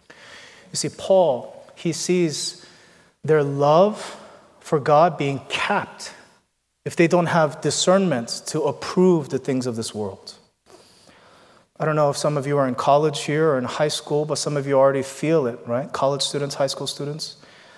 You 0.08 0.76
see, 0.76 0.88
Paul, 0.88 1.64
he 1.74 1.92
sees 1.92 2.64
their 3.22 3.42
love 3.42 4.20
for 4.60 4.80
God 4.80 5.18
being 5.18 5.40
capped 5.48 6.13
if 6.84 6.96
they 6.96 7.06
don't 7.06 7.26
have 7.26 7.60
discernment 7.60 8.42
to 8.46 8.62
approve 8.62 9.30
the 9.30 9.38
things 9.38 9.66
of 9.66 9.76
this 9.76 9.94
world. 9.94 10.34
I 11.78 11.84
don't 11.84 11.96
know 11.96 12.10
if 12.10 12.16
some 12.16 12.36
of 12.36 12.46
you 12.46 12.56
are 12.58 12.68
in 12.68 12.74
college 12.76 13.24
here 13.24 13.50
or 13.50 13.58
in 13.58 13.64
high 13.64 13.88
school, 13.88 14.24
but 14.24 14.36
some 14.36 14.56
of 14.56 14.66
you 14.66 14.78
already 14.78 15.02
feel 15.02 15.46
it, 15.46 15.58
right? 15.66 15.92
College 15.92 16.22
students, 16.22 16.54
high 16.54 16.68
school 16.68 16.86
students. 16.86 17.36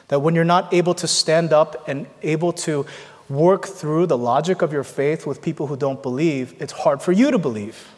That 0.09 0.21
when 0.21 0.35
you're 0.35 0.45
not 0.45 0.75
able 0.75 0.95
to 0.95 1.09
stand 1.09 1.53
up 1.53 1.89
and 1.89 2.07
able 2.23 2.53
to 2.53 2.85
work 3.29 3.67
through 3.67 4.07
the 4.07 4.19
logic 4.19 4.61
of 4.61 4.73
your 4.73 4.85
faith 4.85 5.27
with 5.27 5.41
people 5.41 5.67
who 5.67 5.77
don't 5.77 6.03
believe, 6.03 6.55
it's 6.61 6.73
hard 6.73 7.01
for 7.01 7.13
you 7.13 7.31
to 7.31 7.39
believe. 7.39 7.91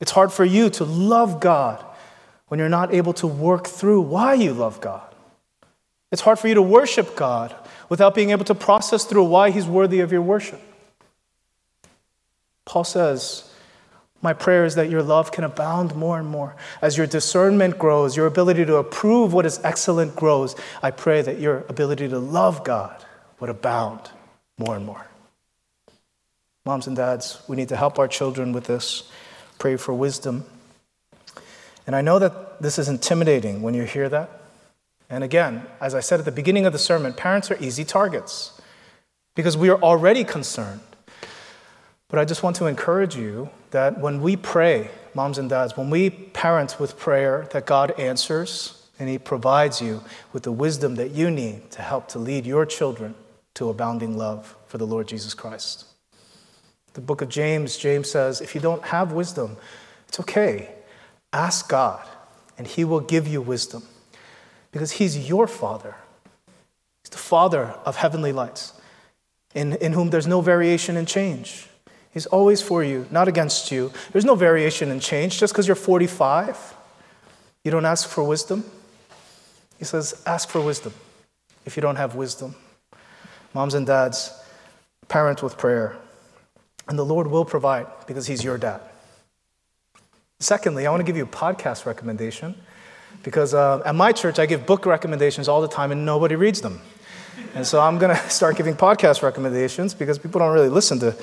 It's 0.00 0.12
hard 0.12 0.32
for 0.32 0.44
you 0.44 0.70
to 0.70 0.84
love 0.84 1.40
God 1.40 1.84
when 2.46 2.58
you're 2.58 2.68
not 2.68 2.94
able 2.94 3.12
to 3.14 3.26
work 3.26 3.66
through 3.66 4.00
why 4.00 4.34
you 4.34 4.54
love 4.54 4.80
God. 4.80 5.14
It's 6.10 6.22
hard 6.22 6.38
for 6.38 6.48
you 6.48 6.54
to 6.54 6.62
worship 6.62 7.16
God 7.16 7.54
without 7.88 8.14
being 8.14 8.30
able 8.30 8.44
to 8.44 8.54
process 8.54 9.04
through 9.04 9.24
why 9.24 9.50
He's 9.50 9.66
worthy 9.66 10.00
of 10.00 10.12
your 10.12 10.22
worship. 10.22 10.60
Paul 12.64 12.84
says, 12.84 13.50
My 14.20 14.32
prayer 14.32 14.64
is 14.64 14.74
that 14.74 14.90
your 14.90 15.02
love 15.02 15.32
can 15.32 15.44
abound 15.44 15.94
more 15.96 16.18
and 16.18 16.28
more. 16.28 16.54
As 16.82 16.96
your 16.96 17.06
discernment 17.06 17.78
grows, 17.78 18.16
your 18.16 18.26
ability 18.26 18.66
to 18.66 18.76
approve 18.76 19.32
what 19.32 19.46
is 19.46 19.60
excellent 19.64 20.14
grows. 20.14 20.54
I 20.82 20.90
pray 20.90 21.22
that 21.22 21.38
your 21.40 21.64
ability 21.68 22.08
to 22.08 22.18
love 22.18 22.64
God 22.64 23.04
would 23.40 23.50
abound 23.50 24.10
more 24.58 24.76
and 24.76 24.84
more. 24.84 25.06
Moms 26.64 26.86
and 26.86 26.96
dads, 26.96 27.40
we 27.48 27.56
need 27.56 27.70
to 27.70 27.76
help 27.76 27.98
our 27.98 28.08
children 28.08 28.52
with 28.52 28.64
this. 28.64 29.10
Pray 29.58 29.76
for 29.76 29.94
wisdom. 29.94 30.44
And 31.86 31.96
I 31.96 32.02
know 32.02 32.18
that 32.18 32.60
this 32.60 32.78
is 32.78 32.88
intimidating 32.88 33.62
when 33.62 33.72
you 33.72 33.84
hear 33.84 34.10
that. 34.10 34.37
And 35.10 35.24
again, 35.24 35.66
as 35.80 35.94
I 35.94 36.00
said 36.00 36.18
at 36.18 36.24
the 36.24 36.32
beginning 36.32 36.66
of 36.66 36.72
the 36.72 36.78
sermon, 36.78 37.12
parents 37.14 37.50
are 37.50 37.56
easy 37.62 37.84
targets 37.84 38.60
because 39.34 39.56
we 39.56 39.70
are 39.70 39.80
already 39.80 40.24
concerned. 40.24 40.80
But 42.08 42.18
I 42.18 42.24
just 42.24 42.42
want 42.42 42.56
to 42.56 42.66
encourage 42.66 43.16
you 43.16 43.50
that 43.70 44.00
when 44.00 44.20
we 44.20 44.36
pray, 44.36 44.90
moms 45.14 45.38
and 45.38 45.48
dads, 45.48 45.76
when 45.76 45.90
we 45.90 46.10
parent 46.10 46.78
with 46.78 46.98
prayer, 46.98 47.46
that 47.52 47.66
God 47.66 47.92
answers 47.98 48.86
and 48.98 49.08
He 49.08 49.18
provides 49.18 49.80
you 49.80 50.02
with 50.32 50.42
the 50.42 50.52
wisdom 50.52 50.96
that 50.96 51.12
you 51.12 51.30
need 51.30 51.70
to 51.72 51.82
help 51.82 52.08
to 52.08 52.18
lead 52.18 52.46
your 52.46 52.66
children 52.66 53.14
to 53.54 53.68
abounding 53.70 54.16
love 54.16 54.56
for 54.66 54.78
the 54.78 54.86
Lord 54.86 55.08
Jesus 55.08 55.34
Christ. 55.34 55.84
The 56.94 57.00
book 57.00 57.22
of 57.22 57.28
James, 57.28 57.76
James 57.76 58.10
says, 58.10 58.40
if 58.40 58.54
you 58.54 58.60
don't 58.60 58.82
have 58.84 59.12
wisdom, 59.12 59.56
it's 60.08 60.20
okay. 60.20 60.70
Ask 61.32 61.68
God, 61.68 62.06
and 62.56 62.66
He 62.66 62.84
will 62.84 63.00
give 63.00 63.28
you 63.28 63.40
wisdom 63.40 63.82
because 64.72 64.92
He's 64.92 65.28
your 65.28 65.46
Father. 65.46 65.96
He's 67.02 67.10
the 67.10 67.18
Father 67.18 67.74
of 67.84 67.96
heavenly 67.96 68.32
lights, 68.32 68.72
in, 69.54 69.74
in 69.74 69.92
whom 69.92 70.10
there's 70.10 70.26
no 70.26 70.40
variation 70.40 70.96
and 70.96 71.06
change. 71.06 71.68
He's 72.10 72.26
always 72.26 72.62
for 72.62 72.82
you, 72.82 73.06
not 73.10 73.28
against 73.28 73.70
you. 73.70 73.92
There's 74.12 74.24
no 74.24 74.34
variation 74.34 74.90
and 74.90 75.00
change. 75.00 75.38
Just 75.38 75.52
because 75.52 75.66
you're 75.66 75.76
45, 75.76 76.74
you 77.64 77.70
don't 77.70 77.84
ask 77.84 78.08
for 78.08 78.24
wisdom. 78.24 78.64
He 79.78 79.84
says, 79.84 80.22
ask 80.26 80.48
for 80.48 80.60
wisdom 80.60 80.92
if 81.64 81.76
you 81.76 81.80
don't 81.80 81.96
have 81.96 82.14
wisdom. 82.14 82.54
Moms 83.54 83.74
and 83.74 83.86
dads, 83.86 84.32
parent 85.08 85.42
with 85.42 85.56
prayer. 85.56 85.96
And 86.88 86.98
the 86.98 87.04
Lord 87.04 87.26
will 87.26 87.44
provide 87.44 87.86
because 88.06 88.26
He's 88.26 88.42
your 88.42 88.58
dad. 88.58 88.80
Secondly, 90.40 90.86
I 90.86 90.90
want 90.90 91.00
to 91.00 91.04
give 91.04 91.16
you 91.16 91.24
a 91.24 91.26
podcast 91.26 91.84
recommendation. 91.84 92.54
Because 93.22 93.54
uh, 93.54 93.82
at 93.84 93.94
my 93.94 94.12
church, 94.12 94.38
I 94.38 94.46
give 94.46 94.66
book 94.66 94.86
recommendations 94.86 95.48
all 95.48 95.60
the 95.60 95.68
time 95.68 95.92
and 95.92 96.04
nobody 96.04 96.36
reads 96.36 96.60
them. 96.60 96.80
And 97.54 97.66
so 97.66 97.80
I'm 97.80 97.98
going 97.98 98.16
to 98.16 98.30
start 98.30 98.56
giving 98.56 98.74
podcast 98.74 99.22
recommendations 99.22 99.94
because 99.94 100.18
people 100.18 100.38
don't 100.38 100.52
really 100.52 100.68
listen 100.68 100.98
to, 101.00 101.16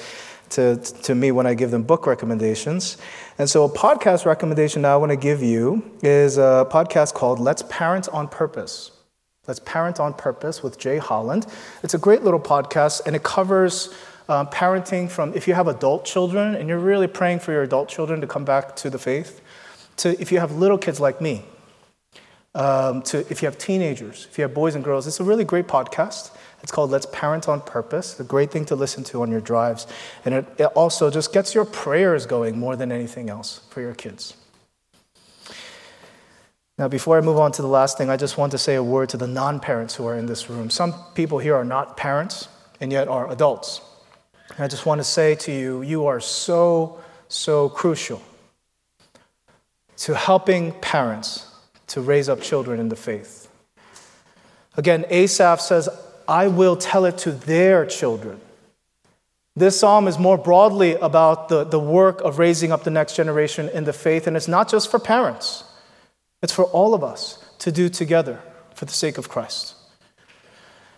to, 0.51 0.77
to 0.77 1.15
me 1.15 1.31
when 1.31 1.45
I 1.45 1.53
give 1.53 1.71
them 1.71 1.83
book 1.83 2.07
recommendations. 2.07 2.97
And 3.37 3.49
so 3.49 3.63
a 3.63 3.69
podcast 3.69 4.25
recommendation 4.25 4.81
now 4.81 4.93
I 4.93 4.97
want 4.97 5.11
to 5.11 5.17
give 5.17 5.41
you 5.41 5.83
is 6.01 6.37
a 6.37 6.67
podcast 6.69 7.13
called 7.13 7.39
Let's 7.39 7.63
Parent 7.69 8.09
on 8.09 8.27
Purpose. 8.27 8.91
Let's 9.47 9.59
Parent 9.59 9.99
on 9.99 10.13
Purpose 10.13 10.63
with 10.63 10.79
Jay 10.79 10.97
Holland. 10.97 11.45
It's 11.83 11.93
a 11.93 11.99
great 11.99 12.23
little 12.23 12.39
podcast 12.39 13.05
and 13.05 13.15
it 13.15 13.23
covers 13.23 13.93
uh, 14.27 14.45
parenting 14.45 15.09
from 15.09 15.33
if 15.33 15.47
you 15.47 15.53
have 15.53 15.67
adult 15.67 16.03
children 16.05 16.55
and 16.55 16.67
you're 16.67 16.79
really 16.79 17.07
praying 17.07 17.39
for 17.39 17.51
your 17.51 17.61
adult 17.61 17.89
children 17.89 18.21
to 18.21 18.27
come 18.27 18.43
back 18.43 18.75
to 18.77 18.89
the 18.89 18.97
faith, 18.97 19.41
to 19.97 20.19
if 20.19 20.31
you 20.31 20.39
have 20.39 20.51
little 20.51 20.77
kids 20.77 20.99
like 20.99 21.21
me, 21.21 21.45
um, 22.55 23.01
to 23.03 23.19
if 23.29 23.41
you 23.41 23.47
have 23.47 23.57
teenagers, 23.57 24.27
if 24.31 24.37
you 24.37 24.43
have 24.43 24.53
boys 24.53 24.75
and 24.75 24.83
girls. 24.83 25.05
It's 25.05 25.19
a 25.19 25.23
really 25.23 25.43
great 25.43 25.67
podcast. 25.67 26.31
It's 26.63 26.71
called 26.71 26.89
Let's 26.89 27.05
Parent 27.11 27.47
on 27.47 27.61
Purpose. 27.61 28.19
A 28.19 28.23
great 28.23 28.49
thing 28.49 28.65
to 28.65 28.75
listen 28.75 29.03
to 29.05 29.21
on 29.21 29.29
your 29.29 29.41
drives. 29.41 29.85
And 30.23 30.33
it, 30.33 30.45
it 30.57 30.65
also 30.73 31.11
just 31.11 31.31
gets 31.31 31.53
your 31.53 31.65
prayers 31.65 32.25
going 32.25 32.57
more 32.57 32.75
than 32.75 32.91
anything 32.91 33.29
else 33.29 33.61
for 33.69 33.81
your 33.81 33.93
kids. 33.93 34.35
Now, 36.77 36.87
before 36.87 37.17
I 37.17 37.21
move 37.21 37.37
on 37.37 37.51
to 37.53 37.61
the 37.61 37.67
last 37.67 37.97
thing, 37.97 38.09
I 38.09 38.17
just 38.17 38.37
want 38.37 38.51
to 38.53 38.57
say 38.57 38.75
a 38.75 38.83
word 38.83 39.09
to 39.09 39.17
the 39.17 39.27
non 39.27 39.59
parents 39.59 39.95
who 39.95 40.07
are 40.07 40.17
in 40.17 40.25
this 40.25 40.49
room. 40.49 40.69
Some 40.69 40.95
people 41.13 41.37
here 41.37 41.55
are 41.55 41.63
not 41.63 41.97
parents 41.97 42.47
and 42.79 42.91
yet 42.91 43.07
are 43.07 43.31
adults. 43.31 43.81
I 44.57 44.67
just 44.67 44.85
want 44.85 44.99
to 44.99 45.03
say 45.03 45.35
to 45.35 45.51
you, 45.51 45.81
you 45.81 46.05
are 46.05 46.19
so, 46.19 46.99
so 47.27 47.69
crucial 47.69 48.21
to 49.97 50.15
helping 50.15 50.71
parents 50.79 51.54
to 51.95 52.01
raise 52.01 52.27
up 52.27 52.41
children 52.41 52.77
in 52.77 52.89
the 52.89 52.95
faith. 52.97 53.47
Again, 54.75 55.05
Asaph 55.09 55.61
says, 55.61 55.87
I 56.27 56.49
will 56.49 56.75
tell 56.75 57.05
it 57.05 57.17
to 57.19 57.31
their 57.31 57.85
children. 57.85 58.41
This 59.55 59.79
psalm 59.79 60.05
is 60.09 60.19
more 60.19 60.37
broadly 60.37 60.95
about 60.95 61.47
the, 61.47 61.63
the 61.63 61.79
work 61.79 62.19
of 62.19 62.37
raising 62.37 62.73
up 62.73 62.83
the 62.83 62.91
next 62.91 63.15
generation 63.15 63.69
in 63.69 63.85
the 63.85 63.93
faith, 63.93 64.27
and 64.27 64.35
it's 64.35 64.49
not 64.49 64.67
just 64.67 64.91
for 64.91 64.99
parents, 64.99 65.63
it's 66.43 66.51
for 66.51 66.65
all 66.65 66.93
of 66.93 67.01
us 67.01 67.41
to 67.59 67.71
do 67.71 67.87
together 67.87 68.41
for 68.73 68.83
the 68.83 68.91
sake 68.91 69.17
of 69.17 69.29
Christ. 69.29 69.75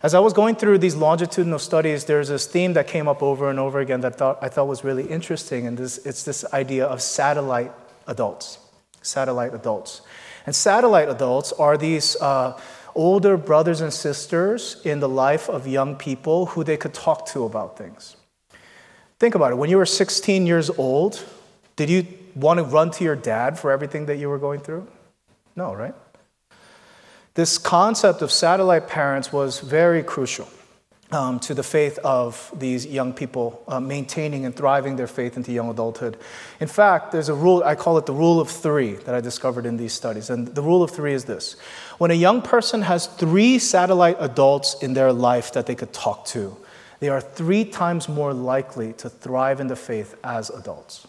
As 0.02 0.16
I 0.16 0.20
was 0.20 0.34
going 0.34 0.56
through 0.56 0.80
these 0.80 0.96
longitudinal 0.96 1.60
studies, 1.60 2.06
there's 2.06 2.30
this 2.30 2.48
theme 2.48 2.74
that 2.74 2.88
came 2.88 3.08
up 3.08 3.22
over 3.22 3.52
and 3.52 3.60
over 3.60 3.80
again 3.80 4.02
that 4.02 4.16
thought, 4.16 4.40
I 4.42 4.50
thought 4.50 4.68
was 4.68 4.84
really 4.84 5.06
interesting, 5.06 5.68
and 5.68 5.78
this, 5.78 6.00
it's 6.08 6.24
this 6.24 6.44
idea 6.54 6.88
of 6.88 7.04
satellite 7.04 7.72
adults. 8.08 8.58
Satellite 9.04 9.54
adults. 9.54 10.02
And 10.48 10.56
satellite 10.56 11.10
adults 11.10 11.52
are 11.52 11.78
these 11.78 12.16
uh, 12.16 12.60
older 12.96 13.36
brothers 13.36 13.82
and 13.82 13.94
sisters 13.94 14.82
in 14.86 15.02
the 15.02 15.10
life 15.10 15.50
of 15.50 15.68
young 15.68 15.98
people 15.98 16.48
who 16.48 16.64
they 16.64 16.78
could 16.78 16.94
talk 16.94 17.28
to 17.28 17.44
about 17.44 17.78
things. 17.78 18.16
Think 19.20 19.36
about 19.36 19.52
it. 19.52 19.56
When 19.56 19.70
you 19.70 19.78
were 19.78 19.86
16 19.86 20.48
years 20.48 20.70
old, 20.70 21.24
did 21.76 21.90
you 21.90 22.08
want 22.34 22.60
to 22.60 22.64
run 22.64 22.92
to 22.92 23.04
your 23.04 23.16
dad 23.16 23.60
for 23.60 23.72
everything 23.72 24.06
that 24.06 24.16
you 24.18 24.30
were 24.30 24.40
going 24.40 24.62
through? 24.62 24.88
No, 25.58 25.74
right? 25.76 25.94
This 27.34 27.58
concept 27.58 28.22
of 28.22 28.32
satellite 28.32 28.88
parents 28.88 29.34
was 29.34 29.60
very 29.60 30.02
crucial 30.02 30.48
um, 31.12 31.40
to 31.40 31.54
the 31.54 31.64
faith 31.64 31.98
of 32.00 32.52
these 32.58 32.86
young 32.86 33.14
people 33.14 33.64
uh, 33.68 33.80
maintaining 33.80 34.46
and 34.46 34.56
thriving 34.56 34.98
their 34.98 35.08
faith 35.08 35.38
into 35.38 35.52
young 35.52 35.70
adulthood. 35.70 36.18
In 36.60 36.68
fact, 36.68 37.12
there's 37.12 37.30
a 37.30 37.34
rule, 37.34 37.64
I 37.66 37.76
call 37.76 37.98
it 37.98 38.06
the 38.06 38.14
rule 38.14 38.40
of 38.40 38.50
three, 38.50 38.96
that 38.96 39.16
I 39.16 39.22
discovered 39.22 39.66
in 39.66 39.78
these 39.78 39.94
studies. 39.94 40.30
And 40.30 40.48
the 40.48 40.62
rule 40.62 40.84
of 40.84 40.92
three 40.92 41.14
is 41.14 41.26
this 41.26 41.56
when 41.98 42.12
a 42.12 42.16
young 42.16 42.42
person 42.42 42.82
has 42.82 43.08
three 43.08 43.58
satellite 43.60 44.18
adults 44.20 44.82
in 44.82 44.94
their 44.94 45.14
life 45.14 45.54
that 45.54 45.66
they 45.66 45.76
could 45.76 45.94
talk 45.94 46.26
to, 46.28 46.58
they 47.00 47.10
are 47.10 47.22
three 47.22 47.64
times 47.64 48.10
more 48.10 48.34
likely 48.34 48.94
to 48.94 49.10
thrive 49.10 49.60
in 49.60 49.68
the 49.68 49.76
faith 49.76 50.16
as 50.24 50.50
adults. 50.50 51.08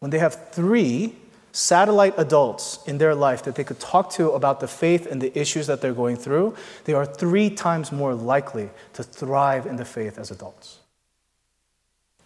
When 0.00 0.10
they 0.10 0.18
have 0.18 0.50
three 0.52 1.16
satellite 1.58 2.14
adults 2.18 2.78
in 2.86 2.98
their 2.98 3.16
life 3.16 3.42
that 3.42 3.56
they 3.56 3.64
could 3.64 3.80
talk 3.80 4.10
to 4.10 4.30
about 4.30 4.60
the 4.60 4.68
faith 4.68 5.06
and 5.06 5.20
the 5.20 5.36
issues 5.36 5.66
that 5.66 5.80
they're 5.80 5.92
going 5.92 6.14
through, 6.14 6.54
they 6.84 6.92
are 6.92 7.04
three 7.04 7.50
times 7.50 7.90
more 7.90 8.14
likely 8.14 8.70
to 8.92 9.02
thrive 9.02 9.66
in 9.66 9.74
the 9.74 9.84
faith 9.84 10.18
as 10.18 10.30
adults. 10.30 10.78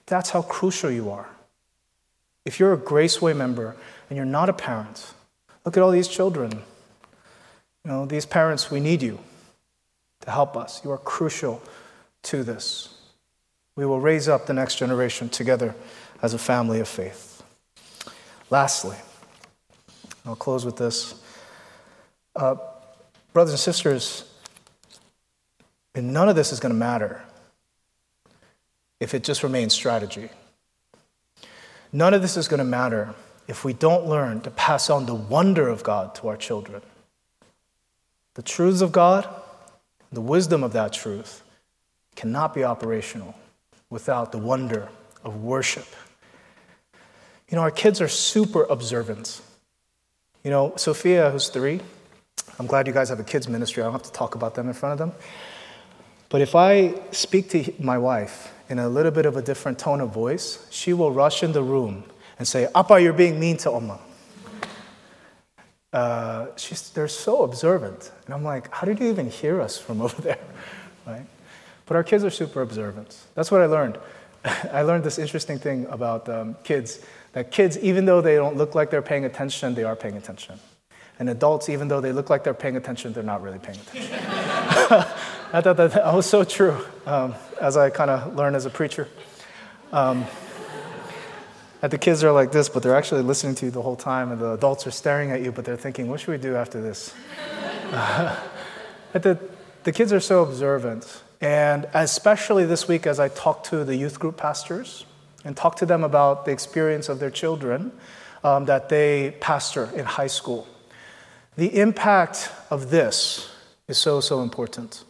That's 0.05 0.29
how 0.29 0.43
crucial 0.43 0.91
you 0.91 1.11
are. 1.11 1.31
If 2.45 2.61
you're 2.61 2.75
a 2.75 2.77
Graceway 2.77 3.35
member 3.35 3.75
and 4.11 4.19
you're 4.19 4.27
not 4.27 4.51
a 4.51 4.53
parent, 4.53 5.15
look 5.65 5.79
at 5.79 5.83
all 5.83 5.93
these 5.93 6.09
children. 6.09 6.51
You 7.85 7.91
know, 7.91 8.05
these 8.05 8.27
parents, 8.27 8.71
we 8.71 8.81
need 8.81 9.01
you 9.01 9.19
to 10.21 10.31
help 10.31 10.59
us. 10.59 10.85
You 10.85 10.91
are 10.91 10.99
crucial 10.99 11.63
to 12.25 12.45
this. 12.45 12.99
We 13.77 13.87
will 13.87 14.01
raise 14.01 14.29
up 14.29 14.45
the 14.45 14.53
next 14.53 14.77
generation 14.77 15.31
together 15.31 15.75
as 16.21 16.35
a 16.35 16.39
family 16.39 16.81
of 16.81 16.89
faith. 16.89 17.43
Lastly, 18.51 18.99
I'll 20.25 20.37
close 20.37 20.65
with 20.65 20.77
this. 20.77 21.15
Uh, 22.35 22.57
brothers 23.33 23.53
and 23.53 23.61
sisters, 23.61 24.25
and 25.95 26.13
none 26.13 26.29
of 26.29 26.37
this 26.37 26.53
is 26.53 26.61
going 26.61 26.73
to 26.73 26.79
matter 26.79 27.23
if 29.01 29.15
it 29.15 29.25
just 29.25 29.43
remains 29.43 29.73
strategy. 29.73 30.31
None 31.93 32.15
of 32.15 32.23
this 32.23 32.37
is 32.37 32.49
going 32.49 32.59
to 32.59 32.65
matter 32.65 33.15
if 33.49 33.65
we 33.65 33.73
don't 33.73 34.07
learn 34.07 34.41
to 34.43 34.51
pass 34.51 34.89
on 34.89 35.07
the 35.07 35.15
wonder 35.15 35.69
of 35.69 35.83
God 35.83 36.15
to 36.17 36.29
our 36.29 36.37
children. 36.37 36.83
The 38.35 38.43
truths 38.43 38.81
of 38.81 38.93
God, 38.93 39.29
the 40.11 40.21
wisdom 40.21 40.63
of 40.63 40.73
that 40.73 40.93
truth, 40.93 41.43
cannot 42.17 42.55
be 42.55 42.65
operational 42.65 43.35
without 43.91 44.33
the 44.33 44.39
wonder 44.39 44.89
of 45.25 45.43
worship. 45.43 45.87
You 47.49 47.57
know, 47.57 47.63
our 47.63 47.71
kids 47.71 48.01
are 48.01 48.09
super 48.09 48.65
observant. 48.65 49.43
You 50.45 50.51
know, 50.51 50.73
Sophia, 50.75 51.31
who's 51.31 51.49
three, 51.49 51.81
I'm 52.59 52.67
glad 52.67 52.89
you 52.89 52.93
guys 52.93 53.11
have 53.11 53.21
a 53.21 53.25
kids' 53.25 53.47
ministry. 53.49 53.81
I 53.81 53.87
don't 53.87 53.93
have 53.93 54.03
to 54.03 54.13
talk 54.13 54.35
about 54.35 54.57
them 54.57 54.67
in 54.67 54.75
front 54.75 54.95
of 54.95 54.99
them. 54.99 55.13
But 56.31 56.41
if 56.41 56.57
I 56.57 56.95
speak 57.13 57.51
to 57.51 57.73
my 57.79 57.97
wife 57.97 58.53
in 58.69 58.81
a 58.81 58.89
little 58.89 59.13
bit 59.13 59.25
of 59.25 59.37
a 59.37 59.43
different 59.43 59.79
tone 59.79 60.01
of 60.01 60.11
voice, 60.11 60.67
she 60.69 60.95
will 60.95 61.13
rush 61.13 61.45
in 61.45 61.53
the 61.53 61.63
room 61.63 62.03
and 62.41 62.49
say, 62.49 62.67
Appa, 62.75 63.01
you're 63.01 63.13
being 63.13 63.39
mean 63.39 63.57
to 63.59 63.71
Oma. 63.71 64.01
Uh, 65.93 66.47
they're 66.95 67.07
so 67.07 67.45
observant. 67.45 68.11
And 68.25 68.35
I'm 68.35 68.43
like, 68.43 68.73
how 68.75 68.85
did 68.85 68.99
you 68.99 69.11
even 69.11 69.31
hear 69.31 69.61
us 69.61 69.79
from 69.79 70.01
over 70.07 70.21
there? 70.23 70.39
Right? 71.07 71.27
But 71.87 71.97
our 71.97 72.03
kids 72.03 72.25
are 72.25 72.31
super 72.31 72.63
observant. 72.63 73.17
That's 73.37 73.53
what 73.53 73.61
I 73.61 73.67
learned. 73.67 73.97
I 74.73 74.83
learned 74.83 75.05
this 75.05 75.21
interesting 75.21 75.61
thing 75.61 75.87
about 75.89 76.29
um, 76.29 76.57
kids 76.65 77.05
that 77.33 77.51
kids, 77.51 77.79
even 77.79 78.05
though 78.05 78.21
they 78.21 78.37
don't 78.37 78.57
look 78.57 78.75
like 78.75 78.91
they're 78.91 79.03
paying 79.03 79.25
attention, 79.25 79.75
they 79.75 79.85
are 79.85 79.97
paying 79.97 80.17
attention. 80.17 80.59
And 81.19 81.29
adults, 81.31 81.69
even 81.69 81.89
though 81.89 82.01
they 82.01 82.13
look 82.13 82.31
like 82.31 82.45
they're 82.45 82.55
paying 82.55 82.77
attention, 82.77 83.13
they're 83.13 83.23
not 83.23 83.43
really 83.43 83.59
paying 83.59 83.79
attention. 83.79 84.15
I 85.55 85.61
thought 85.61 85.77
that, 85.77 85.93
that 85.93 86.15
was 86.15 86.27
so 86.27 86.45
true 86.45 86.77
um, 87.07 87.35
as 87.61 87.77
I 87.77 87.91
kind 87.91 88.11
of 88.11 88.35
learned 88.35 88.57
as 88.57 88.67
a 88.67 88.71
preacher. 88.71 89.09
Um, 89.93 90.25
that 91.81 91.91
the 91.91 91.99
kids 91.99 92.23
are 92.23 92.33
like 92.33 92.53
this, 92.53 92.69
but 92.69 92.83
they're 92.83 92.97
actually 92.97 93.23
listening 93.23 93.55
to 93.57 93.67
you 93.67 93.73
the 93.73 93.83
whole 93.83 93.97
time, 93.97 94.31
and 94.31 94.41
the 94.41 94.53
adults 94.53 94.87
are 94.87 94.91
staring 94.91 95.33
at 95.33 95.43
you, 95.43 95.51
but 95.51 95.65
they're 95.65 95.77
thinking, 95.77 96.09
what 96.09 96.21
should 96.21 96.31
we 96.31 96.39
do 96.39 96.57
after 96.57 96.81
this? 96.81 97.15
Uh, 97.93 98.35
the, 99.13 99.39
the 99.85 99.93
kids 99.93 100.15
are 100.15 100.21
so 100.21 100.43
observant. 100.43 101.23
And 101.43 101.87
especially 101.93 102.65
this 102.65 102.89
week, 102.89 103.07
as 103.07 103.21
I 103.21 103.29
talked 103.29 103.67
to 103.67 103.85
the 103.85 103.95
youth 103.95 104.19
group 104.19 104.39
pastors, 104.39 105.05
and 105.45 105.57
talk 105.57 105.77
to 105.77 105.87
them 105.87 106.05
about 106.05 106.45
the 106.45 106.53
experience 106.53 107.09
of 107.09 107.19
their 107.19 107.31
children 107.31 107.93
um, 108.45 108.65
that 108.67 108.89
they 108.89 109.37
pastor 109.41 109.91
in 109.95 110.05
high 110.05 110.27
school. 110.27 110.67
The 111.57 111.79
impact 111.79 112.51
of 112.71 112.91
this 112.91 113.51
is 113.89 113.99
so, 113.99 114.21
so 114.21 114.43
important. 114.43 115.05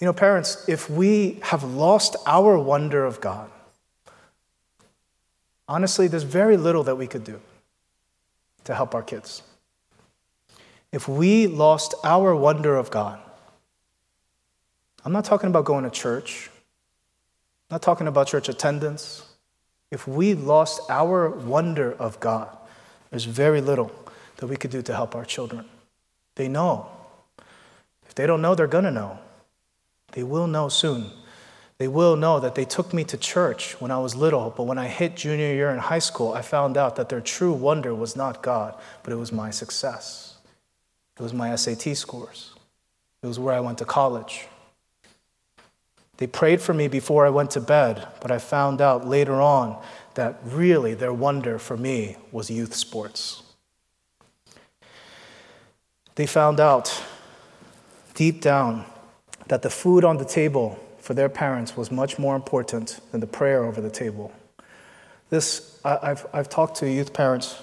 You 0.00 0.06
know, 0.06 0.12
parents, 0.12 0.68
if 0.68 0.90
we 0.90 1.40
have 1.42 1.62
lost 1.62 2.16
our 2.26 2.58
wonder 2.58 3.04
of 3.04 3.20
God, 3.20 3.50
honestly, 5.68 6.08
there's 6.08 6.22
very 6.22 6.56
little 6.56 6.84
that 6.84 6.96
we 6.96 7.06
could 7.06 7.24
do 7.24 7.40
to 8.64 8.74
help 8.74 8.94
our 8.94 9.02
kids. 9.02 9.42
If 10.92 11.08
we 11.08 11.46
lost 11.46 11.94
our 12.04 12.36
wonder 12.36 12.76
of 12.76 12.90
God, 12.90 13.18
I'm 15.04 15.12
not 15.12 15.24
talking 15.24 15.48
about 15.48 15.64
going 15.64 15.84
to 15.84 15.90
church 15.90 16.50
not 17.72 17.80
talking 17.80 18.06
about 18.06 18.26
church 18.26 18.50
attendance. 18.50 19.24
If 19.90 20.06
we 20.06 20.34
lost 20.34 20.82
our 20.90 21.30
wonder 21.30 21.94
of 21.94 22.20
God, 22.20 22.54
there's 23.08 23.24
very 23.24 23.62
little 23.62 23.90
that 24.36 24.46
we 24.46 24.56
could 24.56 24.70
do 24.70 24.82
to 24.82 24.94
help 24.94 25.16
our 25.16 25.24
children. 25.24 25.64
They 26.36 26.48
know. 26.48 26.86
If 28.06 28.14
they 28.14 28.26
don't 28.26 28.42
know, 28.42 28.54
they're 28.54 28.66
going 28.66 28.84
to 28.84 28.90
know. 28.90 29.18
They 30.12 30.22
will 30.22 30.46
know 30.46 30.68
soon. 30.68 31.12
They 31.78 31.88
will 31.88 32.14
know 32.14 32.40
that 32.40 32.54
they 32.54 32.66
took 32.66 32.92
me 32.92 33.04
to 33.04 33.16
church 33.16 33.80
when 33.80 33.90
I 33.90 33.98
was 33.98 34.14
little, 34.14 34.52
but 34.54 34.64
when 34.64 34.76
I 34.76 34.88
hit 34.88 35.16
junior 35.16 35.54
year 35.54 35.70
in 35.70 35.78
high 35.78 35.98
school, 35.98 36.34
I 36.34 36.42
found 36.42 36.76
out 36.76 36.96
that 36.96 37.08
their 37.08 37.22
true 37.22 37.54
wonder 37.54 37.94
was 37.94 38.14
not 38.14 38.42
God, 38.42 38.78
but 39.02 39.14
it 39.14 39.16
was 39.16 39.32
my 39.32 39.50
success. 39.50 40.36
It 41.18 41.22
was 41.22 41.32
my 41.32 41.56
SAT 41.56 41.96
scores. 41.96 42.52
It 43.22 43.26
was 43.26 43.38
where 43.38 43.54
I 43.54 43.60
went 43.60 43.78
to 43.78 43.86
college. 43.86 44.46
They 46.22 46.28
prayed 46.28 46.62
for 46.62 46.72
me 46.72 46.86
before 46.86 47.26
I 47.26 47.30
went 47.30 47.50
to 47.50 47.60
bed, 47.60 48.06
but 48.20 48.30
I 48.30 48.38
found 48.38 48.80
out 48.80 49.04
later 49.04 49.40
on 49.40 49.76
that 50.14 50.38
really 50.44 50.94
their 50.94 51.12
wonder 51.12 51.58
for 51.58 51.76
me 51.76 52.16
was 52.30 52.48
youth 52.48 52.76
sports. 52.76 53.42
They 56.14 56.26
found 56.26 56.60
out 56.60 57.02
deep 58.14 58.40
down 58.40 58.84
that 59.48 59.62
the 59.62 59.68
food 59.68 60.04
on 60.04 60.18
the 60.18 60.24
table 60.24 60.78
for 61.00 61.12
their 61.12 61.28
parents 61.28 61.76
was 61.76 61.90
much 61.90 62.20
more 62.20 62.36
important 62.36 63.00
than 63.10 63.20
the 63.20 63.26
prayer 63.26 63.64
over 63.64 63.80
the 63.80 63.90
table. 63.90 64.30
This, 65.28 65.80
I, 65.84 66.06
have 66.06 66.26
I've 66.32 66.48
talked 66.48 66.76
to 66.76 66.88
youth 66.88 67.12
parents 67.12 67.60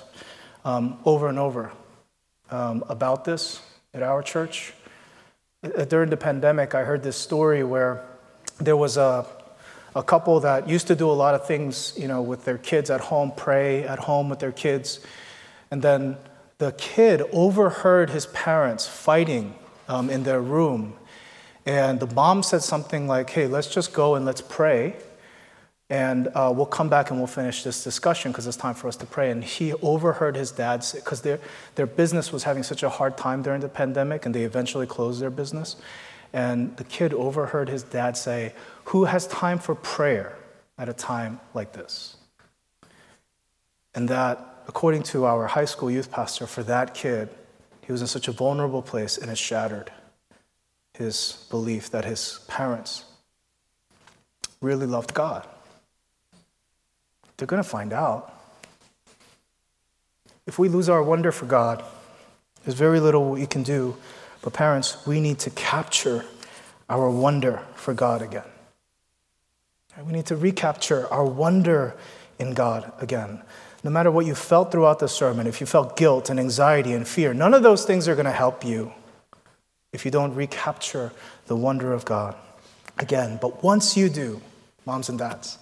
um, 0.66 1.00
over 1.06 1.30
and 1.30 1.40
over 1.40 1.72
um, 2.52 2.84
about 2.90 3.24
this 3.24 3.62
at 3.94 4.04
our 4.04 4.22
church. 4.22 4.74
Uh, 5.64 5.86
during 5.86 6.10
the 6.10 6.18
pandemic, 6.18 6.76
I 6.76 6.84
heard 6.84 7.04
this 7.04 7.16
story 7.16 7.64
where 7.64 8.09
there 8.60 8.78
was 8.78 8.98
a, 8.98 9.26
a 9.96 10.04
couple 10.04 10.40
that 10.42 10.68
used 10.68 10.88
to 10.88 10.96
do 10.96 11.10
a 11.10 11.14
lot 11.14 11.36
of 11.36 11.48
things, 11.48 11.94
you 11.98 12.08
know, 12.08 12.22
with 12.22 12.46
their 12.46 12.58
kids 12.58 12.90
at 12.90 13.02
home, 13.02 13.32
pray 13.36 13.84
at 13.84 14.00
home 14.00 14.30
with 14.30 14.40
their 14.40 14.52
kids. 14.52 15.00
And 15.72 15.82
then 15.82 16.18
the 16.58 16.74
kid 16.74 17.22
overheard 17.32 18.10
his 18.10 18.26
parents 18.28 18.88
fighting 18.88 19.56
um, 19.88 20.10
in 20.10 20.24
their 20.24 20.42
room. 20.42 20.94
And 21.66 22.00
the 22.00 22.08
mom 22.08 22.44
said 22.44 22.64
something 22.64 23.08
like, 23.08 23.30
hey, 23.30 23.48
let's 23.48 23.74
just 23.74 23.94
go 23.94 24.16
and 24.16 24.26
let's 24.26 24.42
pray. 24.42 24.96
And 25.90 26.28
uh, 26.36 26.54
we'll 26.56 26.68
come 26.68 26.88
back 26.88 27.10
and 27.10 27.20
we'll 27.20 27.28
finish 27.28 27.64
this 27.64 27.84
discussion 27.84 28.32
because 28.32 28.46
it's 28.46 28.58
time 28.58 28.76
for 28.76 28.88
us 28.88 28.96
to 28.98 29.06
pray. 29.06 29.32
And 29.32 29.44
he 29.44 29.74
overheard 29.74 30.36
his 30.36 30.52
dad 30.52 30.84
say, 30.84 31.00
because 31.00 31.22
their, 31.22 31.40
their 31.76 31.88
business 31.88 32.32
was 32.32 32.44
having 32.44 32.62
such 32.62 32.84
a 32.84 32.90
hard 32.90 33.18
time 33.18 33.42
during 33.42 33.62
the 33.62 33.70
pandemic 33.70 34.26
and 34.26 34.36
they 34.36 34.44
eventually 34.44 34.86
closed 34.86 35.20
their 35.20 35.32
business. 35.32 35.78
And 36.34 36.76
the 36.78 36.84
kid 36.84 37.14
overheard 37.14 37.70
his 37.70 37.84
dad 37.84 38.18
say, 38.18 38.54
Who 38.86 39.06
has 39.06 39.28
time 39.28 39.60
for 39.60 39.76
prayer 39.76 40.38
at 40.78 40.90
a 40.90 40.94
time 40.94 41.40
like 41.54 41.74
this? 41.74 42.18
And 43.96 44.08
that, 44.10 44.64
according 44.68 45.04
to 45.04 45.26
our 45.26 45.48
high 45.48 45.66
school 45.66 45.90
youth 45.90 46.12
pastor, 46.12 46.46
for 46.46 46.64
that 46.64 46.94
kid, 46.94 47.30
he 47.82 47.92
was 47.92 48.02
in 48.02 48.08
such 48.08 48.28
a 48.28 48.32
vulnerable 48.32 48.84
place 48.84 49.18
and 49.18 49.32
it 49.32 49.38
shattered 49.38 49.92
his 50.94 51.48
belief 51.50 51.90
that 51.90 52.06
his 52.06 52.42
parents 52.48 53.06
really 54.62 54.86
loved 54.86 55.14
God. 55.14 55.48
They're 57.38 57.48
going 57.48 57.64
to 57.64 57.68
find 57.68 57.94
out. 57.94 58.36
If 60.46 60.60
we 60.60 60.68
lose 60.68 60.90
our 60.90 61.02
wonder 61.02 61.32
for 61.32 61.46
God, 61.46 61.84
there's 62.64 62.76
very 62.76 63.00
little 63.00 63.30
we 63.30 63.46
can 63.46 63.64
do. 63.64 63.96
But, 64.42 64.54
parents, 64.54 65.06
we 65.06 65.20
need 65.20 65.40
to 65.40 65.50
capture 65.50 66.26
our 66.90 67.10
wonder 67.10 67.62
for 67.76 67.94
God 67.94 68.22
again. 68.22 68.44
We 70.06 70.14
need 70.14 70.28
to 70.28 70.36
recapture 70.36 71.08
our 71.12 71.26
wonder 71.26 71.96
in 72.40 72.54
God 72.54 72.92
again. 73.00 73.42
No 73.84 73.92
matter 73.92 74.12
what 74.12 74.26
you 74.26 74.36
felt 74.36 74.72
throughout 74.72 75.00
the 75.00 75.08
sermon, 75.08 75.48
if 75.48 75.60
you 75.60 75.68
felt 75.68 75.98
guilt 75.98 76.30
and 76.30 76.40
anxiety 76.40 76.94
and 76.94 77.08
fear, 77.08 77.34
none 77.34 77.54
of 77.54 77.64
those 77.64 77.86
things 77.86 78.08
are 78.08 78.16
going 78.16 78.26
to 78.26 78.32
help 78.32 78.64
you 78.64 78.94
if 79.92 80.06
you 80.06 80.12
don't 80.12 80.36
recapture 80.36 81.12
the 81.48 81.56
wonder 81.56 81.94
of 81.94 82.06
God 82.06 82.36
again. 82.98 83.40
But 83.42 83.64
once 83.64 83.98
you 83.98 84.10
do, 84.10 84.42
moms 84.86 85.10
and 85.10 85.20
dads, 85.20 85.58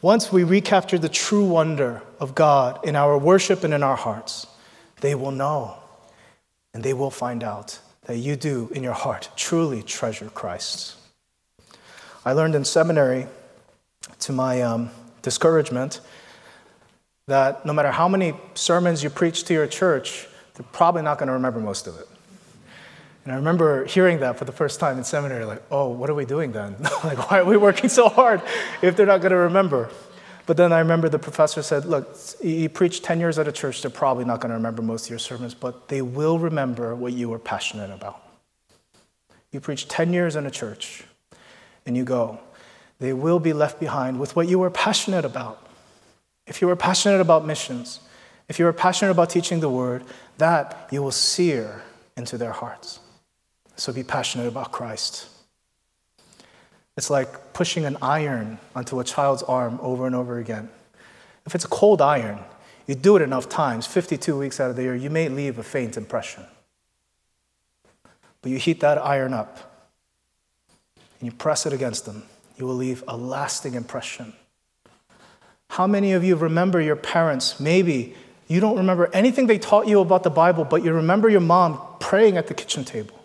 once 0.00 0.32
we 0.32 0.44
recapture 0.44 0.98
the 0.98 1.08
true 1.08 1.44
wonder 1.44 2.02
of 2.20 2.34
God 2.34 2.84
in 2.86 2.94
our 2.94 3.18
worship 3.18 3.64
and 3.64 3.74
in 3.74 3.82
our 3.82 3.96
hearts, 3.96 4.46
they 5.00 5.14
will 5.14 5.32
know 5.32 5.78
and 6.72 6.82
they 6.82 6.94
will 6.94 7.10
find 7.10 7.42
out 7.42 7.78
that 8.08 8.16
you 8.16 8.36
do 8.36 8.70
in 8.72 8.82
your 8.82 8.94
heart 8.94 9.28
truly 9.36 9.82
treasure 9.82 10.30
Christ. 10.30 10.96
I 12.24 12.32
learned 12.32 12.54
in 12.54 12.64
seminary, 12.64 13.26
to 14.20 14.32
my 14.32 14.62
um, 14.62 14.90
discouragement, 15.20 16.00
that 17.26 17.66
no 17.66 17.74
matter 17.74 17.90
how 17.90 18.08
many 18.08 18.32
sermons 18.54 19.04
you 19.04 19.10
preach 19.10 19.44
to 19.44 19.54
your 19.54 19.66
church, 19.66 20.26
they're 20.54 20.66
probably 20.72 21.02
not 21.02 21.18
going 21.18 21.26
to 21.26 21.34
remember 21.34 21.60
most 21.60 21.86
of 21.86 21.98
it. 21.98 22.08
And 23.24 23.32
I 23.34 23.36
remember 23.36 23.84
hearing 23.84 24.20
that 24.20 24.38
for 24.38 24.46
the 24.46 24.52
first 24.52 24.80
time 24.80 24.96
in 24.96 25.04
seminary, 25.04 25.44
like, 25.44 25.62
oh, 25.70 25.88
what 25.88 26.08
are 26.08 26.14
we 26.14 26.24
doing 26.24 26.52
then? 26.52 26.76
like, 27.04 27.30
why 27.30 27.40
are 27.40 27.44
we 27.44 27.58
working 27.58 27.90
so 27.90 28.08
hard 28.08 28.40
if 28.80 28.96
they're 28.96 29.04
not 29.04 29.20
going 29.20 29.32
to 29.32 29.36
remember? 29.36 29.90
But 30.48 30.56
then 30.56 30.72
I 30.72 30.78
remember 30.78 31.10
the 31.10 31.18
professor 31.18 31.62
said, 31.62 31.84
look, 31.84 32.16
you 32.42 32.70
preach 32.70 33.02
10 33.02 33.20
years 33.20 33.38
at 33.38 33.46
a 33.46 33.52
church, 33.52 33.82
they're 33.82 33.90
probably 33.90 34.24
not 34.24 34.40
going 34.40 34.48
to 34.48 34.54
remember 34.54 34.80
most 34.80 35.04
of 35.04 35.10
your 35.10 35.18
sermons, 35.18 35.52
but 35.52 35.88
they 35.88 36.00
will 36.00 36.38
remember 36.38 36.94
what 36.94 37.12
you 37.12 37.28
were 37.28 37.38
passionate 37.38 37.90
about. 37.90 38.22
You 39.52 39.60
preach 39.60 39.88
10 39.88 40.14
years 40.14 40.36
in 40.36 40.46
a 40.46 40.50
church 40.50 41.04
and 41.84 41.98
you 41.98 42.02
go, 42.02 42.38
they 42.98 43.12
will 43.12 43.38
be 43.38 43.52
left 43.52 43.78
behind 43.78 44.18
with 44.18 44.36
what 44.36 44.48
you 44.48 44.58
were 44.58 44.70
passionate 44.70 45.26
about. 45.26 45.68
If 46.46 46.62
you 46.62 46.66
were 46.66 46.76
passionate 46.76 47.20
about 47.20 47.44
missions, 47.44 48.00
if 48.48 48.58
you 48.58 48.64
were 48.64 48.72
passionate 48.72 49.10
about 49.10 49.28
teaching 49.28 49.60
the 49.60 49.68
word, 49.68 50.02
that 50.38 50.88
you 50.90 51.02
will 51.02 51.10
sear 51.10 51.82
into 52.16 52.38
their 52.38 52.52
hearts. 52.52 53.00
So 53.76 53.92
be 53.92 54.02
passionate 54.02 54.46
about 54.48 54.72
Christ. 54.72 55.28
It's 56.98 57.10
like 57.10 57.52
pushing 57.52 57.84
an 57.84 57.96
iron 58.02 58.58
onto 58.74 58.98
a 58.98 59.04
child's 59.04 59.44
arm 59.44 59.78
over 59.80 60.04
and 60.04 60.16
over 60.16 60.38
again. 60.38 60.68
If 61.46 61.54
it's 61.54 61.64
a 61.64 61.68
cold 61.68 62.02
iron, 62.02 62.40
you 62.88 62.96
do 62.96 63.14
it 63.14 63.22
enough 63.22 63.48
times, 63.48 63.86
52 63.86 64.36
weeks 64.36 64.58
out 64.58 64.68
of 64.68 64.74
the 64.74 64.82
year, 64.82 64.96
you 64.96 65.08
may 65.08 65.28
leave 65.28 65.60
a 65.60 65.62
faint 65.62 65.96
impression. 65.96 66.44
But 68.42 68.50
you 68.50 68.58
heat 68.58 68.80
that 68.80 68.98
iron 68.98 69.32
up 69.32 69.92
and 71.20 71.30
you 71.30 71.30
press 71.30 71.66
it 71.66 71.72
against 71.72 72.04
them, 72.04 72.24
you 72.56 72.66
will 72.66 72.74
leave 72.74 73.04
a 73.06 73.16
lasting 73.16 73.74
impression. 73.74 74.32
How 75.70 75.86
many 75.86 76.14
of 76.14 76.24
you 76.24 76.34
remember 76.34 76.80
your 76.80 76.96
parents? 76.96 77.60
Maybe 77.60 78.16
you 78.48 78.58
don't 78.58 78.76
remember 78.76 79.08
anything 79.12 79.46
they 79.46 79.60
taught 79.60 79.86
you 79.86 80.00
about 80.00 80.24
the 80.24 80.30
Bible, 80.30 80.64
but 80.64 80.82
you 80.82 80.92
remember 80.92 81.28
your 81.28 81.42
mom 81.42 81.78
praying 82.00 82.36
at 82.36 82.48
the 82.48 82.54
kitchen 82.54 82.84
table. 82.84 83.17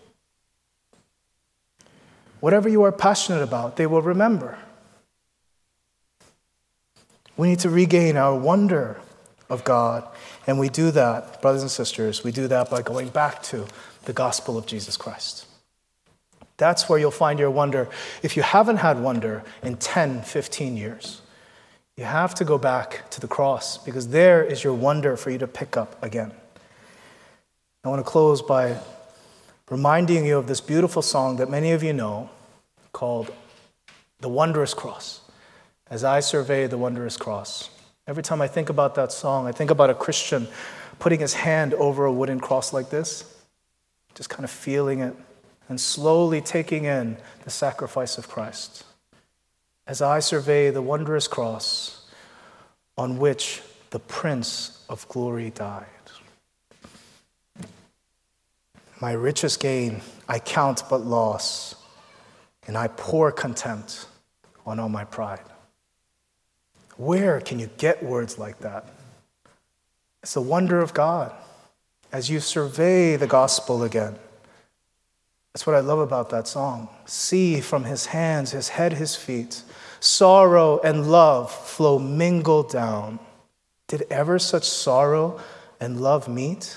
Whatever 2.44 2.68
you 2.68 2.82
are 2.82 2.92
passionate 2.92 3.42
about, 3.42 3.76
they 3.76 3.86
will 3.86 4.02
remember. 4.02 4.58
We 7.38 7.48
need 7.48 7.60
to 7.60 7.70
regain 7.70 8.18
our 8.18 8.36
wonder 8.36 9.00
of 9.48 9.64
God. 9.64 10.06
And 10.46 10.58
we 10.58 10.68
do 10.68 10.90
that, 10.90 11.40
brothers 11.40 11.62
and 11.62 11.70
sisters, 11.70 12.22
we 12.22 12.32
do 12.32 12.46
that 12.48 12.68
by 12.68 12.82
going 12.82 13.08
back 13.08 13.42
to 13.44 13.64
the 14.02 14.12
gospel 14.12 14.58
of 14.58 14.66
Jesus 14.66 14.98
Christ. 14.98 15.46
That's 16.58 16.86
where 16.86 16.98
you'll 16.98 17.10
find 17.10 17.38
your 17.38 17.50
wonder. 17.50 17.88
If 18.22 18.36
you 18.36 18.42
haven't 18.42 18.76
had 18.76 19.00
wonder 19.00 19.42
in 19.62 19.78
10, 19.78 20.20
15 20.20 20.76
years, 20.76 21.22
you 21.96 22.04
have 22.04 22.34
to 22.34 22.44
go 22.44 22.58
back 22.58 23.08
to 23.12 23.22
the 23.22 23.26
cross 23.26 23.78
because 23.78 24.08
there 24.08 24.44
is 24.44 24.62
your 24.62 24.74
wonder 24.74 25.16
for 25.16 25.30
you 25.30 25.38
to 25.38 25.46
pick 25.46 25.78
up 25.78 25.96
again. 26.02 26.30
I 27.84 27.88
want 27.88 28.04
to 28.04 28.10
close 28.10 28.42
by 28.42 28.80
reminding 29.70 30.26
you 30.26 30.36
of 30.36 30.46
this 30.46 30.60
beautiful 30.60 31.00
song 31.00 31.36
that 31.36 31.48
many 31.48 31.72
of 31.72 31.82
you 31.82 31.94
know 31.94 32.28
called 32.94 33.30
The 34.20 34.30
Wondrous 34.30 34.72
Cross. 34.72 35.20
As 35.90 36.02
I 36.02 36.20
survey 36.20 36.66
the 36.66 36.78
wondrous 36.78 37.18
cross, 37.18 37.68
every 38.06 38.22
time 38.22 38.40
I 38.40 38.48
think 38.48 38.70
about 38.70 38.94
that 38.94 39.12
song, 39.12 39.46
I 39.46 39.52
think 39.52 39.70
about 39.70 39.90
a 39.90 39.94
Christian 39.94 40.48
putting 40.98 41.20
his 41.20 41.34
hand 41.34 41.74
over 41.74 42.06
a 42.06 42.12
wooden 42.12 42.40
cross 42.40 42.72
like 42.72 42.88
this, 42.88 43.30
just 44.14 44.30
kind 44.30 44.44
of 44.44 44.50
feeling 44.50 45.00
it 45.00 45.14
and 45.68 45.78
slowly 45.78 46.40
taking 46.40 46.84
in 46.84 47.18
the 47.44 47.50
sacrifice 47.50 48.16
of 48.16 48.28
Christ. 48.28 48.84
As 49.86 50.00
I 50.00 50.20
survey 50.20 50.70
the 50.70 50.80
wondrous 50.80 51.28
cross 51.28 52.10
on 52.96 53.18
which 53.18 53.60
the 53.90 53.98
Prince 53.98 54.84
of 54.88 55.06
Glory 55.08 55.50
died. 55.50 55.86
My 59.00 59.12
richest 59.12 59.60
gain 59.60 60.00
I 60.28 60.38
count 60.38 60.84
but 60.88 61.02
loss, 61.04 61.74
and 62.66 62.76
I 62.76 62.88
pour 62.88 63.30
contempt 63.32 64.06
on 64.66 64.78
all 64.78 64.88
my 64.88 65.04
pride. 65.04 65.44
Where 66.96 67.40
can 67.40 67.58
you 67.58 67.68
get 67.76 68.02
words 68.02 68.38
like 68.38 68.58
that? 68.60 68.86
It's 70.22 70.34
the 70.34 70.40
wonder 70.40 70.80
of 70.80 70.94
God 70.94 71.32
as 72.12 72.30
you 72.30 72.40
survey 72.40 73.16
the 73.16 73.26
gospel 73.26 73.82
again. 73.82 74.16
That's 75.52 75.66
what 75.66 75.76
I 75.76 75.80
love 75.80 75.98
about 75.98 76.30
that 76.30 76.48
song. 76.48 76.88
See 77.04 77.60
from 77.60 77.84
his 77.84 78.06
hands, 78.06 78.52
his 78.52 78.70
head, 78.70 78.94
his 78.94 79.14
feet, 79.16 79.62
sorrow 80.00 80.80
and 80.80 81.10
love 81.10 81.52
flow 81.52 81.98
mingled 81.98 82.70
down. 82.70 83.18
Did 83.86 84.06
ever 84.10 84.38
such 84.38 84.68
sorrow 84.68 85.40
and 85.80 86.00
love 86.00 86.28
meet, 86.28 86.76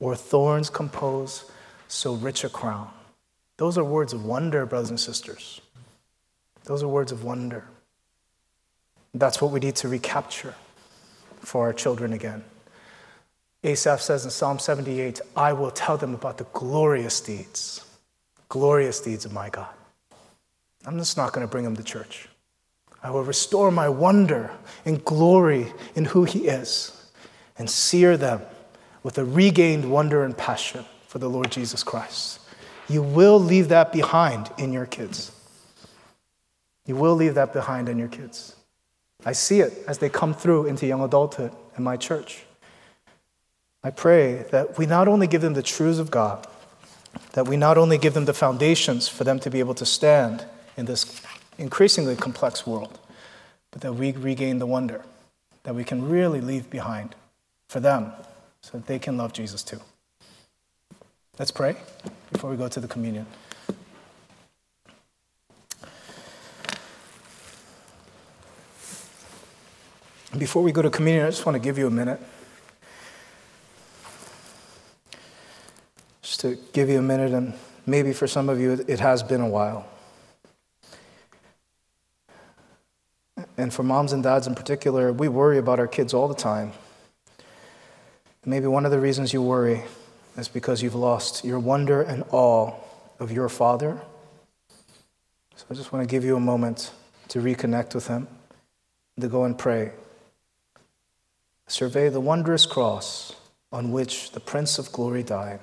or 0.00 0.16
thorns 0.16 0.70
compose 0.70 1.50
so 1.88 2.14
rich 2.14 2.44
a 2.44 2.48
crown. 2.48 2.90
Those 3.56 3.78
are 3.78 3.84
words 3.84 4.12
of 4.12 4.24
wonder, 4.24 4.66
brothers 4.66 4.90
and 4.90 5.00
sisters. 5.00 5.60
Those 6.64 6.82
are 6.82 6.88
words 6.88 7.12
of 7.12 7.24
wonder. 7.24 7.64
That's 9.14 9.40
what 9.40 9.50
we 9.50 9.60
need 9.60 9.76
to 9.76 9.88
recapture 9.88 10.54
for 11.40 11.66
our 11.66 11.72
children 11.72 12.12
again. 12.12 12.44
Asaph 13.64 14.00
says 14.00 14.24
in 14.24 14.30
Psalm 14.30 14.58
78, 14.58 15.20
I 15.34 15.52
will 15.52 15.70
tell 15.70 15.96
them 15.96 16.14
about 16.14 16.38
the 16.38 16.44
glorious 16.52 17.20
deeds, 17.20 17.84
glorious 18.48 19.00
deeds 19.00 19.24
of 19.24 19.32
my 19.32 19.48
God. 19.48 19.72
I'm 20.84 20.98
just 20.98 21.16
not 21.16 21.32
going 21.32 21.46
to 21.46 21.50
bring 21.50 21.64
them 21.64 21.76
to 21.76 21.82
church. 21.82 22.28
I 23.02 23.10
will 23.10 23.24
restore 23.24 23.70
my 23.70 23.88
wonder 23.88 24.50
and 24.84 25.04
glory 25.04 25.72
in 25.94 26.04
who 26.06 26.24
He 26.24 26.46
is 26.46 26.92
and 27.58 27.70
sear 27.70 28.16
them 28.16 28.42
with 29.02 29.18
a 29.18 29.24
regained 29.24 29.90
wonder 29.90 30.24
and 30.24 30.36
passion 30.36 30.84
for 31.06 31.18
the 31.18 31.30
Lord 31.30 31.50
Jesus 31.50 31.82
Christ. 31.82 32.40
You 32.88 33.02
will 33.02 33.38
leave 33.38 33.68
that 33.68 33.92
behind 33.92 34.50
in 34.58 34.72
your 34.72 34.86
kids. 34.86 35.32
You 36.86 36.96
will 36.96 37.14
leave 37.14 37.34
that 37.34 37.52
behind 37.52 37.88
in 37.88 37.98
your 37.98 38.08
kids. 38.08 38.54
I 39.24 39.32
see 39.32 39.60
it 39.60 39.84
as 39.88 39.98
they 39.98 40.08
come 40.08 40.34
through 40.34 40.66
into 40.66 40.86
young 40.86 41.02
adulthood 41.02 41.52
in 41.76 41.82
my 41.82 41.96
church. 41.96 42.44
I 43.82 43.90
pray 43.90 44.44
that 44.50 44.78
we 44.78 44.86
not 44.86 45.08
only 45.08 45.26
give 45.26 45.42
them 45.42 45.54
the 45.54 45.62
truths 45.62 45.98
of 45.98 46.10
God, 46.10 46.46
that 47.32 47.48
we 47.48 47.56
not 47.56 47.78
only 47.78 47.98
give 47.98 48.14
them 48.14 48.24
the 48.24 48.34
foundations 48.34 49.08
for 49.08 49.24
them 49.24 49.38
to 49.40 49.50
be 49.50 49.58
able 49.58 49.74
to 49.74 49.86
stand 49.86 50.44
in 50.76 50.86
this 50.86 51.20
increasingly 51.58 52.16
complex 52.16 52.66
world, 52.66 52.98
but 53.70 53.80
that 53.82 53.94
we 53.94 54.12
regain 54.12 54.58
the 54.58 54.66
wonder 54.66 55.02
that 55.64 55.74
we 55.74 55.84
can 55.84 56.08
really 56.08 56.40
leave 56.40 56.70
behind 56.70 57.14
for 57.68 57.80
them 57.80 58.12
so 58.60 58.78
that 58.78 58.86
they 58.86 58.98
can 58.98 59.16
love 59.16 59.32
Jesus 59.32 59.62
too. 59.62 59.80
Let's 61.38 61.50
pray 61.50 61.76
before 62.32 62.48
we 62.48 62.56
go 62.56 62.66
to 62.66 62.80
the 62.80 62.88
communion. 62.88 63.26
Before 70.38 70.62
we 70.62 70.72
go 70.72 70.80
to 70.80 70.88
communion, 70.88 71.26
I 71.26 71.28
just 71.28 71.44
want 71.44 71.56
to 71.56 71.58
give 71.58 71.76
you 71.76 71.86
a 71.86 71.90
minute. 71.90 72.18
Just 76.22 76.40
to 76.40 76.56
give 76.72 76.88
you 76.88 77.00
a 77.00 77.02
minute, 77.02 77.32
and 77.32 77.52
maybe 77.84 78.14
for 78.14 78.26
some 78.26 78.48
of 78.48 78.58
you 78.58 78.84
it 78.88 79.00
has 79.00 79.22
been 79.22 79.42
a 79.42 79.48
while. 79.48 79.86
And 83.58 83.74
for 83.74 83.82
moms 83.82 84.14
and 84.14 84.22
dads 84.22 84.46
in 84.46 84.54
particular, 84.54 85.12
we 85.12 85.28
worry 85.28 85.58
about 85.58 85.80
our 85.80 85.86
kids 85.86 86.14
all 86.14 86.28
the 86.28 86.34
time. 86.34 86.72
Maybe 88.46 88.66
one 88.66 88.86
of 88.86 88.90
the 88.90 89.00
reasons 89.00 89.34
you 89.34 89.42
worry 89.42 89.82
is 90.36 90.48
because 90.48 90.82
you've 90.82 90.94
lost 90.94 91.44
your 91.44 91.58
wonder 91.58 92.02
and 92.02 92.24
awe 92.30 92.72
of 93.18 93.32
your 93.32 93.48
father. 93.48 94.00
So 95.56 95.64
I 95.70 95.74
just 95.74 95.92
want 95.92 96.06
to 96.06 96.10
give 96.10 96.24
you 96.24 96.36
a 96.36 96.40
moment 96.40 96.92
to 97.28 97.40
reconnect 97.40 97.94
with 97.94 98.08
him, 98.08 98.28
to 99.18 99.28
go 99.28 99.44
and 99.44 99.56
pray. 99.56 99.92
Survey 101.66 102.08
the 102.08 102.20
wondrous 102.20 102.66
cross 102.66 103.34
on 103.72 103.90
which 103.90 104.32
the 104.32 104.40
Prince 104.40 104.78
of 104.78 104.92
Glory 104.92 105.22
died. 105.22 105.60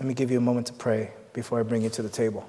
Let 0.00 0.06
me 0.06 0.14
give 0.14 0.30
you 0.30 0.38
a 0.38 0.42
moment 0.42 0.66
to 0.68 0.72
pray 0.72 1.12
before 1.32 1.60
I 1.60 1.62
bring 1.62 1.82
you 1.82 1.90
to 1.90 2.02
the 2.02 2.08
table. 2.08 2.48